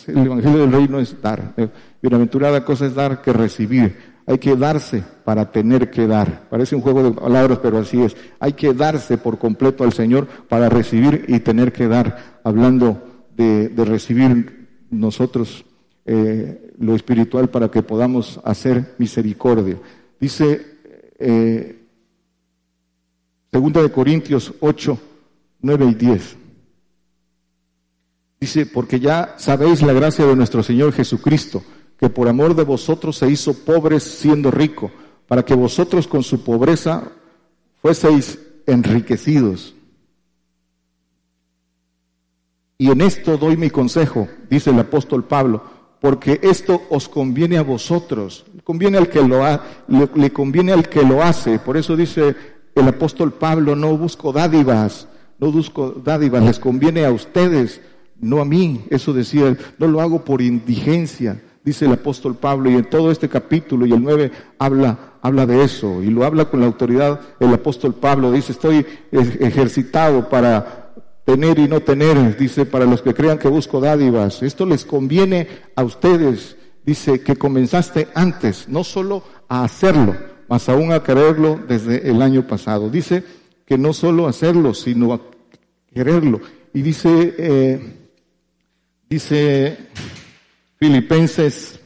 el 0.08 0.18
Evangelio 0.26 0.60
del 0.60 0.72
Reino 0.72 1.00
es 1.00 1.22
dar. 1.22 1.54
Bienaventurada 2.02 2.64
cosa 2.64 2.86
es 2.86 2.96
dar 2.96 3.22
que 3.22 3.34
recibir. 3.34 4.14
Hay 4.26 4.38
que 4.38 4.56
darse 4.56 5.04
para 5.26 5.52
tener 5.52 5.92
que 5.92 6.08
dar. 6.08 6.48
Parece 6.50 6.76
un 6.76 6.82
juego 6.82 7.04
de 7.04 7.12
palabras, 7.12 7.60
pero 7.62 7.80
así 7.80 8.02
es. 8.02 8.16
Hay 8.40 8.54
que 8.54 8.74
darse 8.74 9.18
por 9.18 9.38
completo 9.38 9.84
al 9.84 9.92
Señor 9.92 10.28
para 10.48 10.70
recibir 10.70 11.26
y 11.28 11.40
tener 11.40 11.74
que 11.74 11.88
dar. 11.88 12.40
Hablando 12.44 13.26
de, 13.36 13.72
recibir 13.76 14.70
nosotros 14.90 15.66
eh, 16.06 16.72
lo 16.80 16.96
espiritual 16.96 17.50
para 17.50 17.70
que 17.70 17.84
podamos 17.84 18.40
hacer 18.46 18.96
misericordia. 18.98 19.78
Dice 20.20 20.62
eh, 21.20 21.83
Segunda 23.54 23.84
de 23.84 23.92
Corintios 23.92 24.52
8, 24.62 24.98
9 25.62 25.86
y 25.86 25.94
10. 25.94 26.38
Dice, 28.42 28.66
porque 28.66 29.00
ya 29.00 29.36
sabéis 29.38 29.84
la 29.84 29.94
gracia 29.94 30.26
de 30.26 30.36
nuestro 30.36 30.64
Señor 30.64 30.92
Jesucristo, 30.92 31.64
que 32.00 32.10
por 32.10 32.28
amor 32.28 32.56
de 32.56 32.64
vosotros 32.64 33.16
se 33.16 33.30
hizo 33.30 33.54
pobre 33.54 34.00
siendo 34.00 34.50
rico, 34.50 34.90
para 35.28 35.46
que 35.46 35.54
vosotros 35.54 36.08
con 36.08 36.24
su 36.24 36.44
pobreza 36.44 37.12
fueseis 37.80 38.40
enriquecidos. 38.66 39.76
Y 42.80 42.90
en 42.90 43.02
esto 43.02 43.38
doy 43.38 43.56
mi 43.56 43.70
consejo, 43.70 44.28
dice 44.50 44.72
el 44.72 44.80
apóstol 44.80 45.26
Pablo, 45.26 45.64
porque 46.02 46.40
esto 46.42 46.82
os 46.90 47.08
conviene 47.08 47.58
a 47.58 47.64
vosotros, 47.64 48.46
conviene 48.64 48.98
al 48.98 49.08
que 49.08 49.22
lo 49.22 49.42
le, 50.16 50.34
conviene 50.34 50.74
al 50.74 50.90
que 50.90 51.04
lo 51.04 51.24
hace. 51.24 51.60
Por 51.60 51.78
eso 51.78 51.96
dice 51.96 52.36
el 52.76 52.88
apóstol 52.88 53.34
Pablo, 53.34 53.76
no 53.76 53.96
busco 53.98 54.32
dádivas, 54.32 55.08
no 55.40 55.52
busco 55.52 55.92
dádivas, 55.92 56.44
les 56.44 56.60
conviene 56.60 57.06
a 57.06 57.12
ustedes, 57.12 57.82
no 58.20 58.40
a 58.40 58.46
mí. 58.46 58.86
Eso 58.90 59.14
decía, 59.14 59.56
no 59.78 59.88
lo 59.88 60.02
hago 60.02 60.24
por 60.24 60.42
indigencia, 60.42 61.42
dice 61.64 61.86
el 61.86 61.94
apóstol 61.94 62.36
Pablo, 62.36 62.70
y 62.70 62.76
en 62.76 62.90
todo 62.90 63.12
este 63.12 63.30
capítulo 63.30 63.86
y 63.86 63.94
el 63.94 64.02
9 64.02 64.32
habla, 64.60 65.14
habla 65.22 65.46
de 65.46 65.64
eso, 65.64 66.02
y 66.02 66.08
lo 66.08 66.26
habla 66.26 66.46
con 66.46 66.60
la 66.60 66.66
autoridad 66.66 67.20
el 67.40 67.54
apóstol 67.54 67.96
Pablo, 67.96 68.32
dice, 68.32 68.54
estoy 68.54 68.86
ejercitado 69.12 70.30
para 70.30 70.94
tener 71.26 71.60
y 71.60 71.68
no 71.68 71.82
tener, 71.82 72.38
dice, 72.38 72.66
para 72.66 72.86
los 72.86 73.02
que 73.02 73.14
crean 73.14 73.38
que 73.38 73.48
busco 73.48 73.80
dádivas. 73.80 74.44
Esto 74.44 74.66
les 74.66 74.84
conviene 74.84 75.48
a 75.76 75.84
ustedes, 75.84 76.58
dice, 76.86 77.22
que 77.22 77.36
comenzaste 77.36 78.10
antes, 78.14 78.68
no 78.68 78.84
solo 78.84 79.24
a 79.48 79.64
hacerlo, 79.64 80.16
más 80.48 80.70
aún 80.70 80.92
a 80.92 81.04
quererlo 81.04 81.60
desde 81.68 82.10
el 82.10 82.22
año 82.22 82.48
pasado. 82.48 82.90
Dice 82.90 83.24
que 83.66 83.78
no 83.78 83.94
solo 83.94 84.28
hacerlo, 84.28 84.74
sino 84.74 85.14
a 85.14 85.22
quererlo. 85.94 86.42
Y 86.74 86.82
dice, 86.82 87.36
eh, 87.38 87.82
dice 89.10 89.78
Filipenses 90.78 91.80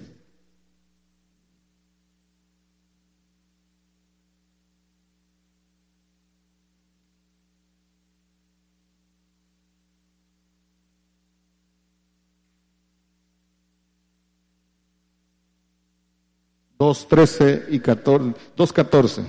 2.13 16.80 17.66
y 17.70 17.80
14, 17.80 18.34
2.14. 18.56 19.24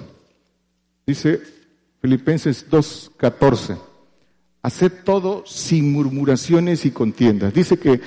Dice 1.07 1.41
Filipenses 2.01 2.69
2.14. 2.71 3.79
Haced 4.63 4.93
todo 5.05 5.45
sin 5.47 5.93
murmuraciones 5.93 6.85
y 6.85 6.91
contiendas. 6.91 7.55
Dice 7.55 7.79
que 7.79 8.01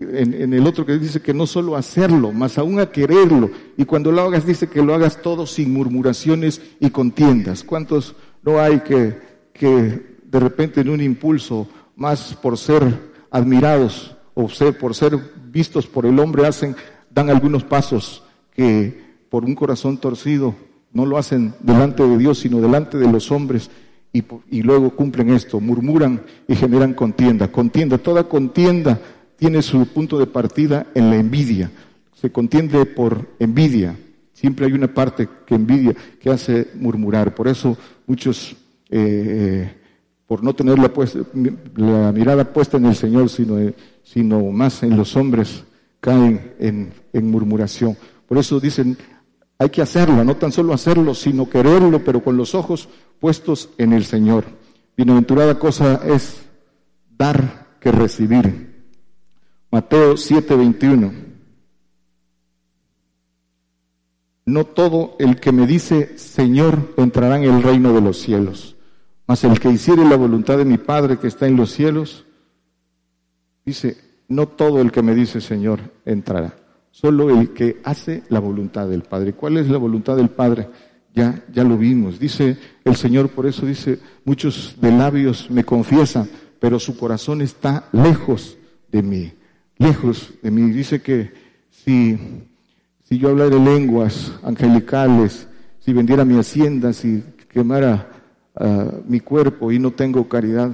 en, 0.00 0.52
el 0.52 0.66
otro 0.66 0.86
que 0.86 0.98
dice 0.98 1.20
que 1.20 1.34
no 1.34 1.46
solo 1.46 1.76
hacerlo, 1.76 2.32
más 2.32 2.58
aún 2.58 2.80
a 2.80 2.90
quererlo. 2.90 3.50
Y 3.76 3.84
cuando 3.84 4.10
lo 4.10 4.22
hagas, 4.22 4.46
dice 4.46 4.68
que 4.68 4.82
lo 4.82 4.94
hagas 4.94 5.20
todo 5.20 5.46
sin 5.46 5.72
murmuraciones 5.72 6.60
y 6.80 6.90
contiendas. 6.90 7.62
¿Cuántos 7.62 8.16
no 8.42 8.58
hay 8.58 8.80
que, 8.80 9.18
que 9.52 10.18
de 10.24 10.40
repente 10.40 10.80
en 10.80 10.88
un 10.88 11.00
impulso, 11.02 11.68
más 11.96 12.34
por 12.34 12.56
ser 12.56 12.82
admirados 13.30 14.16
o 14.34 14.48
ser, 14.48 14.78
por 14.78 14.94
ser 14.94 15.18
vistos 15.46 15.86
por 15.86 16.06
el 16.06 16.18
hombre, 16.18 16.46
hacen, 16.46 16.74
dan 17.10 17.28
algunos 17.28 17.62
pasos 17.62 18.22
que 18.60 18.92
por 19.30 19.46
un 19.46 19.54
corazón 19.54 19.96
torcido 19.96 20.54
no 20.92 21.06
lo 21.06 21.16
hacen 21.16 21.54
delante 21.60 22.06
de 22.06 22.18
Dios, 22.18 22.40
sino 22.40 22.60
delante 22.60 22.98
de 22.98 23.10
los 23.10 23.32
hombres, 23.32 23.70
y, 24.12 24.62
luego 24.62 24.90
cumplen 24.90 25.30
esto, 25.30 25.60
murmuran 25.60 26.20
y 26.46 26.54
generan 26.54 26.92
contienda. 26.92 27.50
Contienda, 27.50 27.96
toda 27.96 28.24
contienda 28.24 29.00
tiene 29.36 29.62
su 29.62 29.86
punto 29.86 30.18
de 30.18 30.26
partida 30.26 30.88
en 30.94 31.08
la 31.08 31.16
envidia. 31.16 31.70
Se 32.12 32.30
contiende 32.30 32.84
por 32.84 33.30
envidia. 33.38 33.96
Siempre 34.34 34.66
hay 34.66 34.72
una 34.72 34.92
parte 34.92 35.26
que 35.46 35.54
envidia, 35.54 35.94
que 36.20 36.28
hace 36.28 36.68
murmurar. 36.74 37.34
Por 37.34 37.48
eso 37.48 37.78
muchos, 38.06 38.54
eh, 38.90 39.72
por 40.26 40.44
no 40.44 40.54
tener 40.54 40.78
la, 40.78 40.92
la, 41.76 42.12
mirada 42.12 42.52
puesta 42.52 42.76
en 42.76 42.84
el 42.84 42.94
Señor, 42.94 43.30
sino, 43.30 43.56
sino 44.02 44.42
más 44.50 44.82
en 44.82 44.98
los 44.98 45.16
hombres, 45.16 45.64
caen 45.98 46.52
en, 46.58 46.92
en 47.14 47.30
murmuración. 47.30 47.96
Por 48.30 48.38
eso 48.38 48.60
dicen, 48.60 48.96
hay 49.58 49.70
que 49.70 49.82
hacerlo, 49.82 50.22
no 50.22 50.36
tan 50.36 50.52
solo 50.52 50.72
hacerlo, 50.72 51.16
sino 51.16 51.50
quererlo, 51.50 52.04
pero 52.04 52.22
con 52.22 52.36
los 52.36 52.54
ojos 52.54 52.88
puestos 53.18 53.70
en 53.76 53.92
el 53.92 54.04
Señor. 54.04 54.44
Bienaventurada 54.96 55.58
cosa 55.58 56.00
es 56.06 56.42
dar 57.18 57.76
que 57.80 57.90
recibir. 57.90 58.86
Mateo 59.72 60.16
7:21. 60.16 61.12
No 64.46 64.64
todo 64.64 65.16
el 65.18 65.40
que 65.40 65.50
me 65.50 65.66
dice 65.66 66.16
Señor 66.16 66.94
entrará 66.98 67.36
en 67.36 67.52
el 67.52 67.64
reino 67.64 67.92
de 67.92 68.00
los 68.00 68.16
cielos, 68.18 68.76
mas 69.26 69.42
el 69.42 69.58
que 69.58 69.70
hiciere 69.70 70.04
la 70.04 70.16
voluntad 70.16 70.56
de 70.56 70.64
mi 70.64 70.78
Padre 70.78 71.18
que 71.18 71.26
está 71.26 71.48
en 71.48 71.56
los 71.56 71.72
cielos, 71.72 72.26
dice, 73.64 73.96
no 74.28 74.46
todo 74.46 74.80
el 74.80 74.92
que 74.92 75.02
me 75.02 75.16
dice 75.16 75.40
Señor 75.40 75.80
entrará 76.04 76.59
solo 76.90 77.30
el 77.30 77.50
que 77.50 77.80
hace 77.84 78.22
la 78.28 78.40
voluntad 78.40 78.88
del 78.88 79.02
Padre. 79.02 79.32
¿Cuál 79.32 79.56
es 79.56 79.68
la 79.68 79.78
voluntad 79.78 80.16
del 80.16 80.28
Padre? 80.28 80.68
Ya, 81.14 81.44
ya 81.52 81.64
lo 81.64 81.76
vimos. 81.76 82.18
Dice 82.18 82.56
el 82.84 82.96
Señor, 82.96 83.30
por 83.30 83.46
eso 83.46 83.66
dice, 83.66 83.98
muchos 84.24 84.76
de 84.80 84.92
labios 84.92 85.50
me 85.50 85.64
confiesan, 85.64 86.28
pero 86.58 86.78
su 86.78 86.96
corazón 86.96 87.42
está 87.42 87.88
lejos 87.92 88.56
de 88.92 89.02
mí, 89.02 89.32
lejos 89.78 90.34
de 90.42 90.50
mí. 90.50 90.70
Dice 90.70 91.00
que 91.00 91.32
si, 91.70 92.18
si 93.08 93.18
yo 93.18 93.30
hablara 93.30 93.56
lenguas 93.56 94.32
angelicales, 94.42 95.48
si 95.80 95.92
vendiera 95.92 96.24
mi 96.24 96.38
hacienda, 96.38 96.92
si 96.92 97.24
quemara 97.48 98.08
ah, 98.54 98.92
mi 99.06 99.20
cuerpo 99.20 99.72
y 99.72 99.78
no 99.78 99.90
tengo 99.92 100.28
caridad, 100.28 100.70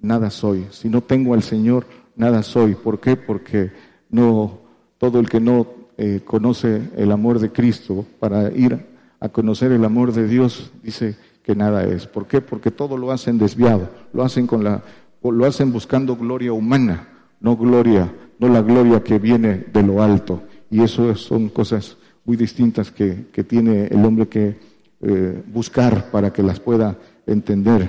nada 0.00 0.30
soy. 0.30 0.66
Si 0.70 0.88
no 0.88 1.02
tengo 1.02 1.34
al 1.34 1.42
Señor, 1.42 1.86
nada 2.16 2.42
soy. 2.42 2.74
¿Por 2.74 3.00
qué? 3.00 3.16
Porque 3.16 3.72
no 4.08 4.67
todo 4.98 5.20
el 5.20 5.28
que 5.28 5.40
no 5.40 5.66
eh, 5.96 6.20
conoce 6.24 6.90
el 6.96 7.10
amor 7.12 7.38
de 7.38 7.50
Cristo 7.50 8.04
para 8.20 8.52
ir 8.52 8.86
a 9.20 9.28
conocer 9.28 9.72
el 9.72 9.84
amor 9.84 10.12
de 10.12 10.28
Dios 10.28 10.70
dice 10.82 11.16
que 11.42 11.56
nada 11.56 11.84
es. 11.84 12.06
¿Por 12.06 12.26
qué? 12.26 12.40
Porque 12.40 12.70
todo 12.70 12.96
lo 12.96 13.10
hacen 13.10 13.38
desviado, 13.38 13.88
lo 14.12 14.22
hacen 14.22 14.46
con 14.46 14.62
la, 14.62 14.82
lo 15.22 15.44
hacen 15.46 15.72
buscando 15.72 16.16
gloria 16.16 16.52
humana, 16.52 17.08
no 17.40 17.56
gloria, 17.56 18.12
no 18.38 18.48
la 18.48 18.62
gloria 18.62 19.02
que 19.02 19.18
viene 19.18 19.64
de 19.72 19.82
lo 19.82 20.02
alto. 20.02 20.42
Y 20.70 20.82
eso 20.82 21.14
son 21.14 21.48
cosas 21.48 21.96
muy 22.24 22.36
distintas 22.36 22.90
que, 22.90 23.26
tiene 23.48 23.86
el 23.86 24.04
hombre 24.04 24.28
que 24.28 24.58
eh, 25.00 25.42
buscar 25.46 26.10
para 26.10 26.32
que 26.32 26.42
las 26.42 26.60
pueda 26.60 26.98
entender. 27.26 27.88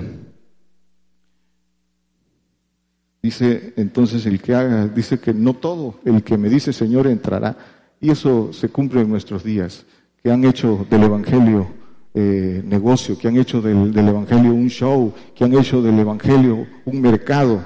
Dice 3.22 3.74
entonces 3.76 4.24
el 4.24 4.40
que 4.40 4.54
haga, 4.54 4.86
dice 4.88 5.18
que 5.18 5.34
no 5.34 5.54
todo, 5.54 6.00
el 6.04 6.22
que 6.22 6.38
me 6.38 6.48
dice 6.48 6.72
Señor 6.72 7.06
entrará. 7.06 7.56
Y 8.00 8.10
eso 8.10 8.52
se 8.52 8.70
cumple 8.70 9.02
en 9.02 9.10
nuestros 9.10 9.44
días, 9.44 9.84
que 10.22 10.30
han 10.30 10.44
hecho 10.44 10.86
del 10.88 11.02
Evangelio 11.02 11.68
eh, 12.14 12.62
negocio, 12.64 13.18
que 13.18 13.28
han 13.28 13.36
hecho 13.36 13.60
del, 13.60 13.96
Evangelio 13.96 14.54
un 14.54 14.68
show, 14.68 15.12
que 15.34 15.44
han 15.44 15.52
hecho 15.54 15.82
del 15.82 15.98
Evangelio 15.98 16.66
un 16.86 17.00
mercado. 17.00 17.62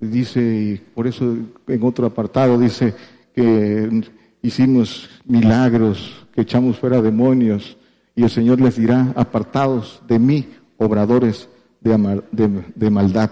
Dice, 0.00 0.40
y 0.40 0.76
por 0.94 1.06
eso 1.06 1.36
en 1.66 1.82
otro 1.84 2.06
apartado 2.06 2.58
dice 2.58 2.94
que 3.34 4.02
hicimos 4.40 5.10
milagros, 5.26 6.26
que 6.34 6.40
echamos 6.40 6.78
fuera 6.78 7.02
demonios, 7.02 7.76
y 8.16 8.22
el 8.22 8.30
Señor 8.30 8.60
les 8.60 8.76
dirá, 8.76 9.12
apartados 9.14 10.02
de 10.08 10.18
mí, 10.18 10.48
obradores 10.78 11.48
de, 11.80 12.64
de 12.74 12.90
maldad. 12.90 13.30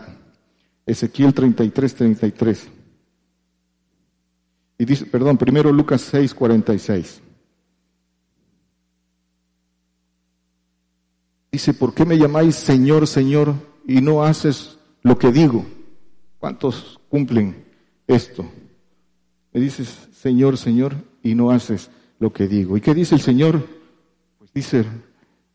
Ezequiel 0.87 1.35
33, 1.35 1.95
33. 1.95 2.69
Y 4.79 4.85
dice, 4.85 5.05
perdón, 5.07 5.37
primero 5.37 5.73
Lucas 5.73 6.03
6, 6.03 6.33
46. 6.33 7.23
Dice, 11.51 11.75
¿por 11.75 11.93
qué 11.93 12.05
me 12.05 12.19
llamáis 12.19 12.55
Señor, 12.55 13.07
Señor 13.07 13.55
y 13.87 14.01
no 14.01 14.23
haces 14.23 14.79
lo 15.03 15.19
que 15.19 15.33
digo? 15.33 15.67
¿Cuántos 16.39 17.01
cumplen 17.09 17.65
esto? 18.07 18.45
Me 19.53 19.61
dices, 19.61 20.09
Señor, 20.13 20.59
Señor, 20.59 20.95
y 21.23 21.35
no 21.35 21.51
haces 21.51 21.91
lo 22.19 22.33
que 22.33 22.47
digo. 22.47 22.77
¿Y 22.77 22.81
qué 22.81 22.95
dice 22.95 23.15
el 23.15 23.23
Señor? 23.23 23.67
Pues 24.39 24.53
dice 24.53 24.85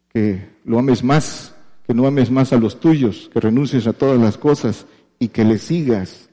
que 0.10 0.50
lo 0.66 0.80
ames 0.80 1.04
más, 1.04 1.54
que 1.86 1.94
no 1.94 2.08
ames 2.08 2.32
más 2.32 2.52
a 2.52 2.58
los 2.58 2.80
tuyos, 2.80 3.30
que 3.32 3.40
renuncies 3.40 3.86
a 3.88 3.94
todas 3.94 4.20
las 4.20 4.38
cosas 4.38 4.88
y 5.22 5.28
que 5.28 5.46
le 5.46 5.60
sigas. 5.60 6.30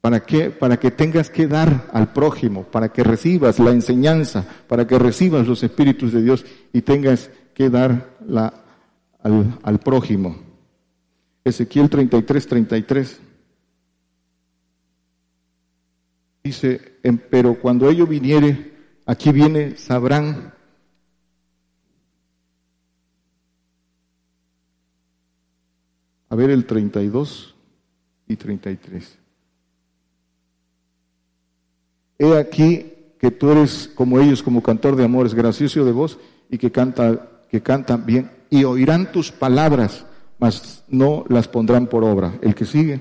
¿Para 0.00 0.20
qué? 0.20 0.50
Para 0.50 0.78
que 0.78 0.92
tengas 0.92 1.30
que 1.30 1.48
dar 1.48 1.90
al 1.92 2.12
prójimo, 2.12 2.62
para 2.62 2.90
que 2.90 3.02
recibas 3.02 3.58
la 3.58 3.72
enseñanza, 3.72 4.46
para 4.68 4.86
que 4.86 5.00
recibas 5.00 5.48
los 5.48 5.64
espíritus 5.64 6.12
de 6.12 6.22
Dios 6.22 6.46
y 6.72 6.82
tengas 6.82 7.28
que 7.54 7.68
dar 7.70 8.16
la, 8.24 8.54
al, 9.20 9.58
al 9.64 9.80
prójimo. 9.80 10.38
Ezequiel 11.42 11.90
33, 11.90 12.46
33. 12.46 13.20
Dice, 16.44 16.98
pero 17.28 17.58
cuando 17.58 17.90
ello 17.90 18.06
viniere, 18.06 18.74
aquí 19.06 19.32
viene, 19.32 19.76
sabrán 19.76 20.54
A 26.30 26.36
ver 26.36 26.50
el 26.50 26.64
32 26.64 27.53
y 28.26 28.36
33. 28.36 29.18
he 32.18 32.38
aquí 32.38 32.92
que 33.18 33.30
tú 33.30 33.50
eres 33.50 33.90
como 33.94 34.20
ellos, 34.20 34.42
como 34.42 34.62
cantor 34.62 34.96
de 34.96 35.04
amores, 35.04 35.34
gracioso 35.34 35.84
de 35.84 35.92
voz 35.92 36.18
y 36.50 36.58
que 36.58 36.70
canta, 36.70 37.28
que 37.50 37.62
canta 37.62 37.96
bien, 37.96 38.30
y 38.50 38.64
oirán 38.64 39.10
tus 39.12 39.32
palabras, 39.32 40.04
mas 40.38 40.84
no 40.88 41.24
las 41.28 41.48
pondrán 41.48 41.86
por 41.86 42.04
obra. 42.04 42.34
El 42.42 42.54
que 42.54 42.64
sigue, 42.64 43.00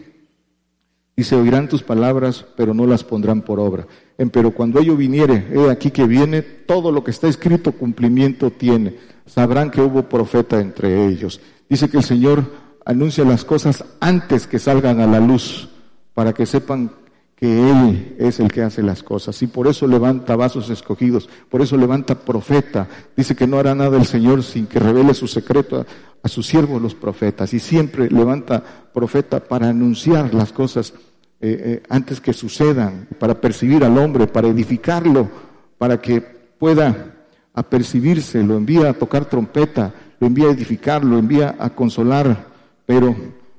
dice, 1.16 1.36
oirán 1.36 1.68
tus 1.68 1.84
palabras, 1.84 2.46
pero 2.56 2.74
no 2.74 2.88
las 2.88 3.04
pondrán 3.04 3.42
por 3.42 3.60
obra. 3.60 3.86
pero 4.32 4.52
cuando 4.52 4.80
ello 4.80 4.96
viniere, 4.96 5.48
he 5.52 5.70
aquí 5.70 5.92
que 5.92 6.08
viene, 6.08 6.42
todo 6.42 6.92
lo 6.92 7.04
que 7.04 7.12
está 7.12 7.28
escrito 7.28 7.74
cumplimiento 7.74 8.50
tiene. 8.50 8.96
Sabrán 9.26 9.72
que 9.72 9.82
hubo 9.82 10.04
profeta 10.04 10.60
entre 10.60 11.06
ellos. 11.08 11.42
Dice 11.70 11.90
que 11.90 11.98
el 11.98 12.04
Señor 12.04 12.46
anuncia 12.86 13.24
las 13.24 13.46
cosas 13.46 13.84
antes 14.00 14.48
que 14.48 14.60
salgan 14.60 15.00
a 15.00 15.08
la 15.08 15.20
luz, 15.20 15.70
para 16.14 16.34
que 16.34 16.46
sepan 16.46 16.92
que 17.36 17.70
Él 17.70 18.16
es 18.20 18.40
el 18.40 18.52
que 18.52 18.62
hace 18.62 18.82
las 18.82 19.04
cosas. 19.04 19.42
Y 19.42 19.48
por 19.48 19.68
eso 19.68 19.88
levanta 19.88 20.36
vasos 20.36 20.70
escogidos, 20.70 21.28
por 21.50 21.62
eso 21.62 21.76
levanta 21.76 22.16
profeta. 22.16 22.88
Dice 23.18 23.36
que 23.36 23.48
no 23.48 23.60
hará 23.60 23.76
nada 23.76 23.98
el 23.98 24.06
Señor 24.06 24.44
sin 24.44 24.66
que 24.68 24.80
revele 24.80 25.14
su 25.14 25.28
secreto 25.28 25.86
a, 26.24 26.28
sus 26.30 26.48
siervos 26.48 26.82
los 26.82 26.96
profetas. 26.96 27.54
Y 27.54 27.60
siempre 27.60 28.10
levanta 28.10 28.64
profeta 28.94 29.42
para 29.42 29.70
anunciar 29.70 30.34
las 30.34 30.54
cosas 30.54 30.94
eh, 31.42 31.82
eh, 31.82 31.84
antes 31.90 32.22
que 32.22 32.32
sucedan, 32.32 33.10
para 33.20 33.42
percibir 33.42 33.84
al 33.84 33.98
hombre, 33.98 34.28
para 34.28 34.48
edificarlo, 34.48 35.30
para 35.78 36.00
que 36.00 36.22
pueda 36.22 37.14
apercibirse, 37.54 38.42
lo 38.42 38.56
envía 38.56 38.90
a 38.90 38.94
tocar 38.94 39.26
trompeta, 39.26 39.94
lo 40.20 40.28
envía 40.28 40.48
a 40.48 40.52
edificar, 40.52 41.04
lo 41.04 41.18
envía 41.20 41.58
a 41.60 41.72
consolar, 41.72 42.53
pero, 42.86 43.16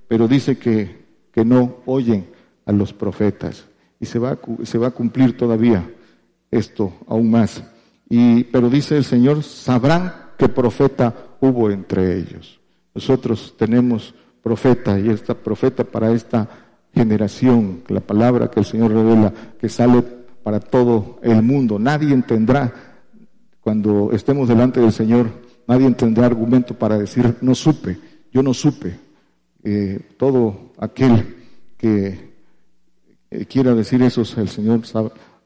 pero 0.08 0.28
dice 0.28 0.56
que, 0.58 1.04
que 1.32 1.44
no 1.44 1.76
oyen 1.86 2.26
a 2.66 2.72
los 2.72 2.92
profetas. 2.92 3.66
Y 4.00 4.06
se 4.06 4.18
va, 4.18 4.32
a, 4.32 4.38
se 4.64 4.78
va 4.78 4.88
a 4.88 4.92
cumplir 4.92 5.36
todavía 5.36 5.88
esto 6.50 6.92
aún 7.06 7.30
más. 7.30 7.62
Y, 8.08 8.44
pero 8.44 8.68
dice 8.68 8.96
el 8.96 9.04
Señor, 9.04 9.42
sabrán 9.42 10.12
que 10.38 10.48
profeta 10.48 11.14
hubo 11.40 11.70
entre 11.70 12.18
ellos. 12.18 12.60
Nosotros 12.94 13.54
tenemos 13.56 14.14
profeta 14.42 14.98
y 14.98 15.08
esta 15.08 15.34
profeta 15.34 15.84
para 15.84 16.12
esta 16.12 16.48
generación, 16.94 17.82
la 17.88 18.00
palabra 18.00 18.50
que 18.50 18.60
el 18.60 18.66
Señor 18.66 18.92
revela, 18.92 19.32
que 19.58 19.68
sale 19.68 20.02
para 20.42 20.60
todo 20.60 21.18
el 21.22 21.42
mundo. 21.42 21.78
Nadie 21.78 22.12
entenderá, 22.12 22.72
cuando 23.60 24.10
estemos 24.12 24.48
delante 24.48 24.80
del 24.80 24.92
Señor, 24.92 25.28
nadie 25.66 25.90
tendrá 25.92 26.26
argumento 26.26 26.74
para 26.74 26.98
decir, 26.98 27.36
no 27.40 27.54
supe, 27.54 27.98
yo 28.32 28.42
no 28.42 28.54
supe. 28.54 29.03
Eh, 29.66 29.98
todo 30.18 30.72
aquel 30.78 31.36
que 31.78 32.34
eh, 33.30 33.46
quiera 33.46 33.74
decir 33.74 34.02
eso, 34.02 34.20
el 34.38 34.48
Señor 34.50 34.82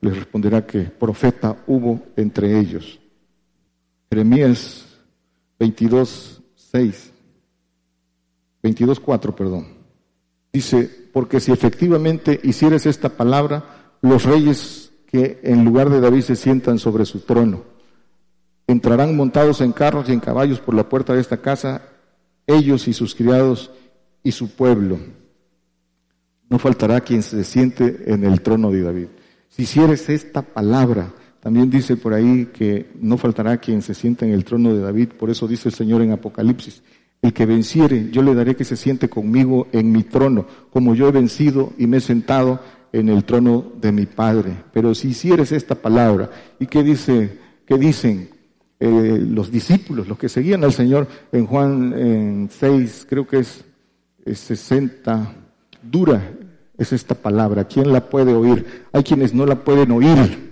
les 0.00 0.16
responderá 0.16 0.66
que 0.66 0.80
profeta 0.80 1.62
hubo 1.68 2.02
entre 2.16 2.58
ellos. 2.58 2.98
Jeremías 4.10 4.86
22, 5.60 6.42
6, 6.56 7.12
22, 8.62 8.98
4, 8.98 9.36
perdón. 9.36 9.66
Dice, 10.52 10.90
porque 11.12 11.38
si 11.38 11.52
efectivamente 11.52 12.40
hicieres 12.42 12.86
esta 12.86 13.10
palabra, 13.10 13.94
los 14.02 14.24
reyes 14.24 14.92
que 15.06 15.38
en 15.44 15.64
lugar 15.64 15.90
de 15.90 16.00
David 16.00 16.22
se 16.22 16.36
sientan 16.36 16.80
sobre 16.80 17.04
su 17.04 17.20
trono, 17.20 17.62
entrarán 18.66 19.16
montados 19.16 19.60
en 19.60 19.72
carros 19.72 20.08
y 20.08 20.12
en 20.12 20.20
caballos 20.20 20.58
por 20.58 20.74
la 20.74 20.88
puerta 20.88 21.14
de 21.14 21.20
esta 21.20 21.40
casa, 21.40 21.82
ellos 22.46 22.88
y 22.88 22.92
sus 22.92 23.14
criados 23.14 23.70
y 24.22 24.32
su 24.32 24.50
pueblo 24.50 24.98
no 26.48 26.58
faltará 26.58 27.00
quien 27.00 27.22
se 27.22 27.44
siente 27.44 28.04
en 28.06 28.24
el 28.24 28.40
trono 28.40 28.70
de 28.70 28.82
David. 28.82 29.08
Si 29.48 29.62
hicieres 29.62 30.08
esta 30.08 30.42
palabra, 30.42 31.12
también 31.40 31.70
dice 31.70 31.96
por 31.96 32.14
ahí 32.14 32.46
que 32.46 32.90
no 33.00 33.16
faltará 33.18 33.58
quien 33.58 33.82
se 33.82 33.94
siente 33.94 34.24
en 34.24 34.32
el 34.32 34.44
trono 34.44 34.74
de 34.74 34.80
David, 34.80 35.10
por 35.18 35.30
eso 35.30 35.46
dice 35.46 35.68
el 35.68 35.74
Señor 35.74 36.02
en 36.02 36.12
Apocalipsis, 36.12 36.82
el 37.20 37.32
que 37.32 37.46
venciere, 37.46 38.10
yo 38.10 38.22
le 38.22 38.34
daré 38.34 38.54
que 38.54 38.64
se 38.64 38.76
siente 38.76 39.08
conmigo 39.08 39.66
en 39.72 39.90
mi 39.90 40.04
trono, 40.04 40.46
como 40.70 40.94
yo 40.94 41.08
he 41.08 41.12
vencido 41.12 41.72
y 41.76 41.86
me 41.86 41.96
he 41.96 42.00
sentado 42.00 42.60
en 42.92 43.08
el 43.08 43.24
trono 43.24 43.72
de 43.80 43.92
mi 43.92 44.06
Padre. 44.06 44.52
Pero 44.72 44.94
si 44.94 45.08
hicieres 45.08 45.52
esta 45.52 45.74
palabra, 45.74 46.30
¿y 46.58 46.66
qué 46.66 46.82
dice, 46.82 47.38
qué 47.66 47.76
dicen 47.76 48.30
eh, 48.80 49.18
los 49.20 49.50
discípulos, 49.50 50.06
los 50.06 50.18
que 50.18 50.28
seguían 50.28 50.62
al 50.62 50.72
Señor 50.72 51.08
en 51.32 51.46
Juan 51.46 51.92
en 51.96 52.48
6, 52.50 53.06
creo 53.08 53.26
que 53.26 53.40
es 53.40 53.64
60, 54.34 55.34
dura 55.82 56.22
es 56.76 56.92
esta 56.92 57.14
palabra. 57.14 57.64
¿Quién 57.64 57.92
la 57.92 58.08
puede 58.08 58.32
oír? 58.34 58.84
Hay 58.92 59.02
quienes 59.02 59.34
no 59.34 59.46
la 59.46 59.56
pueden 59.56 59.90
oír 59.90 60.48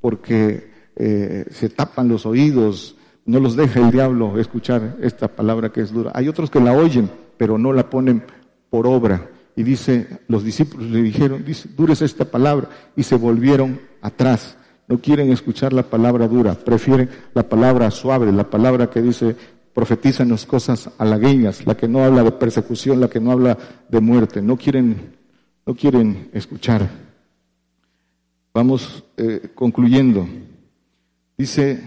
porque 0.00 0.70
eh, 0.96 1.46
se 1.50 1.68
tapan 1.68 2.08
los 2.08 2.26
oídos, 2.26 2.96
no 3.26 3.40
los 3.40 3.56
deja 3.56 3.80
el 3.80 3.90
diablo 3.90 4.38
escuchar 4.38 4.96
esta 5.00 5.28
palabra 5.28 5.70
que 5.70 5.80
es 5.80 5.92
dura. 5.92 6.12
Hay 6.14 6.28
otros 6.28 6.50
que 6.50 6.60
la 6.60 6.72
oyen, 6.72 7.10
pero 7.36 7.58
no 7.58 7.72
la 7.72 7.90
ponen 7.90 8.22
por 8.70 8.86
obra. 8.86 9.30
Y 9.56 9.62
dice, 9.62 10.06
los 10.28 10.44
discípulos 10.44 10.90
le 10.90 11.02
dijeron, 11.02 11.44
dice, 11.44 11.68
dura 11.76 11.92
es 11.92 12.02
esta 12.02 12.24
palabra, 12.24 12.68
y 12.96 13.02
se 13.04 13.16
volvieron 13.16 13.80
atrás. 14.02 14.56
No 14.88 14.98
quieren 14.98 15.30
escuchar 15.30 15.72
la 15.72 15.84
palabra 15.84 16.28
dura, 16.28 16.54
prefieren 16.54 17.08
la 17.32 17.48
palabra 17.48 17.90
suave, 17.90 18.30
la 18.32 18.50
palabra 18.50 18.90
que 18.90 19.00
dice, 19.00 19.36
profetizan 19.74 20.34
cosas 20.46 20.90
halagueñas, 20.98 21.66
la 21.66 21.76
que 21.76 21.88
no 21.88 22.04
habla 22.04 22.22
de 22.22 22.32
persecución, 22.32 23.00
la 23.00 23.08
que 23.08 23.20
no 23.20 23.32
habla 23.32 23.58
de 23.88 24.00
muerte. 24.00 24.40
No 24.40 24.56
quieren 24.56 25.14
no 25.66 25.74
quieren 25.74 26.30
escuchar. 26.32 26.88
Vamos 28.52 29.04
eh, 29.16 29.50
concluyendo. 29.54 30.26
Dice 31.36 31.82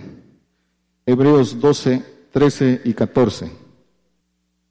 Hebreos 1.06 1.60
12, 1.60 2.04
13 2.32 2.82
y 2.86 2.94
14. 2.94 3.52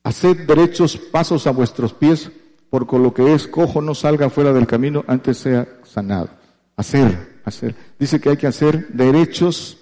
Haced 0.03 0.47
derechos 0.47 0.97
pasos 0.97 1.47
a 1.47 1.53
vuestros 1.53 1.93
pies, 1.93 2.31
porque 2.69 2.99
lo 2.99 3.15
que 3.15 3.35
es 3.35 3.47
cojo 3.47 3.81
no 3.81 3.95
salga 3.95 4.29
fuera 4.29 4.53
del 4.53 4.67
camino 4.67 5.05
antes 5.07 5.39
sea 5.39 5.67
sanado. 5.85 6.31
Hacer, 6.77 7.41
hacer. 7.45 7.75
Dice 7.99 8.21
que 8.21 8.31
hay 8.31 8.37
que 8.37 8.47
hacer 8.47 8.89
derechos 8.89 9.79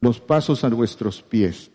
los 0.00 0.20
pasos 0.20 0.64
a 0.64 0.68
vuestros 0.68 1.22
pies. 1.22 1.70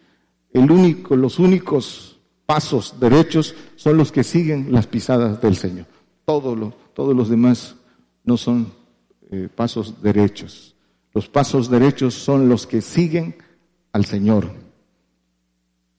El 0.53 0.71
único, 0.71 1.15
los 1.15 1.39
únicos 1.39 2.19
pasos 2.45 2.99
derechos 2.99 3.55
son 3.75 3.97
los 3.97 4.11
que 4.11 4.23
siguen 4.23 4.71
las 4.71 4.87
pisadas 4.87 5.41
del 5.41 5.57
Señor 5.57 5.87
todos 6.25 7.15
los 7.15 7.29
demás 7.29 7.75
no 8.23 8.37
son 8.37 8.73
eh, 9.31 9.49
pasos 9.53 10.01
derechos. 10.01 10.75
Los 11.13 11.27
pasos 11.27 11.69
derechos 11.69 12.13
son 12.13 12.49
los 12.49 12.65
que 12.65 12.81
siguen 12.81 13.35
al 13.91 14.05
Señor. 14.05 14.51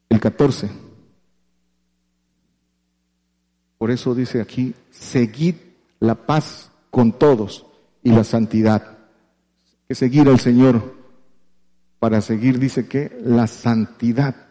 El 0.09 0.20
14. 0.20 0.70
Por 3.78 3.90
eso 3.90 4.14
dice 4.14 4.40
aquí, 4.40 4.74
seguid 4.90 5.56
la 6.01 6.14
paz 6.14 6.70
con 6.90 7.12
todos 7.12 7.66
y 8.02 8.10
la 8.10 8.24
santidad. 8.24 8.98
Que 9.86 9.94
seguir 9.94 10.28
al 10.28 10.40
Señor 10.40 10.94
para 11.98 12.20
seguir, 12.20 12.59
dice 12.59 12.89
que 12.89 13.16
la 13.22 13.47
santidad, 13.47 14.44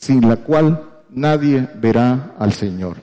sin 0.00 0.26
la 0.28 0.36
cual 0.36 0.82
nadie 1.10 1.68
verá 1.80 2.34
al 2.38 2.52
Señor 2.52 2.96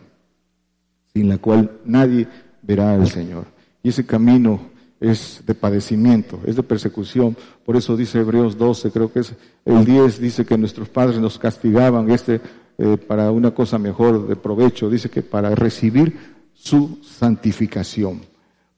sin 1.18 1.30
la 1.30 1.40
cual 1.40 1.72
nadie 1.84 2.28
verá 2.61 2.94
al 2.94 3.07
Señor. 3.07 3.45
Y 3.82 3.90
ese 3.90 4.06
camino 4.06 4.60
es 4.99 5.41
de 5.48 5.56
padecimiento, 5.56 6.40
es 6.45 6.56
de 6.56 6.61
persecución. 6.61 7.36
Por 7.65 7.76
eso 7.76 7.98
dice 7.98 8.19
Hebreos 8.19 8.56
12, 8.56 8.91
creo 8.91 9.11
que 9.11 9.22
es 9.22 9.34
el 9.65 9.84
10, 9.84 10.19
dice 10.19 10.45
que 10.45 10.57
nuestros 10.57 10.90
padres 10.90 11.19
nos 11.19 11.40
castigaban 11.40 12.11
este 12.11 12.40
eh, 12.78 12.98
para 12.98 13.32
una 13.32 13.49
cosa 13.49 13.80
mejor 13.80 14.28
de 14.28 14.36
provecho, 14.36 14.91
dice 14.91 15.10
que 15.10 15.24
para 15.24 15.56
recibir 15.56 16.15
su 16.53 16.99
santificación. 17.02 18.22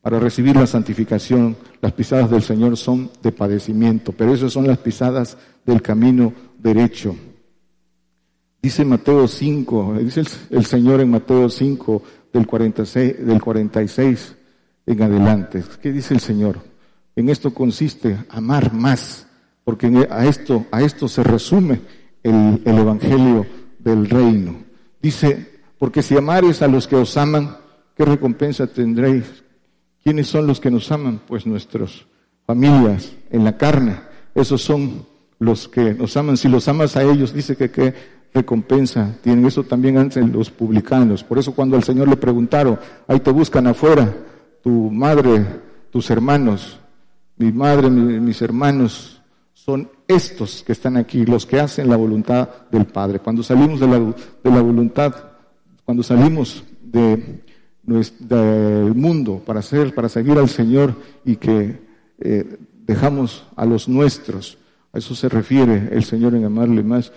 Para 0.02 0.18
recibir 0.18 0.56
la 0.56 0.66
santificación, 0.66 1.58
las 1.82 1.92
pisadas 1.92 2.32
del 2.32 2.42
Señor 2.42 2.78
son 2.78 3.12
de 3.22 3.34
padecimiento, 3.34 4.14
pero 4.14 4.34
esas 4.34 4.54
son 4.54 4.66
las 4.66 4.78
pisadas 4.78 5.38
del 5.66 5.82
camino 5.82 6.32
derecho. 6.58 7.18
Dice 8.62 8.84
Mateo 8.84 9.28
5, 9.28 9.96
dice 10.00 10.24
el, 10.50 10.66
Señor 10.66 11.00
en 11.00 11.10
Mateo 11.10 11.50
5, 11.50 12.04
del 12.34 12.46
46, 12.46 13.26
del 13.26 13.42
46 13.42 14.36
en 14.86 15.02
adelante. 15.02 15.64
¿Qué 15.82 15.94
dice 15.94 16.14
el 16.14 16.20
Señor? 16.20 16.60
En 17.16 17.30
esto 17.30 17.54
consiste 17.54 18.18
amar 18.30 18.74
más, 18.74 19.28
porque 19.64 20.08
a 20.10 20.26
esto, 20.26 20.66
a 20.72 20.82
esto 20.82 21.08
se 21.08 21.24
resume 21.24 21.80
el, 22.22 22.62
el 22.66 22.78
Evangelio 22.78 23.46
del 23.80 24.10
reino. 24.10 24.56
Dice, 25.02 25.62
porque 25.78 26.02
si 26.02 26.18
amares 26.18 26.62
a 26.62 26.68
los 26.68 26.86
que 26.86 26.98
os 26.98 27.16
aman, 27.16 27.56
¿qué 27.96 28.04
recompensa 28.04 28.68
tendréis? 28.68 29.24
¿Quiénes 30.04 30.28
son 30.28 30.48
los 30.48 30.60
que 30.60 30.70
nos 30.70 30.92
aman? 30.92 31.22
Pues 31.26 31.46
nuestras 31.46 32.06
familias 32.46 33.14
en 33.32 33.46
la 33.46 33.58
carne. 33.58 33.96
Esos 34.36 34.62
son 34.62 35.06
los 35.40 35.70
que 35.70 35.94
nos 35.94 36.18
aman. 36.18 36.36
Si 36.36 36.50
los 36.50 36.68
amas 36.68 36.98
a 36.98 37.04
ellos, 37.04 37.34
dice 37.34 37.56
que, 37.56 37.72
que 37.72 37.94
recompensa 38.34 39.16
tienen. 39.22 39.46
Eso 39.46 39.64
también 39.64 39.98
hacen 39.98 40.32
los 40.32 40.50
publicanos. 40.50 41.24
Por 41.24 41.40
eso 41.40 41.54
cuando 41.54 41.76
al 41.76 41.84
Señor 41.84 42.08
le 42.08 42.18
preguntaron, 42.18 42.80
ahí 43.08 43.20
te 43.20 43.32
buscan 43.32 43.68
afuera, 43.68 44.14
tu 44.62 44.92
madre, 44.92 45.46
tus 45.92 46.10
hermanos, 46.10 46.80
mi 47.38 47.52
madre, 47.52 47.90
mis 47.90 48.42
hermanos, 48.42 49.22
son 49.54 49.90
estos 50.08 50.64
que 50.64 50.72
están 50.72 50.98
aquí, 50.98 51.26
los 51.26 51.46
que 51.46 51.60
hacen 51.60 51.90
la 51.90 51.96
voluntad 51.96 52.50
del 52.72 52.86
Padre. 52.86 53.20
Cuando 53.20 53.44
salimos 53.44 53.80
de 53.80 53.88
la, 53.88 54.00
de 54.00 54.52
la 54.52 54.62
voluntad, 54.62 55.14
cuando 55.86 56.04
salimos 56.04 56.64
de, 56.82 57.42
del 57.84 58.94
mundo 58.96 59.42
para 59.46 59.60
hacer, 59.60 59.94
para 59.94 60.10
seguir 60.10 60.38
al 60.38 60.50
Señor 60.50 60.96
y 61.26 61.36
que 61.36 61.80
eh, 62.20 62.58
dejamos 62.86 63.46
a 63.56 63.66
los 63.66 63.88
nuestros, 63.88 64.58
a 64.92 64.98
eso 64.98 65.16
se 65.16 65.30
refiere 65.30 65.90
el 65.92 66.04
Señor 66.04 66.36
en 66.36 66.46
amarle 66.46 66.84
más, 66.84 67.12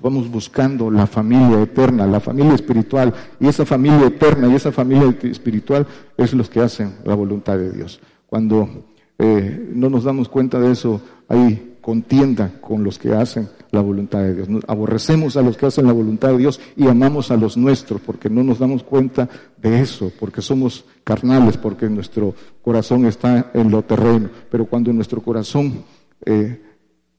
vamos 0.00 0.30
buscando 0.30 0.90
la 0.90 1.06
familia 1.06 1.62
eterna, 1.62 2.06
la 2.06 2.20
familia 2.20 2.54
espiritual, 2.54 3.14
y 3.38 3.48
esa 3.48 3.64
familia 3.64 4.06
eterna 4.06 4.48
y 4.48 4.54
esa 4.54 4.72
familia 4.72 5.14
espiritual 5.22 5.86
es 6.16 6.34
los 6.34 6.48
que 6.48 6.60
hacen 6.60 6.94
la 7.04 7.14
voluntad 7.14 7.56
de 7.56 7.72
Dios. 7.72 8.00
Cuando 8.26 8.86
eh, 9.18 9.70
no 9.74 9.90
nos 9.90 10.04
damos 10.04 10.28
cuenta 10.28 10.60
de 10.60 10.72
eso, 10.72 11.00
hay 11.28 11.76
contienda 11.80 12.52
con 12.60 12.84
los 12.84 12.98
que 12.98 13.14
hacen 13.14 13.48
la 13.70 13.80
voluntad 13.80 14.20
de 14.20 14.34
Dios. 14.34 14.48
aborrecemos 14.66 15.36
a 15.36 15.42
los 15.42 15.56
que 15.56 15.66
hacen 15.66 15.86
la 15.86 15.92
voluntad 15.92 16.28
de 16.28 16.38
Dios 16.38 16.60
y 16.76 16.88
amamos 16.88 17.30
a 17.30 17.36
los 17.36 17.56
nuestros 17.56 18.00
porque 18.00 18.28
no 18.28 18.42
nos 18.42 18.58
damos 18.58 18.82
cuenta 18.82 19.28
de 19.56 19.80
eso, 19.80 20.12
porque 20.18 20.42
somos 20.42 20.84
carnales, 21.04 21.56
porque 21.56 21.88
nuestro 21.88 22.34
corazón 22.62 23.06
está 23.06 23.50
en 23.54 23.70
lo 23.70 23.82
terreno. 23.82 24.28
Pero 24.50 24.66
cuando 24.66 24.92
nuestro 24.92 25.22
corazón 25.22 25.84
eh, 26.24 26.60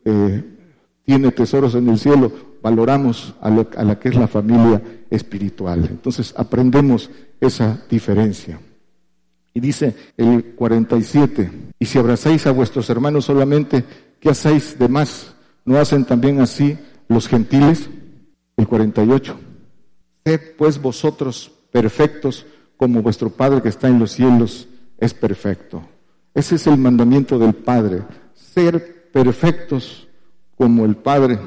eh, 0.05 0.43
tiene 1.05 1.31
tesoros 1.31 1.75
en 1.75 1.89
el 1.89 1.97
cielo, 1.97 2.31
valoramos 2.61 3.35
a, 3.41 3.47
a 3.47 3.83
la 3.83 3.99
que 3.99 4.09
es 4.09 4.15
la 4.15 4.27
familia 4.27 4.81
espiritual. 5.09 5.87
Entonces 5.89 6.33
aprendemos 6.37 7.09
esa 7.39 7.81
diferencia. 7.89 8.59
Y 9.53 9.59
dice 9.59 9.95
el 10.15 10.53
47, 10.55 11.51
y 11.77 11.85
si 11.85 11.97
abrazáis 11.97 12.47
a 12.47 12.51
vuestros 12.51 12.89
hermanos 12.89 13.25
solamente, 13.25 13.83
¿qué 14.19 14.29
hacéis 14.29 14.79
de 14.79 14.87
más? 14.87 15.33
¿No 15.65 15.77
hacen 15.77 16.05
también 16.05 16.39
así 16.39 16.77
los 17.09 17.27
gentiles? 17.27 17.89
El 18.55 18.67
48, 18.67 19.35
sed 20.23 20.39
pues 20.57 20.81
vosotros 20.81 21.51
perfectos 21.71 22.45
como 22.77 23.01
vuestro 23.01 23.29
Padre 23.29 23.61
que 23.61 23.69
está 23.69 23.87
en 23.87 23.99
los 23.99 24.11
cielos 24.11 24.67
es 24.97 25.13
perfecto. 25.13 25.81
Ese 26.33 26.55
es 26.55 26.67
el 26.67 26.77
mandamiento 26.77 27.37
del 27.37 27.53
Padre, 27.53 28.03
ser 28.33 29.09
perfectos 29.11 30.07
como 30.55 30.85
el 30.85 30.95
Padre 30.95 31.39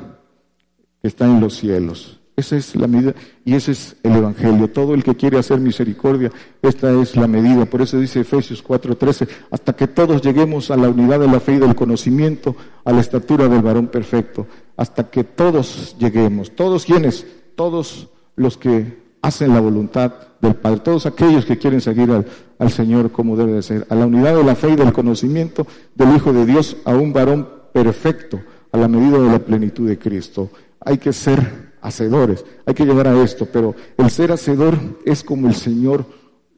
que 1.04 1.08
está 1.08 1.26
en 1.26 1.38
los 1.38 1.58
cielos. 1.58 2.18
Esa 2.34 2.56
es 2.56 2.74
la 2.76 2.86
medida 2.86 3.12
y 3.44 3.52
ese 3.52 3.72
es 3.72 3.94
el 4.02 4.14
Evangelio. 4.14 4.70
Todo 4.70 4.94
el 4.94 5.04
que 5.04 5.14
quiere 5.14 5.38
hacer 5.38 5.60
misericordia, 5.60 6.32
esta 6.62 6.90
es 6.98 7.14
la 7.14 7.26
medida. 7.26 7.66
Por 7.66 7.82
eso 7.82 7.98
dice 7.98 8.20
Efesios 8.20 8.64
4:13, 8.64 9.28
hasta 9.50 9.74
que 9.74 9.86
todos 9.86 10.22
lleguemos 10.22 10.70
a 10.70 10.78
la 10.78 10.88
unidad 10.88 11.20
de 11.20 11.26
la 11.26 11.40
fe 11.40 11.56
y 11.56 11.58
del 11.58 11.74
conocimiento, 11.74 12.56
a 12.86 12.92
la 12.92 13.02
estatura 13.02 13.48
del 13.48 13.60
varón 13.60 13.88
perfecto. 13.88 14.46
Hasta 14.78 15.10
que 15.10 15.24
todos 15.24 15.94
lleguemos. 15.98 16.52
¿Todos 16.52 16.86
quienes? 16.86 17.26
Todos 17.54 18.08
los 18.36 18.56
que 18.56 18.96
hacen 19.20 19.52
la 19.52 19.60
voluntad 19.60 20.10
del 20.40 20.54
Padre. 20.54 20.80
Todos 20.80 21.04
aquellos 21.04 21.44
que 21.44 21.58
quieren 21.58 21.82
seguir 21.82 22.10
al, 22.12 22.24
al 22.58 22.70
Señor 22.70 23.12
como 23.12 23.36
debe 23.36 23.52
de 23.52 23.62
ser. 23.62 23.86
A 23.90 23.94
la 23.94 24.06
unidad 24.06 24.34
de 24.34 24.44
la 24.44 24.54
fe 24.54 24.70
y 24.70 24.76
del 24.76 24.94
conocimiento 24.94 25.66
del 25.94 26.16
Hijo 26.16 26.32
de 26.32 26.46
Dios, 26.46 26.78
a 26.86 26.94
un 26.94 27.12
varón 27.12 27.46
perfecto, 27.74 28.40
a 28.72 28.78
la 28.78 28.88
medida 28.88 29.18
de 29.18 29.28
la 29.28 29.38
plenitud 29.38 29.86
de 29.86 29.98
Cristo. 29.98 30.48
Hay 30.84 30.98
que 30.98 31.12
ser 31.12 31.74
hacedores. 31.80 32.44
Hay 32.66 32.74
que 32.74 32.84
llegar 32.84 33.06
a 33.06 33.22
esto, 33.22 33.46
pero 33.46 33.74
el 33.96 34.10
ser 34.10 34.32
hacedor 34.32 34.78
es 35.04 35.22
como 35.22 35.48
el 35.48 35.54
Señor 35.54 36.06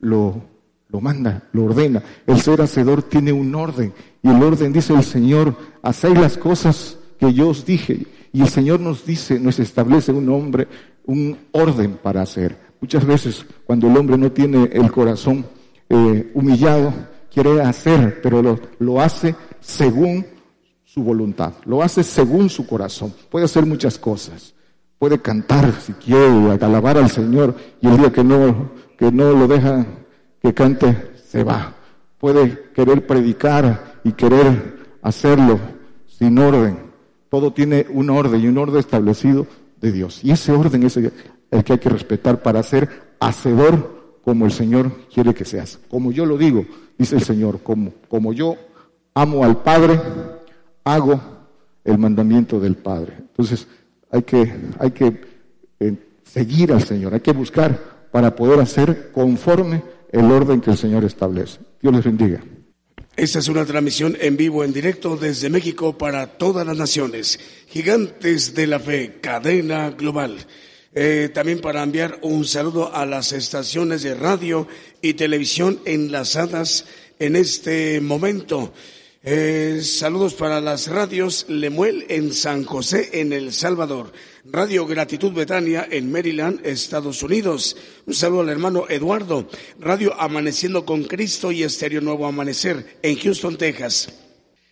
lo, 0.01 0.43
lo 0.89 1.01
manda, 1.01 1.43
lo 1.53 1.65
ordena. 1.65 2.03
El 2.27 2.41
ser 2.41 2.63
hacedor 2.63 3.03
tiene 3.03 3.33
un 3.33 3.55
orden 3.55 3.93
y 4.23 4.29
el 4.29 4.43
orden 4.43 4.73
dice 4.73 4.95
el 4.95 5.03
Señor, 5.05 5.57
hacéis 5.83 6.19
las 6.19 6.37
cosas 6.37 6.99
que 7.19 7.33
yo 7.33 7.49
os 7.49 7.67
dije. 7.67 8.07
Y 8.33 8.43
el 8.43 8.49
Señor 8.49 8.81
nos 8.81 9.05
dice, 9.05 9.41
nos 9.41 9.59
establece 9.59 10.13
un 10.13 10.29
hombre, 10.29 10.69
un 11.07 11.37
orden 11.53 11.99
para 12.03 12.23
hacer. 12.23 12.57
Muchas 12.81 13.05
veces 13.05 13.45
cuando 13.65 13.89
el 13.89 13.97
hombre 13.97 14.17
no 14.17 14.31
tiene 14.31 14.71
el 14.73 14.93
corazón 14.93 15.45
eh, 15.89 16.31
humillado, 16.35 16.93
quiere 17.33 17.63
hacer, 17.63 18.21
pero 18.23 18.43
lo, 18.43 18.61
lo 18.79 19.01
hace 19.01 19.35
según 19.61 20.27
su 20.97 21.03
voluntad, 21.03 21.53
lo 21.67 21.83
hace 21.83 22.03
según 22.03 22.49
su 22.49 22.67
corazón. 22.67 23.13
Puede 23.31 23.45
hacer 23.45 23.67
muchas 23.67 23.99
cosas, 23.99 24.55
puede 24.99 25.21
cantar 25.21 25.71
si 25.79 25.93
quiere, 25.93 26.51
alabar 26.59 26.97
al 26.97 27.11
Señor 27.11 27.55
y 27.83 27.87
el 27.87 27.99
día 27.99 28.11
que 28.11 28.25
no, 28.25 28.71
que 28.97 29.13
no 29.13 29.33
lo 29.33 29.47
deja 29.47 29.85
que 30.41 30.55
cante, 30.55 31.13
se 31.29 31.45
va. 31.45 31.75
Puede 32.19 32.71
querer 32.75 33.07
predicar 33.07 34.01
y 34.05 34.13
querer 34.13 34.79
hacerlo 35.03 35.59
sin 36.07 36.39
orden. 36.39 36.79
Todo 37.29 37.53
tiene 37.53 37.87
un 37.91 38.09
orden 38.09 38.41
y 38.41 38.47
un 38.47 38.57
orden 38.57 38.79
establecido 38.79 39.47
de 39.83 39.93
Dios. 39.93 40.25
Y 40.25 40.31
ese 40.31 40.53
orden 40.53 40.83
es 40.83 40.97
el 40.97 41.13
que 41.63 41.73
hay 41.75 41.79
que 41.79 41.91
respetar 41.91 42.41
para 42.43 42.63
ser 42.63 42.89
hacedor 43.21 44.19
como 44.25 44.47
el 44.47 44.53
Señor 44.53 44.91
quiere 45.13 45.35
que 45.35 45.45
seas. 45.45 45.79
Como 45.91 46.11
yo 46.11 46.25
lo 46.25 46.39
digo, 46.39 46.65
dice 46.97 47.17
el 47.17 47.23
Señor, 47.23 47.61
como, 47.63 47.93
como 48.09 48.33
yo 48.33 48.57
amo 49.13 49.45
al 49.45 49.63
Padre, 49.63 50.01
hago 50.87 51.21
el 51.85 51.99
mandamiento 51.99 52.61
del 52.61 52.77
Padre. 52.77 53.15
Entonces, 53.19 53.67
hay 54.11 54.23
que, 54.23 54.53
hay 54.79 54.91
que 54.93 55.21
eh, 55.81 55.95
seguir 56.25 56.73
al 56.73 56.83
Señor, 56.83 57.13
hay 57.13 57.21
que 57.21 57.33
buscar 57.33 58.09
para 58.13 58.35
poder 58.35 58.61
hacer 58.61 59.11
conforme 59.13 59.83
el 60.13 60.31
orden 60.31 60.61
que 60.61 60.71
el 60.71 60.77
Señor 60.77 61.05
establece. 61.05 61.59
Dios 61.83 61.93
les 61.93 62.05
bendiga. 62.05 62.41
Esta 63.17 63.41
es 63.41 63.49
una 63.49 63.65
transmisión 63.65 64.17
en 64.21 64.37
vivo, 64.37 64.63
en 64.63 64.73
directo 64.73 65.17
desde 65.17 65.51
México 65.51 65.99
para 65.99 66.39
todas 66.39 66.65
las 66.65 66.77
naciones. 66.77 67.41
Gigantes 67.69 68.55
de 68.55 68.67
la 68.69 68.79
Fe, 68.79 69.19
cadena 69.21 69.91
global. 69.91 70.37
Eh, 70.95 71.31
también 71.35 71.61
para 71.61 71.83
enviar 71.83 72.21
un 72.23 72.45
saludo 72.45 72.95
a 72.95 73.05
las 73.07 73.33
estaciones 73.33 74.03
de 74.03 74.15
radio 74.15 74.69
y 75.03 75.15
televisión 75.15 75.81
enlazadas 75.85 76.87
en 77.19 77.35
este 77.35 78.01
momento. 78.01 78.73
Eh, 79.29 79.81
saludos 79.83 80.35
para 80.35 80.61
las 80.61 80.87
radios 80.87 81.47
Lemuel 81.49 82.07
en 82.09 82.33
San 82.33 82.63
José, 82.63 83.11
en 83.15 83.33
El 83.33 83.53
Salvador. 83.53 84.13
Radio 84.45 84.87
Gratitud 84.87 85.33
Betania 85.33 85.85
en 85.91 86.13
Maryland, 86.13 86.65
Estados 86.65 87.25
Unidos. 87.25 87.77
Un 88.07 88.15
saludo 88.15 88.43
al 88.43 88.51
hermano 88.51 88.85
Eduardo. 88.89 89.49
Radio 89.81 90.15
Amaneciendo 90.17 90.87
con 90.87 91.03
Cristo 91.03 91.51
y 91.51 91.65
Estéreo 91.65 92.01
Nuevo 92.01 92.25
Amanecer 92.25 92.99
en 93.03 93.19
Houston, 93.19 93.59
Texas. 93.59 94.13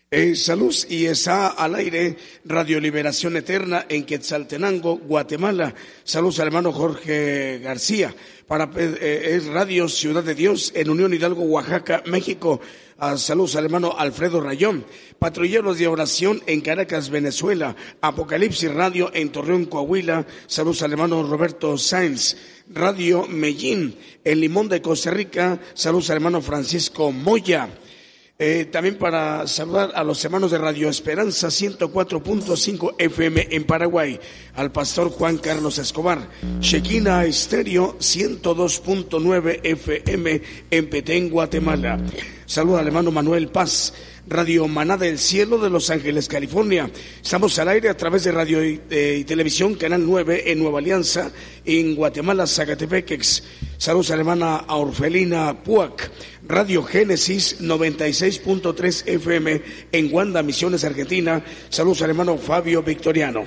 Eh, 0.09 0.37
salud 0.37 0.73
y 0.89 1.07
está 1.07 1.49
al 1.49 1.75
aire 1.75 2.17
Radio 2.45 2.79
Liberación 2.79 3.37
Eterna 3.37 3.87
en 3.89 4.07
Quetzaltenango, 4.07 4.99
Guatemala. 4.99 5.75
Saludos 6.05 6.39
al 6.39 6.47
hermano 6.47 6.71
Jorge 6.71 7.59
García. 7.59 8.15
Para 8.47 8.71
eh, 8.77 9.33
es 9.35 9.47
Radio 9.47 9.89
Ciudad 9.89 10.23
de 10.23 10.37
Dios 10.37 10.71
en 10.77 10.91
Unión 10.91 11.13
Hidalgo, 11.13 11.43
Oaxaca, 11.43 12.05
México. 12.07 12.61
Saludos 13.17 13.57
al 13.57 13.65
hermano 13.65 13.95
Alfredo 13.99 14.41
Rayón. 14.41 14.85
Patrulleros 15.19 15.79
de 15.79 15.89
oración 15.89 16.43
en 16.47 16.61
Caracas, 16.61 17.11
Venezuela. 17.11 17.77
Apocalipsis 18.01 18.73
Radio 18.73 19.11
en 19.15 19.31
Torreón, 19.31 19.67
Coahuila. 19.67 20.27
Saludos 20.47 20.83
al 20.83 20.93
hermano 20.93 21.23
Roberto 21.23 21.77
Sáenz. 21.79 22.37
Radio 22.69 23.27
Mellín 23.29 23.97
en 24.25 24.41
Limón 24.41 24.69
de 24.69 24.81
Costa 24.81 25.11
Rica. 25.11 25.61
Saludos 25.75 26.11
al 26.11 26.17
hermano 26.17 26.41
Francisco 26.41 27.13
Moya. 27.13 27.69
Eh, 28.37 28.65
también 28.65 28.99
para 28.99 29.47
saludar 29.47 29.93
a 29.95 30.03
los 30.03 30.25
hermanos 30.25 30.51
de 30.51 30.59
Radio 30.59 30.89
Esperanza 30.89 31.47
104.5 31.49 32.97
FM 32.99 33.47
en 33.49 33.63
Paraguay, 33.63 34.19
al 34.57 34.73
pastor 34.73 35.11
Juan 35.11 35.39
Carlos 35.39 35.79
Escobar, 35.79 36.29
Shequina 36.59 37.25
Estéreo 37.25 37.97
102.9 38.01 39.61
FM 39.63 40.43
en 40.69 40.91
Petén, 40.91 41.31
Guatemala. 41.31 42.01
Saluda 42.45 42.81
al 42.81 42.89
hermano 42.89 43.13
Manuel 43.13 43.49
Paz. 43.49 43.95
Radio 44.27 44.67
Maná 44.69 44.97
del 44.97 45.19
Cielo 45.19 45.59
de 45.59 45.69
Los 45.69 45.91
Ángeles, 45.91 46.29
California. 46.29 46.91
Estamos 47.23 47.59
al 47.59 47.69
aire 47.69 47.91
a 47.91 47.97
través 47.97 48.25
de 48.25 48.33
radio 48.33 48.65
y, 48.65 48.81
eh, 48.89 49.23
televisión, 49.27 49.75
Canal 49.75 50.03
9 50.07 50.51
en 50.51 50.61
Nueva 50.61 50.79
Alianza, 50.79 51.31
en 51.63 51.95
Guatemala, 51.95 52.47
Zacatepequex. 52.47 53.43
Saludos 53.77 54.11
a 54.11 54.15
la 54.15 54.21
hermana 54.21 54.65
Orfelina 54.69 55.63
Puac. 55.63 56.11
Radio 56.47 56.83
Génesis 56.83 57.61
96.3 57.61 59.09
FM 59.09 59.63
en 59.93 60.11
Guanda, 60.11 60.43
Misiones, 60.43 60.85
Argentina. 60.85 61.43
Saludos 61.71 62.03
al 62.03 62.11
hermano 62.11 62.37
Fabio 62.37 62.83
Victoriano. 62.83 63.45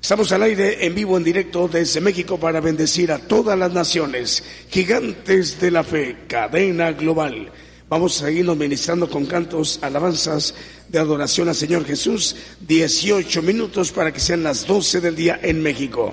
Estamos 0.00 0.30
al 0.32 0.42
aire 0.42 0.84
en 0.84 0.94
vivo, 0.94 1.16
en 1.16 1.24
directo 1.24 1.68
desde 1.68 2.02
México 2.02 2.38
para 2.38 2.60
bendecir 2.60 3.12
a 3.12 3.18
todas 3.18 3.58
las 3.58 3.72
naciones. 3.72 4.44
Gigantes 4.68 5.58
de 5.58 5.70
la 5.70 5.84
fe, 5.84 6.18
cadena 6.26 6.92
global. 6.92 7.50
Vamos 7.88 8.20
a 8.20 8.26
seguirnos 8.26 8.58
ministrando 8.58 9.08
con 9.08 9.24
cantos, 9.24 9.78
alabanzas 9.80 10.54
de 10.88 10.98
adoración 10.98 11.48
al 11.48 11.54
Señor 11.54 11.86
Jesús. 11.86 12.36
18 12.60 13.40
minutos 13.40 13.90
para 13.90 14.12
que 14.12 14.20
sean 14.20 14.42
las 14.42 14.66
12 14.66 15.00
del 15.00 15.16
día 15.16 15.40
en 15.42 15.62
México. 15.62 16.12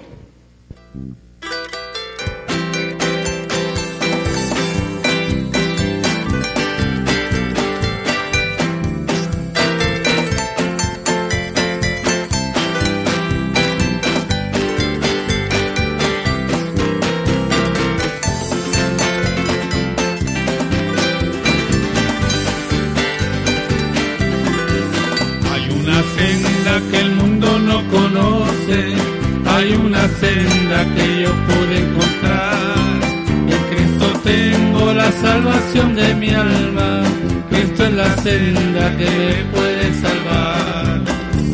Mi 36.19 36.29
alma. 36.29 37.03
Cristo 37.49 37.83
es 37.85 37.93
la 37.93 38.17
senda 38.17 38.97
que 38.97 39.09
me 39.19 39.33
puede 39.55 39.85
salvar. 40.03 41.01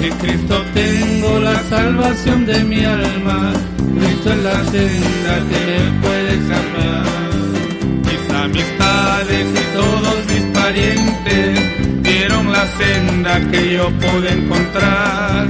En 0.01 0.13
Cristo 0.17 0.55
tengo 0.73 1.39
la 1.39 1.57
salvación 1.69 2.45
de 2.45 2.63
mi 2.63 2.83
alma. 2.83 3.53
Cristo 3.99 4.33
es 4.33 4.43
la 4.43 4.63
senda 4.73 5.33
que 5.49 5.59
me 5.69 5.81
puede 6.01 6.33
salvar. 6.51 7.05
Mis 8.07 8.23
amistades 8.45 9.45
y 9.61 9.65
todos 9.77 10.17
mis 10.31 10.43
parientes 10.59 11.49
vieron 12.01 12.51
la 12.51 12.65
senda 12.81 13.51
que 13.51 13.73
yo 13.73 13.89
pude 14.03 14.29
encontrar. 14.31 15.47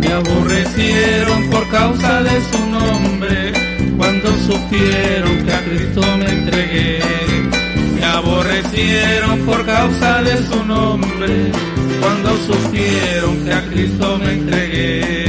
Me 0.00 0.12
aborrecieron 0.12 1.50
por 1.50 1.68
causa 1.68 2.22
de 2.22 2.36
su 2.50 2.66
nombre 2.66 3.52
cuando 3.96 4.28
supieron 4.48 5.44
que 5.44 5.52
a 5.52 5.60
Cristo 5.64 6.02
me 6.18 6.30
entregué. 6.30 7.35
Aborrecieron 8.16 9.40
por 9.40 9.66
causa 9.66 10.22
de 10.22 10.38
su 10.46 10.64
nombre 10.64 11.52
cuando 12.00 12.30
supieron 12.46 13.44
que 13.44 13.52
a 13.52 13.62
Cristo 13.68 14.18
me 14.18 14.32
entregué. 14.32 15.25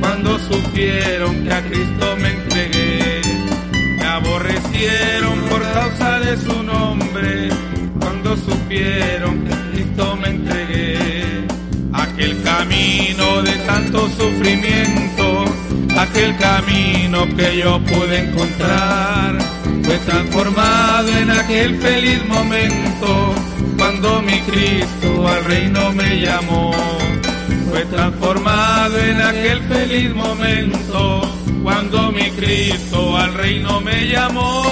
Cuando 0.00 0.38
supieron 0.38 1.44
que 1.44 1.52
a 1.52 1.62
Cristo 1.62 2.16
me 2.20 2.30
entregué. 2.30 3.20
Me 3.98 4.04
aborrecieron 4.04 5.38
por 5.50 5.62
causa 5.72 6.20
de 6.20 6.36
su 6.36 6.62
nombre, 6.62 7.48
cuando 7.98 8.36
supieron 8.36 9.44
que 9.44 9.54
a 9.54 9.70
Cristo 9.70 10.16
me 10.16 10.28
entregué. 10.28 11.46
Aquel 11.92 12.42
camino 12.42 13.42
de 13.42 13.52
tanto 13.66 14.08
sufrimiento, 14.10 15.44
aquel 15.98 16.36
camino 16.36 17.26
que 17.36 17.58
yo 17.58 17.80
pude 17.84 18.18
encontrar 18.18 19.38
fue 19.82 19.98
transformado 19.98 21.08
en 21.08 21.30
aquel 21.30 21.76
feliz 21.76 22.24
momento 22.26 23.34
cuando 23.76 24.22
mi 24.22 24.38
Cristo 24.40 25.28
al 25.28 25.44
reino 25.44 25.92
me 25.92 26.20
llamó. 26.20 26.72
Fue 27.70 27.84
transformado 27.84 28.98
en 28.98 29.22
aquel 29.22 29.60
feliz 29.62 30.12
momento 30.12 31.20
cuando 31.62 32.10
mi 32.10 32.28
Cristo 32.32 33.16
al 33.16 33.32
reino 33.34 33.80
me 33.80 34.08
llamó. 34.08 34.64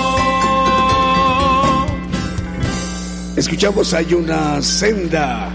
Escuchamos 3.36 3.94
hay 3.94 4.14
una 4.14 4.60
senda 4.60 5.48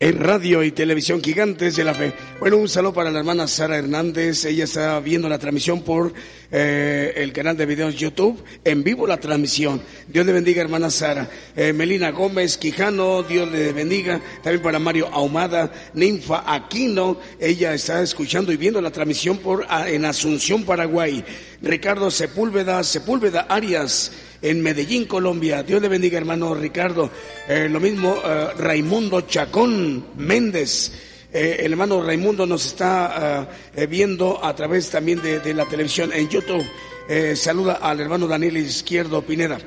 en 0.00 0.18
radio 0.18 0.64
y 0.64 0.72
televisión 0.72 1.22
Gigantes 1.22 1.76
de 1.76 1.84
la 1.84 1.94
Fe. 1.94 2.12
Bueno, 2.40 2.56
un 2.56 2.68
saludo 2.68 2.92
para 2.92 3.12
la 3.12 3.20
hermana 3.20 3.46
Sara 3.46 3.78
Hernández. 3.78 4.44
Ella 4.44 4.64
está 4.64 4.98
viendo 4.98 5.28
la 5.28 5.38
transmisión 5.38 5.82
por 5.82 6.12
eh, 6.50 7.12
el 7.16 7.32
canal 7.32 7.56
de 7.56 7.64
videos 7.64 7.94
YouTube. 7.94 8.42
En 8.64 8.82
vivo 8.82 9.06
la 9.06 9.18
transmisión. 9.18 9.80
Dios 10.08 10.26
le 10.26 10.32
bendiga, 10.32 10.62
hermana 10.62 10.90
Sara. 10.90 11.30
Eh, 11.54 11.72
Melina 11.72 12.10
Gómez 12.10 12.58
Quijano, 12.58 13.22
Dios 13.22 13.50
le 13.50 13.72
bendiga. 13.72 14.20
También 14.42 14.62
para 14.62 14.80
Mario 14.80 15.08
Ahumada, 15.12 15.72
Ninfa 15.94 16.42
Aquino. 16.52 17.18
Ella 17.38 17.72
está 17.72 18.02
escuchando 18.02 18.52
y 18.52 18.56
viendo 18.56 18.80
la 18.80 18.90
transmisión 18.90 19.38
por 19.38 19.64
ah, 19.68 19.88
en 19.88 20.04
Asunción, 20.04 20.64
Paraguay. 20.64 21.24
Ricardo 21.62 22.10
Sepúlveda, 22.10 22.82
Sepúlveda 22.82 23.42
Arias 23.48 24.10
en 24.44 24.60
Medellín, 24.60 25.06
Colombia. 25.06 25.62
Dios 25.62 25.80
le 25.80 25.88
bendiga, 25.88 26.18
hermano 26.18 26.54
Ricardo. 26.54 27.10
Eh, 27.48 27.66
lo 27.70 27.80
mismo, 27.80 28.18
eh, 28.22 28.48
Raimundo 28.58 29.22
Chacón 29.22 30.04
Méndez. 30.16 30.92
Eh, 31.32 31.56
el 31.60 31.72
hermano 31.72 32.02
Raimundo 32.02 32.46
nos 32.46 32.66
está 32.66 33.48
viendo 33.88 34.44
a 34.44 34.54
través 34.54 34.90
también 34.90 35.20
de, 35.20 35.54
la 35.54 35.64
televisión 35.64 36.12
en 36.12 36.28
YouTube. 36.28 36.64
saluda 37.34 37.78
al 37.82 38.00
hermano 38.00 38.28
Daniel 38.28 38.56
Izquierdo 38.58 39.22
Pineda. 39.22 39.58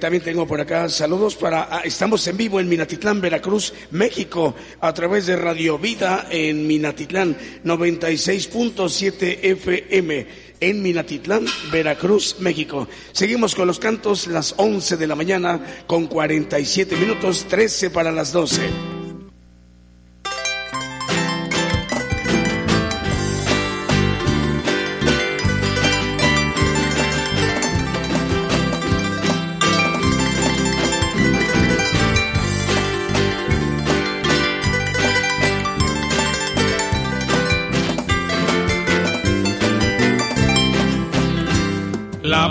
también 0.00 0.22
tengo 0.22 0.46
por 0.46 0.60
acá 0.60 0.88
saludos 0.88 1.34
para. 1.34 1.68
Ah, 1.70 1.82
estamos 1.84 2.26
en 2.28 2.36
vivo 2.38 2.58
en 2.58 2.68
Minatitlán, 2.68 3.20
Veracruz, 3.20 3.74
México, 3.90 4.54
a 4.80 4.94
través 4.94 5.26
de 5.26 5.36
Radio 5.36 5.76
Vida 5.76 6.28
en 6.30 6.66
Minatitlán, 6.66 7.36
96.7 7.64 9.40
FM 9.42 10.26
en 10.64 10.82
Minatitlán, 10.82 11.44
Veracruz, 11.70 12.36
México. 12.40 12.88
Seguimos 13.12 13.54
con 13.54 13.66
los 13.66 13.78
cantos, 13.78 14.26
las 14.26 14.54
11 14.56 14.96
de 14.96 15.06
la 15.06 15.14
mañana 15.14 15.60
con 15.86 16.06
47 16.06 16.96
minutos, 16.96 17.44
13 17.48 17.90
para 17.90 18.10
las 18.10 18.32
12. 18.32 19.03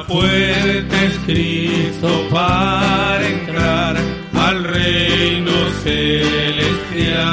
Puerta 0.07 1.03
es 1.03 1.17
Cristo 1.25 2.27
para 2.31 3.27
entrar 3.27 3.95
al 4.33 4.63
reino 4.63 5.51
celestial. 5.83 7.23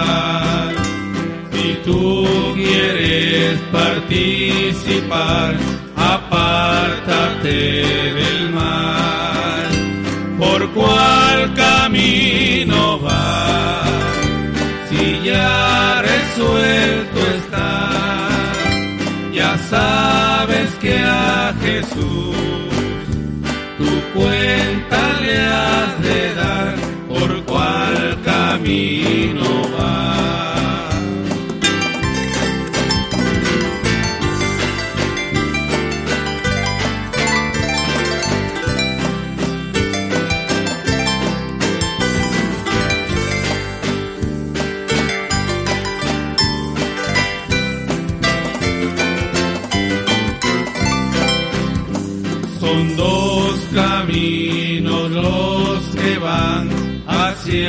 Si 1.53 1.79
tú 1.85 2.27
quieres 2.55 3.59
participar, 3.73 5.55
apártate 5.97 7.59
del 8.21 8.51
mal. 8.51 9.69
¿Por 10.39 10.71
cuál 10.71 11.55
camino 11.55 12.99
vas? 13.01 13.89
Si 14.89 15.21
ya 15.25 16.03
resuelto 16.03 17.10
sabes 19.71 20.71
que 20.81 20.99
a 20.99 21.55
Jesús 21.63 22.37
cuenta 24.13 25.21
le 25.23 25.39
has 25.47 26.03
de 26.03 26.35
dar 26.35 26.75
por 27.09 27.45
cuál 27.45 28.21
camino 28.25 29.51
camino 29.83 30.50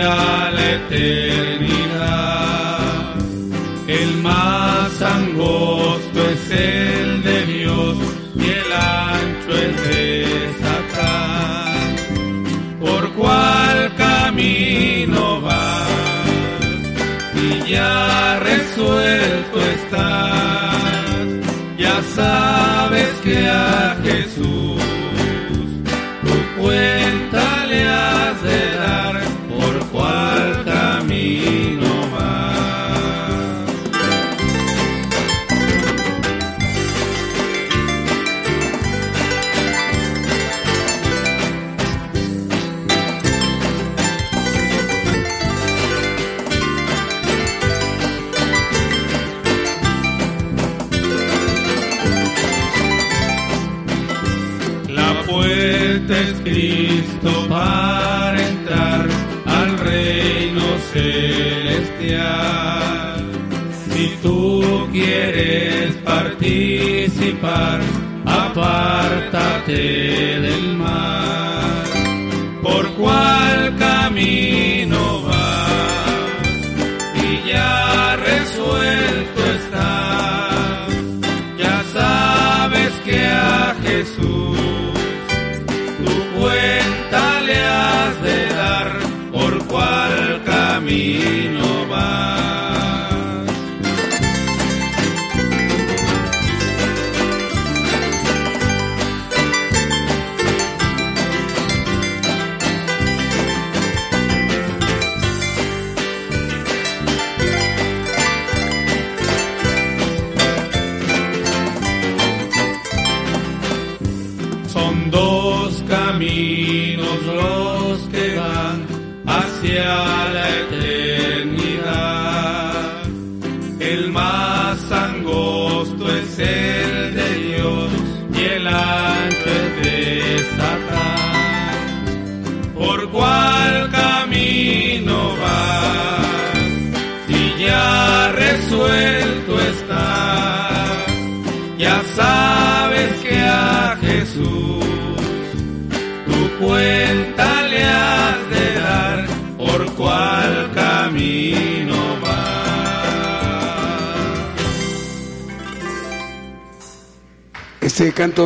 va. 0.07 0.52
la 0.52 0.72
eternidad. 0.76 1.61
El 3.88 4.18
más 4.18 5.02
angosto 5.02 6.19
es 6.30 6.52
el 6.52 7.23
de 7.23 7.45
Dios 7.45 7.98
y 8.36 8.45
el 8.45 8.72
ancho 8.72 9.52
es 9.65 9.76
de 9.88 10.49
Satán. 10.61 11.95
¿Por 12.80 13.11
cuál 13.14 13.95
camino 13.95 15.41
vas? 15.41 15.90
Y 17.36 17.72
ya 17.72 18.40
resuelto 18.40 19.60
estás, 19.78 20.76
ya 21.78 22.02
sabes 22.15 23.10
que 23.23 23.48
a 23.48 23.98
Jesús 24.03 24.82
tu 26.23 26.61
cuenta 26.61 27.65
le 27.65 27.88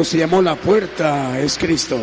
Se 0.03 0.17
llamó 0.17 0.41
La 0.41 0.55
Puerta 0.55 1.39
es 1.39 1.57
Cristo. 1.57 1.97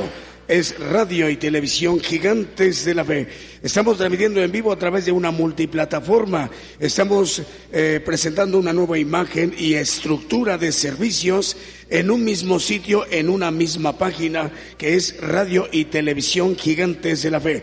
Es 0.49 0.79
radio 0.79 1.29
y 1.29 1.37
televisión 1.37 2.01
gigantes 2.01 2.87
de 2.87 2.95
la 2.95 3.05
fe. 3.05 3.29
Estamos 3.63 3.99
transmitiendo 3.99 4.43
en 4.43 4.51
vivo 4.51 4.73
a 4.73 4.79
través 4.79 5.05
de 5.05 5.13
una 5.13 5.31
multiplataforma. 5.31 6.51
Estamos 6.81 7.43
eh, 7.71 8.01
presentando 8.05 8.59
una 8.59 8.73
nueva 8.73 8.99
imagen 8.99 9.55
y 9.59 9.75
estructura 9.75 10.57
de 10.57 10.73
servicios 10.73 11.57
en 11.91 12.11
un 12.11 12.25
mismo 12.25 12.61
sitio, 12.61 13.05
en 13.11 13.29
una 13.29 13.51
misma 13.51 13.99
página, 13.99 14.51
que 14.79 14.95
es 14.95 15.21
radio 15.21 15.69
y 15.71 15.85
televisión 15.85 16.57
gigantes 16.57 17.23
de 17.23 17.31
la 17.31 17.41
fe. 17.41 17.63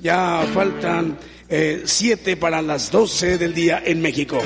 Ya 0.02 0.45
faltan 0.53 1.18
eh, 1.49 1.84
siete 1.86 2.38
para 2.38 2.61
las 2.61 2.91
doce 2.91 3.38
del 3.38 3.53
día 3.53 3.82
en 3.86 4.02
México. 4.02 4.41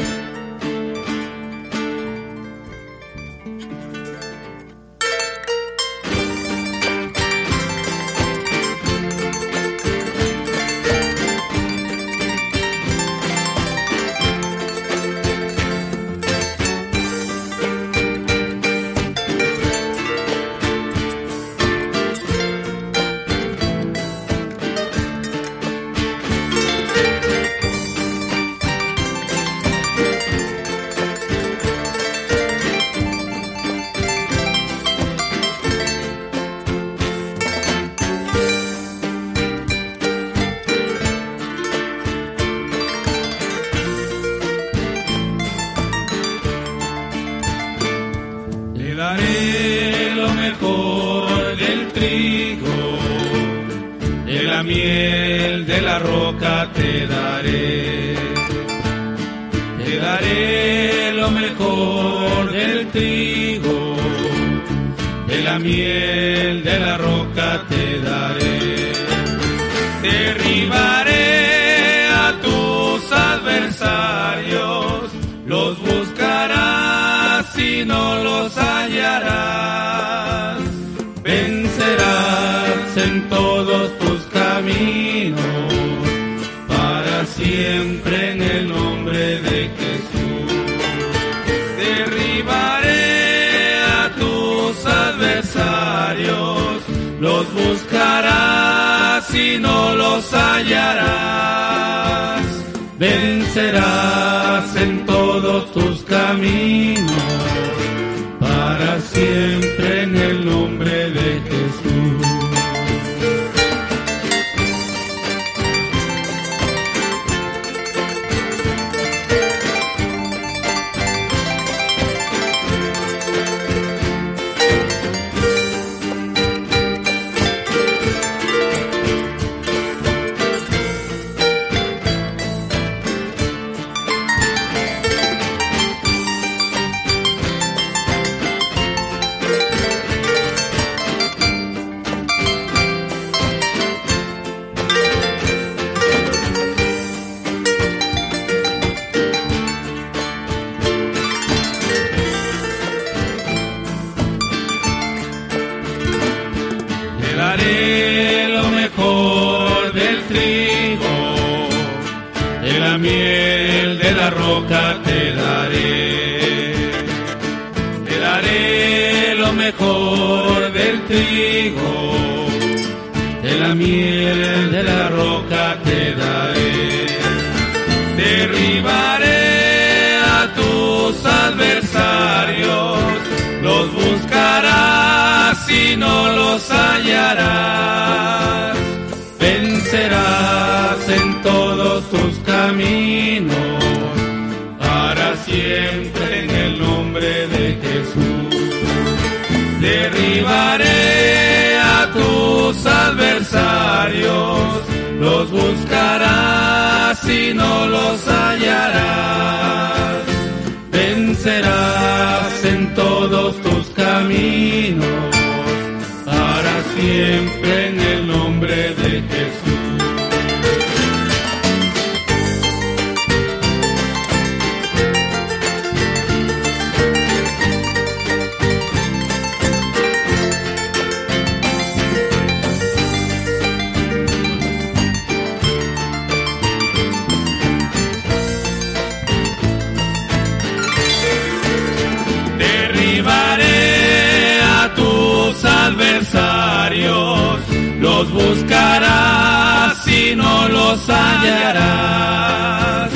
Y 250.32 250.36
no 250.36 250.68
los 250.70 251.10
hallarás. 251.10 253.12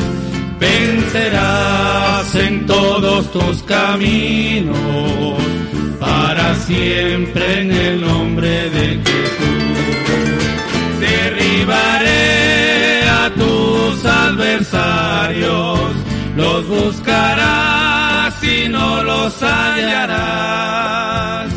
Vencerás 0.59 2.35
en 2.35 2.65
todos 2.65 3.31
tus 3.31 3.63
caminos, 3.63 4.75
para 5.99 6.53
siempre 6.55 7.61
en 7.61 7.71
el 7.71 8.01
nombre 8.01 8.69
de 8.69 8.99
Jesús. 9.05 9.39
Derribaré 10.99 13.09
a 13.09 13.31
tus 13.35 14.05
adversarios, 14.05 15.79
los 16.35 16.67
buscarás 16.67 18.43
y 18.43 18.67
no 18.69 19.03
los 19.03 19.41
hallarás. 19.41 21.51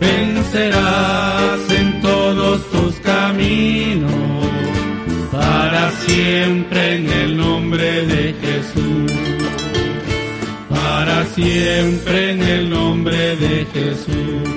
Vencerás 0.00 1.70
en 1.70 2.00
todos 2.02 2.68
tus 2.70 2.96
caminos, 2.96 4.19
siempre 6.10 6.96
en 6.96 7.08
el 7.08 7.36
nombre 7.36 8.06
de 8.06 8.34
Jesús. 8.42 9.12
Para 10.68 11.24
siempre 11.26 12.32
en 12.32 12.42
el 12.42 12.70
nombre 12.70 13.36
de 13.36 13.66
Jesús. 13.72 14.48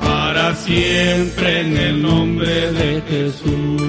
Para 0.00 0.54
siempre 0.56 1.60
en 1.60 1.76
el 1.76 2.02
nombre 2.02 2.72
de 2.72 3.02
Jesús. 3.08 3.82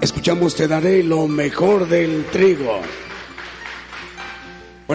Escuchamos 0.00 0.54
Te 0.54 0.68
daré 0.68 1.02
lo 1.02 1.26
mejor 1.26 1.88
del 1.88 2.24
trigo. 2.26 2.80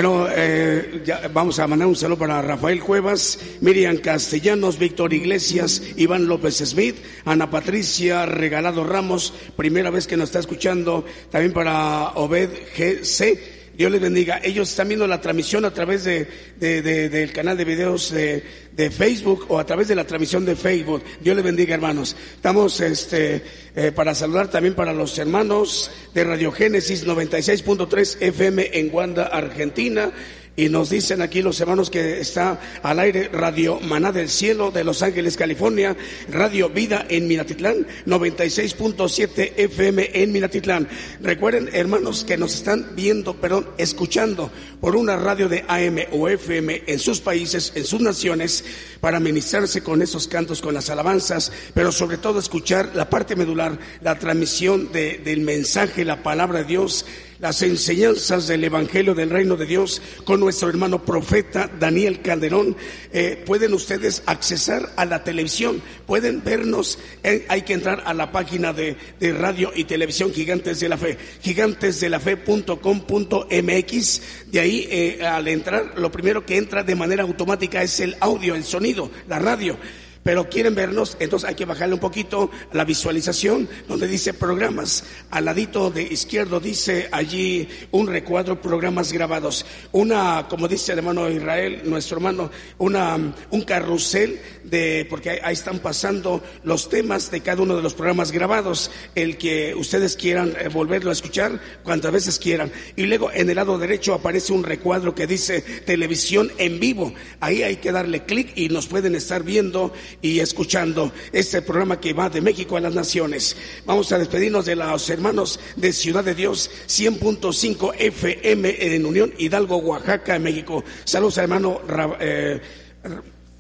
Bueno, 0.02 0.28
eh, 0.34 1.02
ya 1.04 1.30
vamos 1.34 1.60
a 1.60 1.68
mandar 1.68 1.86
un 1.86 1.94
saludo 1.94 2.20
para 2.20 2.42
Rafael 2.42 2.80
Cuevas, 2.80 3.38
Miriam 3.60 3.98
Castellanos, 3.98 4.80
Víctor 4.80 5.14
Iglesias, 5.14 5.84
Iván 5.98 6.26
López 6.26 6.56
Smith, 6.60 6.96
Ana 7.26 7.52
Patricia 7.52 8.26
Regalado 8.26 8.86
Ramos, 8.86 9.34
primera 9.58 9.90
vez 9.90 10.08
que 10.08 10.16
nos 10.16 10.30
está 10.30 10.40
escuchando, 10.40 11.04
también 11.30 11.52
para 11.52 12.12
Obed 12.16 12.50
GC. 12.78 13.59
Dios 13.80 13.90
les 13.94 14.02
bendiga. 14.02 14.42
Ellos 14.44 14.70
están 14.70 14.90
viendo 14.90 15.08
la 15.08 15.22
transmisión 15.22 15.64
a 15.64 15.72
través 15.74 16.04
de, 16.04 16.28
de- 16.58 16.82
de- 16.82 17.08
del 17.08 17.32
canal 17.32 17.56
de 17.56 17.64
videos 17.64 18.12
de, 18.12 18.44
Facebook 18.92 19.46
o 19.48 19.58
a 19.58 19.66
través 19.66 19.88
de 19.88 19.96
la 19.96 20.06
transmisión 20.06 20.44
de 20.46 20.58
Facebook. 20.58 21.02
Dios 21.22 21.34
les 21.34 21.46
bendiga, 21.46 21.76
hermanos. 21.76 22.14
Estamos 22.36 22.80
este, 22.82 23.42
eh, 23.76 23.94
para 23.96 24.14
saludar 24.16 24.50
también 24.50 24.74
para 24.76 24.92
los 24.94 25.18
hermanos 25.18 25.92
de 26.14 26.26
Radio 26.26 26.52
Génesis 26.52 27.06
96.3 27.08 28.18
FM 28.22 28.70
en 28.74 28.90
Guanda, 28.90 29.28
Argentina. 29.28 30.12
Y 30.60 30.68
nos 30.68 30.90
dicen 30.90 31.22
aquí 31.22 31.42
los 31.42 31.62
hermanos 31.62 31.90
que 31.90 32.20
está 32.20 32.60
al 32.84 33.00
aire 33.00 33.30
Radio 33.30 33.80
Maná 33.80 34.12
del 34.12 34.28
Cielo 34.28 34.72
de 34.72 34.84
Los 34.84 35.02
Ángeles, 35.02 35.38
California, 35.38 35.96
Radio 36.30 36.68
Vida 36.68 37.06
en 37.08 37.30
Minatitlán, 37.30 37.88
96.7 38.06 39.54
FM 39.56 40.10
en 40.16 40.34
Minatitlán. 40.34 40.90
Recuerden, 41.22 41.70
hermanos, 41.72 42.26
que 42.26 42.36
nos 42.36 42.56
están 42.56 42.94
viendo, 42.94 43.36
perdón, 43.38 43.70
escuchando 43.78 44.52
por 44.82 44.98
una 44.98 45.16
radio 45.16 45.48
de 45.48 45.64
AM 45.70 46.00
o 46.12 46.28
FM 46.28 46.84
en 46.88 47.00
sus 47.00 47.22
países, 47.22 47.72
en 47.76 47.86
sus 47.86 48.02
naciones, 48.02 48.66
para 49.00 49.22
ministrarse 49.22 49.82
con 49.82 50.02
esos 50.02 50.28
cantos, 50.28 50.62
con 50.62 50.74
las 50.74 50.90
alabanzas, 50.90 51.54
pero 51.74 51.94
sobre 51.94 52.18
todo 52.18 52.38
escuchar 52.38 52.92
la 52.96 53.10
parte 53.10 53.38
medular, 53.38 53.80
la 54.02 54.20
transmisión 54.20 54.92
del 54.92 55.40
mensaje, 55.40 56.04
la 56.04 56.22
palabra 56.22 56.60
de 56.60 56.66
Dios 56.66 57.06
las 57.40 57.62
enseñanzas 57.62 58.48
del 58.48 58.64
Evangelio 58.64 59.14
del 59.16 59.30
Reino 59.30 59.56
de 59.56 59.66
Dios 59.66 60.02
con 60.26 60.40
nuestro 60.40 60.70
hermano 60.70 61.04
profeta 61.04 61.70
Daniel 61.80 62.22
Calderón. 62.22 62.76
Eh, 63.14 63.44
pueden 63.46 63.74
ustedes 63.74 64.24
accesar 64.26 64.92
a 64.96 65.06
la 65.06 65.24
televisión, 65.24 65.82
pueden 66.06 66.44
vernos, 66.44 67.00
eh, 67.24 67.46
hay 67.48 67.62
que 67.64 67.74
entrar 67.74 68.04
a 68.06 68.14
la 68.14 68.32
página 68.32 68.74
de, 68.74 68.98
radio 69.20 69.72
y 69.76 69.86
televisión 69.86 70.32
Gigantes 70.34 70.80
de 70.80 70.90
la 70.90 70.98
Fe, 70.98 71.18
gigantesdelafe.com.mx. 71.42 74.22
De 74.48 74.60
ahí, 74.60 74.88
eh, 74.90 75.26
al 75.26 75.48
entrar, 75.48 75.94
lo 75.98 76.12
primero 76.12 76.46
que 76.46 76.58
entra 76.58 76.84
de 76.84 76.96
manera 76.96 77.24
automática 77.24 77.82
es 77.82 78.00
el 78.00 78.16
audio, 78.20 78.54
el 78.56 78.64
sonido, 78.64 79.10
la 79.28 79.40
radio 79.40 79.78
pero 80.24 80.50
quieren 80.50 80.76
vernos, 80.76 81.18
entonces 81.20 81.50
hay 81.50 81.56
que 81.56 81.66
bajarle 81.66 81.96
un 81.96 82.00
poquito 82.00 82.50
la 82.74 82.86
visualización 82.86 83.70
donde 83.88 84.08
dice 84.08 84.34
programas. 84.34 85.04
Al 85.32 85.46
ladito 85.46 85.90
de 85.92 86.04
izquierdo 86.04 86.60
dice 86.60 87.10
allí 87.12 87.68
un 87.92 88.08
recuadro 88.08 88.62
programas 88.62 89.12
grabados. 89.12 89.66
Una, 89.92 90.48
como 90.50 90.68
dice 90.68 90.92
el 90.92 91.00
hermano 91.00 91.30
Israel, 91.30 91.82
nuestro 91.86 92.18
hermano, 92.18 92.52
una, 92.78 93.18
un 93.50 93.62
carrusel 93.62 94.40
de, 94.64 95.08
porque 95.10 95.42
ahí, 95.44 95.54
están 95.54 95.80
pasando 95.80 96.44
los 96.64 96.90
temas 96.90 97.32
de 97.32 97.42
cada 97.42 97.62
uno 97.62 97.76
de 97.76 97.82
los 97.82 97.94
programas 97.94 98.32
grabados, 98.32 98.92
el 99.16 99.38
que 99.38 99.74
ustedes 99.76 100.16
quieran 100.16 100.54
eh, 100.60 100.70
volverlo 100.70 101.10
a 101.10 101.14
escuchar 101.14 101.60
cuantas 101.84 102.12
veces 102.12 102.40
quieran. 102.40 102.72
Y 102.96 103.06
luego 103.06 103.32
en 103.32 103.50
el 103.50 103.56
lado 103.56 103.78
derecho 103.78 104.14
aparece 104.14 104.54
un 104.54 104.64
recuadro 104.64 105.16
que 105.16 105.28
dice 105.28 105.62
televisión 105.62 106.52
en 106.58 106.80
vivo. 106.80 107.14
Ahí 107.40 107.64
hay 107.64 107.78
que 107.78 107.92
darle 107.92 108.26
clic 108.26 108.52
y 108.56 108.70
nos 108.70 108.88
pueden 108.88 109.16
estar 109.16 109.44
viendo 109.44 109.94
y 110.22 110.40
escuchando 110.40 111.12
este 111.32 111.62
programa 111.62 112.00
que 112.00 112.14
va 112.14 112.30
de 112.30 112.42
México 112.42 112.78
a 112.78 112.82
las 112.82 112.94
naciones. 112.94 113.56
Vamos 113.86 114.12
a 114.12 114.20
despedirnos 114.20 114.66
de 114.66 114.76
los 114.76 115.10
hermanos 115.10 115.60
de 115.76 115.94
Ciudad 115.94 116.24
de 116.24 116.36
Dios 116.36 116.70
100.5 116.88 117.94
FM 117.98 118.96
en 118.96 119.06
Unión 119.06 119.34
Hidalgo, 119.38 119.78
Oaxaca, 119.78 120.38
México. 120.40 120.84
Saludos 121.04 121.38
hermano 121.38 121.82
eh, 122.20 122.60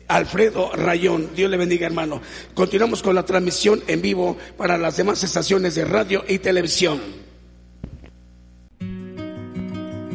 Alfredo 0.07 0.71
Rayón. 0.73 1.30
Dios 1.35 1.49
le 1.49 1.57
bendiga 1.57 1.88
hermano. 1.88 2.21
Continuamos 2.53 3.01
con 3.01 3.15
la 3.15 3.26
transmisión 3.26 3.84
en 3.88 4.01
vivo 4.01 4.38
para 4.57 4.77
las 4.77 4.97
demás 4.97 5.23
estaciones 5.23 5.76
de 5.76 5.85
radio 5.85 6.23
y 6.27 6.39
televisión. 6.39 7.28